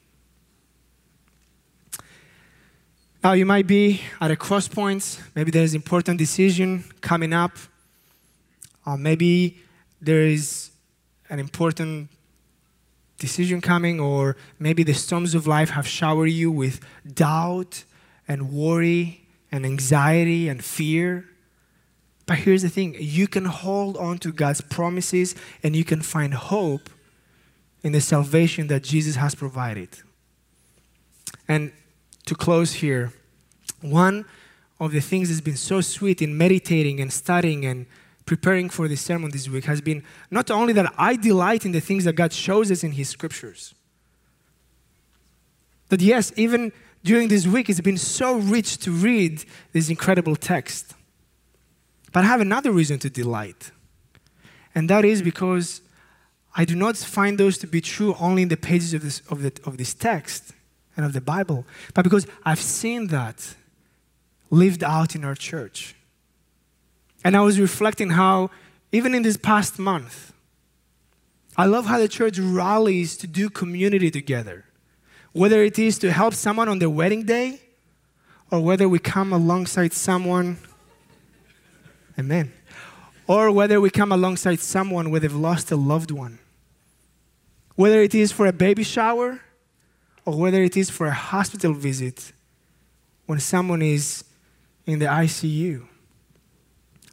Now, 3.24 3.34
you 3.34 3.46
might 3.46 3.68
be 3.68 4.02
at 4.20 4.32
a 4.32 4.36
cross 4.36 4.68
points. 4.68 5.20
Maybe 5.34 5.50
there's 5.50 5.74
an 5.74 5.78
important 5.78 6.18
decision 6.18 6.84
coming 7.00 7.32
up. 7.32 7.52
Uh, 8.86 8.98
maybe 8.98 9.64
there 10.02 10.22
is 10.22 10.72
an 11.30 11.40
important 11.40 12.10
decision 13.20 13.62
coming, 13.62 14.02
or 14.02 14.36
maybe 14.60 14.84
the 14.84 14.94
storms 14.94 15.36
of 15.36 15.48
life 15.48 15.70
have 15.70 15.88
showered 15.88 16.32
you 16.32 16.52
with 16.52 16.82
doubt 17.14 17.86
and 18.28 18.52
worry 18.52 19.23
and 19.54 19.68
anxiety 19.68 20.50
and 20.50 20.66
fear. 20.66 21.26
But 22.26 22.40
here's 22.40 22.64
the 22.64 22.70
thing 22.70 22.96
you 23.00 23.28
can 23.28 23.46
hold 23.46 23.96
on 23.98 24.18
to 24.20 24.34
God's 24.34 24.62
promises 24.62 25.36
and 25.62 25.76
you 25.76 25.86
can 25.86 26.02
find 26.02 26.34
hope 26.34 26.90
in 27.84 27.92
the 27.92 28.02
salvation 28.02 28.68
that 28.68 28.84
Jesus 28.84 29.16
has 29.16 29.36
provided. 29.36 29.90
And 31.48 31.72
to 32.26 32.34
close 32.34 32.74
here, 32.74 33.14
one 33.82 34.26
of 34.80 34.92
the 34.92 35.02
things 35.02 35.30
that's 35.30 35.42
been 35.42 35.56
so 35.56 35.82
sweet 35.82 36.22
in 36.22 36.36
meditating 36.36 37.00
and 37.00 37.14
studying 37.14 37.64
and 37.64 37.86
preparing 38.26 38.70
for 38.70 38.88
this 38.88 39.02
sermon 39.02 39.30
this 39.30 39.48
week 39.48 39.66
has 39.66 39.82
been 39.82 40.04
not 40.32 40.50
only 40.50 40.74
that 40.74 40.92
I 40.98 41.16
delight 41.16 41.64
in 41.64 41.74
the 41.74 41.82
things 41.82 42.06
that 42.06 42.14
God 42.14 42.34
shows 42.34 42.72
us 42.72 42.84
in 42.84 42.94
His 42.94 43.10
scriptures, 43.10 43.76
that 45.90 46.02
yes, 46.02 46.34
even 46.38 46.72
during 47.04 47.28
this 47.28 47.46
week, 47.46 47.70
it's 47.70 47.82
been 47.82 47.98
so 47.98 48.38
rich 48.38 48.78
to 48.80 48.92
read 48.92 49.44
this 49.74 49.90
incredible 49.90 50.36
text. 50.36 50.94
But 52.12 52.24
I 52.24 52.28
have 52.28 52.42
another 52.42 52.72
reason 52.72 53.00
to 53.00 53.10
delight, 53.10 53.72
and 54.74 54.90
that 54.90 55.04
is 55.04 55.22
because 55.22 55.82
I 56.56 56.66
do 56.66 56.76
not 56.76 56.96
find 56.96 57.38
those 57.38 57.58
to 57.60 57.68
be 57.68 57.82
true 57.82 58.16
only 58.20 58.44
in 58.44 58.50
the 58.50 58.58
pages 58.58 58.94
of 58.94 59.02
this, 59.02 59.22
of, 59.30 59.42
the, 59.42 59.52
of 59.66 59.78
this 59.78 59.94
text 59.94 60.54
and 60.96 61.06
of 61.06 61.14
the 61.14 61.22
Bible, 61.22 61.66
but 61.94 62.04
because 62.04 62.28
I've 62.46 62.62
seen 62.62 63.08
that 63.08 63.56
lived 64.52 64.84
out 64.84 65.16
in 65.16 65.26
our 65.26 65.36
church. 65.36 65.96
And 67.24 67.36
I 67.36 67.42
was 67.42 67.60
reflecting 67.60 68.12
how, 68.12 68.52
even 68.92 69.16
in 69.16 69.24
this 69.24 69.38
past 69.38 69.80
month, 69.80 70.32
I 71.58 71.66
love 71.66 71.88
how 71.88 71.98
the 71.98 72.08
church 72.08 72.38
rallies 72.38 73.18
to 73.18 73.28
do 73.28 73.50
community 73.50 74.12
together 74.12 74.66
whether 75.34 75.64
it 75.64 75.78
is 75.78 75.98
to 76.00 76.12
help 76.12 76.34
someone 76.34 76.70
on 76.70 76.80
their 76.80 76.90
wedding 76.90 77.24
day 77.24 77.60
or 78.52 78.62
whether 78.62 78.88
we 78.88 79.00
come 79.00 79.34
alongside 79.34 79.92
someone, 79.92 80.58
amen, 82.18 82.52
or 83.28 83.52
whether 83.52 83.82
we 83.82 83.90
come 83.90 84.12
alongside 84.12 84.60
someone 84.60 85.10
where 85.10 85.20
they've 85.20 85.34
lost 85.34 85.72
a 85.72 85.76
loved 85.76 86.12
one, 86.12 86.38
whether 87.76 88.02
it 88.02 88.14
is 88.14 88.32
for 88.32 88.46
a 88.46 88.54
baby 88.54 88.84
shower 88.84 89.42
or 90.26 90.38
whether 90.38 90.62
it 90.62 90.78
is 90.78 90.90
for 90.90 91.08
a 91.08 91.14
hospital 91.14 91.74
visit 91.74 92.32
when 93.26 93.40
someone 93.40 93.82
is 93.82 94.24
in 94.86 95.00
the 95.00 95.06
ICU. 95.06 95.88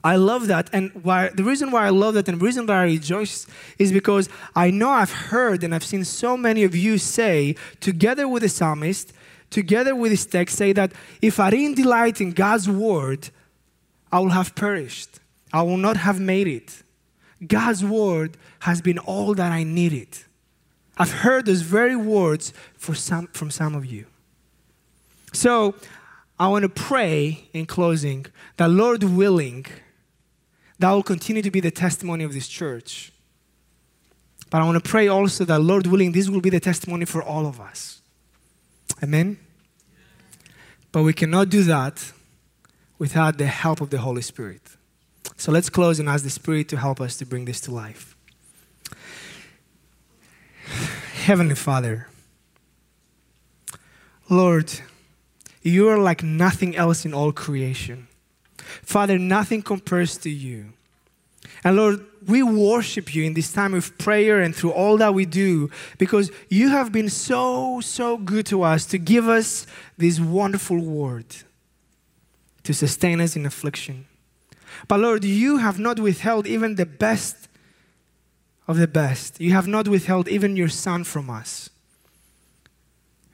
I 0.02 0.16
love 0.16 0.46
that. 0.46 0.70
And 0.72 0.90
why, 1.02 1.28
the 1.28 1.44
reason 1.44 1.70
why 1.70 1.86
I 1.86 1.90
love 1.90 2.14
that 2.14 2.28
and 2.28 2.40
the 2.40 2.44
reason 2.44 2.66
why 2.66 2.80
I 2.80 2.84
rejoice 2.84 3.46
is 3.78 3.92
because 3.92 4.28
I 4.56 4.70
know 4.70 4.90
I've 4.90 5.12
heard 5.12 5.62
and 5.62 5.74
I've 5.74 5.84
seen 5.84 6.04
so 6.04 6.36
many 6.36 6.64
of 6.64 6.74
you 6.74 6.96
say, 6.98 7.56
together 7.80 8.26
with 8.26 8.42
the 8.42 8.48
psalmist, 8.48 9.12
together 9.50 9.94
with 9.94 10.12
this 10.12 10.24
text, 10.24 10.56
say 10.56 10.72
that 10.72 10.92
if 11.20 11.38
I 11.38 11.50
didn't 11.50 11.76
delight 11.76 12.20
in 12.20 12.32
God's 12.32 12.68
word, 12.68 13.28
I 14.10 14.20
will 14.20 14.30
have 14.30 14.54
perished. 14.54 15.20
I 15.52 15.62
will 15.62 15.76
not 15.76 15.96
have 15.98 16.18
made 16.18 16.48
it. 16.48 16.82
God's 17.46 17.84
word 17.84 18.36
has 18.60 18.80
been 18.80 18.98
all 18.98 19.34
that 19.34 19.52
I 19.52 19.64
needed. 19.64 20.08
I've 20.96 21.12
heard 21.12 21.46
those 21.46 21.62
very 21.62 21.96
words 21.96 22.52
some, 22.78 23.26
from 23.28 23.50
some 23.50 23.74
of 23.74 23.86
you. 23.86 24.06
So 25.32 25.74
I 26.38 26.48
want 26.48 26.62
to 26.62 26.68
pray 26.68 27.48
in 27.52 27.66
closing 27.66 28.26
that, 28.56 28.68
Lord 28.68 29.02
willing, 29.04 29.66
that 30.80 30.90
will 30.90 31.02
continue 31.02 31.42
to 31.42 31.50
be 31.50 31.60
the 31.60 31.70
testimony 31.70 32.24
of 32.24 32.32
this 32.32 32.48
church. 32.48 33.12
But 34.48 34.62
I 34.62 34.64
want 34.64 34.82
to 34.82 34.90
pray 34.90 35.08
also 35.08 35.44
that, 35.44 35.60
Lord 35.60 35.86
willing, 35.86 36.12
this 36.12 36.30
will 36.30 36.40
be 36.40 36.48
the 36.48 36.58
testimony 36.58 37.04
for 37.04 37.22
all 37.22 37.46
of 37.46 37.60
us. 37.60 38.00
Amen? 39.02 39.38
But 40.90 41.02
we 41.02 41.12
cannot 41.12 41.50
do 41.50 41.62
that 41.64 42.12
without 42.98 43.36
the 43.36 43.46
help 43.46 43.82
of 43.82 43.90
the 43.90 43.98
Holy 43.98 44.22
Spirit. 44.22 44.62
So 45.36 45.52
let's 45.52 45.68
close 45.68 46.00
and 46.00 46.08
ask 46.08 46.24
the 46.24 46.30
Spirit 46.30 46.68
to 46.70 46.78
help 46.78 46.98
us 46.98 47.18
to 47.18 47.26
bring 47.26 47.44
this 47.44 47.60
to 47.62 47.70
life. 47.70 48.16
Heavenly 51.24 51.54
Father, 51.54 52.08
Lord, 54.30 54.72
you 55.60 55.88
are 55.88 55.98
like 55.98 56.22
nothing 56.22 56.74
else 56.74 57.04
in 57.04 57.12
all 57.12 57.32
creation. 57.32 58.08
Father, 58.82 59.18
nothing 59.18 59.62
compares 59.62 60.16
to 60.18 60.30
you. 60.30 60.72
And 61.64 61.76
Lord, 61.76 62.04
we 62.26 62.42
worship 62.42 63.14
you 63.14 63.24
in 63.24 63.34
this 63.34 63.52
time 63.52 63.74
of 63.74 63.96
prayer 63.98 64.40
and 64.40 64.54
through 64.54 64.72
all 64.72 64.96
that 64.98 65.14
we 65.14 65.24
do 65.24 65.70
because 65.98 66.30
you 66.48 66.70
have 66.70 66.92
been 66.92 67.08
so, 67.08 67.80
so 67.80 68.16
good 68.16 68.46
to 68.46 68.62
us 68.62 68.86
to 68.86 68.98
give 68.98 69.28
us 69.28 69.66
this 69.98 70.20
wonderful 70.20 70.78
word 70.78 71.24
to 72.64 72.74
sustain 72.74 73.20
us 73.20 73.36
in 73.36 73.46
affliction. 73.46 74.06
But 74.86 75.00
Lord, 75.00 75.24
you 75.24 75.58
have 75.58 75.78
not 75.78 75.98
withheld 75.98 76.46
even 76.46 76.76
the 76.76 76.86
best 76.86 77.48
of 78.68 78.76
the 78.76 78.86
best. 78.86 79.40
You 79.40 79.52
have 79.52 79.66
not 79.66 79.88
withheld 79.88 80.28
even 80.28 80.56
your 80.56 80.68
Son 80.68 81.04
from 81.04 81.28
us. 81.28 81.70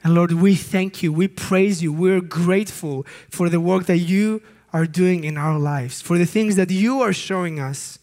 And 0.03 0.14
Lord, 0.14 0.32
we 0.32 0.55
thank 0.55 1.03
you. 1.03 1.12
We 1.12 1.28
praise 1.28 1.82
you. 1.82 1.93
We're 1.93 2.20
grateful 2.20 3.05
for 3.30 3.49
the 3.49 3.61
work 3.61 3.87
that 3.87 3.99
you 3.99 4.41
are 4.77 4.85
doing 4.85 5.24
in 5.24 5.39
our 5.39 5.59
lives, 5.59 6.03
for 6.03 6.18
the 6.18 6.27
things 6.27 6.55
that 6.57 6.70
you 6.70 7.01
are 7.01 7.14
showing 7.14 7.59
us 7.59 7.99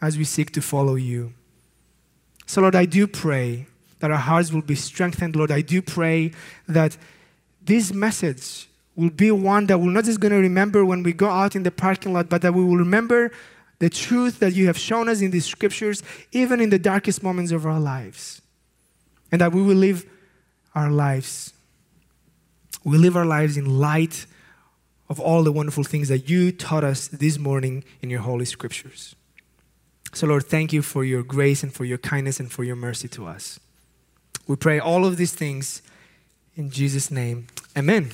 as 0.00 0.16
we 0.16 0.24
seek 0.24 0.50
to 0.50 0.62
follow 0.62 0.94
you. 0.94 1.34
So, 2.46 2.62
Lord, 2.62 2.74
I 2.74 2.86
do 2.86 3.06
pray 3.06 3.66
that 3.98 4.10
our 4.10 4.16
hearts 4.16 4.50
will 4.54 4.62
be 4.62 4.74
strengthened. 4.74 5.36
Lord, 5.36 5.50
I 5.50 5.60
do 5.60 5.82
pray 5.82 6.32
that 6.66 6.96
this 7.62 7.92
message 7.92 8.70
will 8.94 9.10
be 9.10 9.30
one 9.30 9.66
that 9.66 9.78
we're 9.78 9.90
not 9.90 10.04
just 10.04 10.18
going 10.18 10.32
to 10.32 10.38
remember 10.38 10.82
when 10.82 11.02
we 11.02 11.12
go 11.12 11.28
out 11.28 11.54
in 11.54 11.62
the 11.62 11.70
parking 11.70 12.14
lot, 12.14 12.30
but 12.30 12.40
that 12.40 12.54
we 12.54 12.64
will 12.64 12.78
remember 12.78 13.30
the 13.78 13.90
truth 13.90 14.38
that 14.38 14.54
you 14.54 14.68
have 14.68 14.78
shown 14.78 15.10
us 15.10 15.20
in 15.20 15.30
these 15.30 15.44
scriptures, 15.44 16.02
even 16.32 16.58
in 16.58 16.70
the 16.70 16.78
darkest 16.78 17.22
moments 17.22 17.52
of 17.52 17.66
our 17.66 17.78
lives. 17.78 18.40
And 19.30 19.42
that 19.42 19.52
we 19.52 19.60
will 19.60 19.76
live 19.76 20.06
our 20.74 20.90
lives. 20.90 21.52
We 22.82 22.96
live 22.96 23.14
our 23.14 23.26
lives 23.26 23.58
in 23.58 23.78
light 23.78 24.24
of 25.08 25.20
all 25.20 25.42
the 25.42 25.52
wonderful 25.52 25.84
things 25.84 26.08
that 26.08 26.28
you 26.28 26.52
taught 26.52 26.84
us 26.84 27.08
this 27.08 27.38
morning 27.38 27.84
in 28.02 28.10
your 28.10 28.20
holy 28.20 28.44
scriptures. 28.44 29.14
So, 30.12 30.26
Lord, 30.26 30.46
thank 30.46 30.72
you 30.72 30.82
for 30.82 31.04
your 31.04 31.22
grace 31.22 31.62
and 31.62 31.72
for 31.72 31.84
your 31.84 31.98
kindness 31.98 32.40
and 32.40 32.50
for 32.50 32.64
your 32.64 32.76
mercy 32.76 33.08
to 33.08 33.26
us. 33.26 33.60
We 34.46 34.56
pray 34.56 34.78
all 34.78 35.04
of 35.04 35.16
these 35.16 35.34
things 35.34 35.82
in 36.56 36.70
Jesus' 36.70 37.10
name. 37.10 37.48
Amen. 37.76 38.10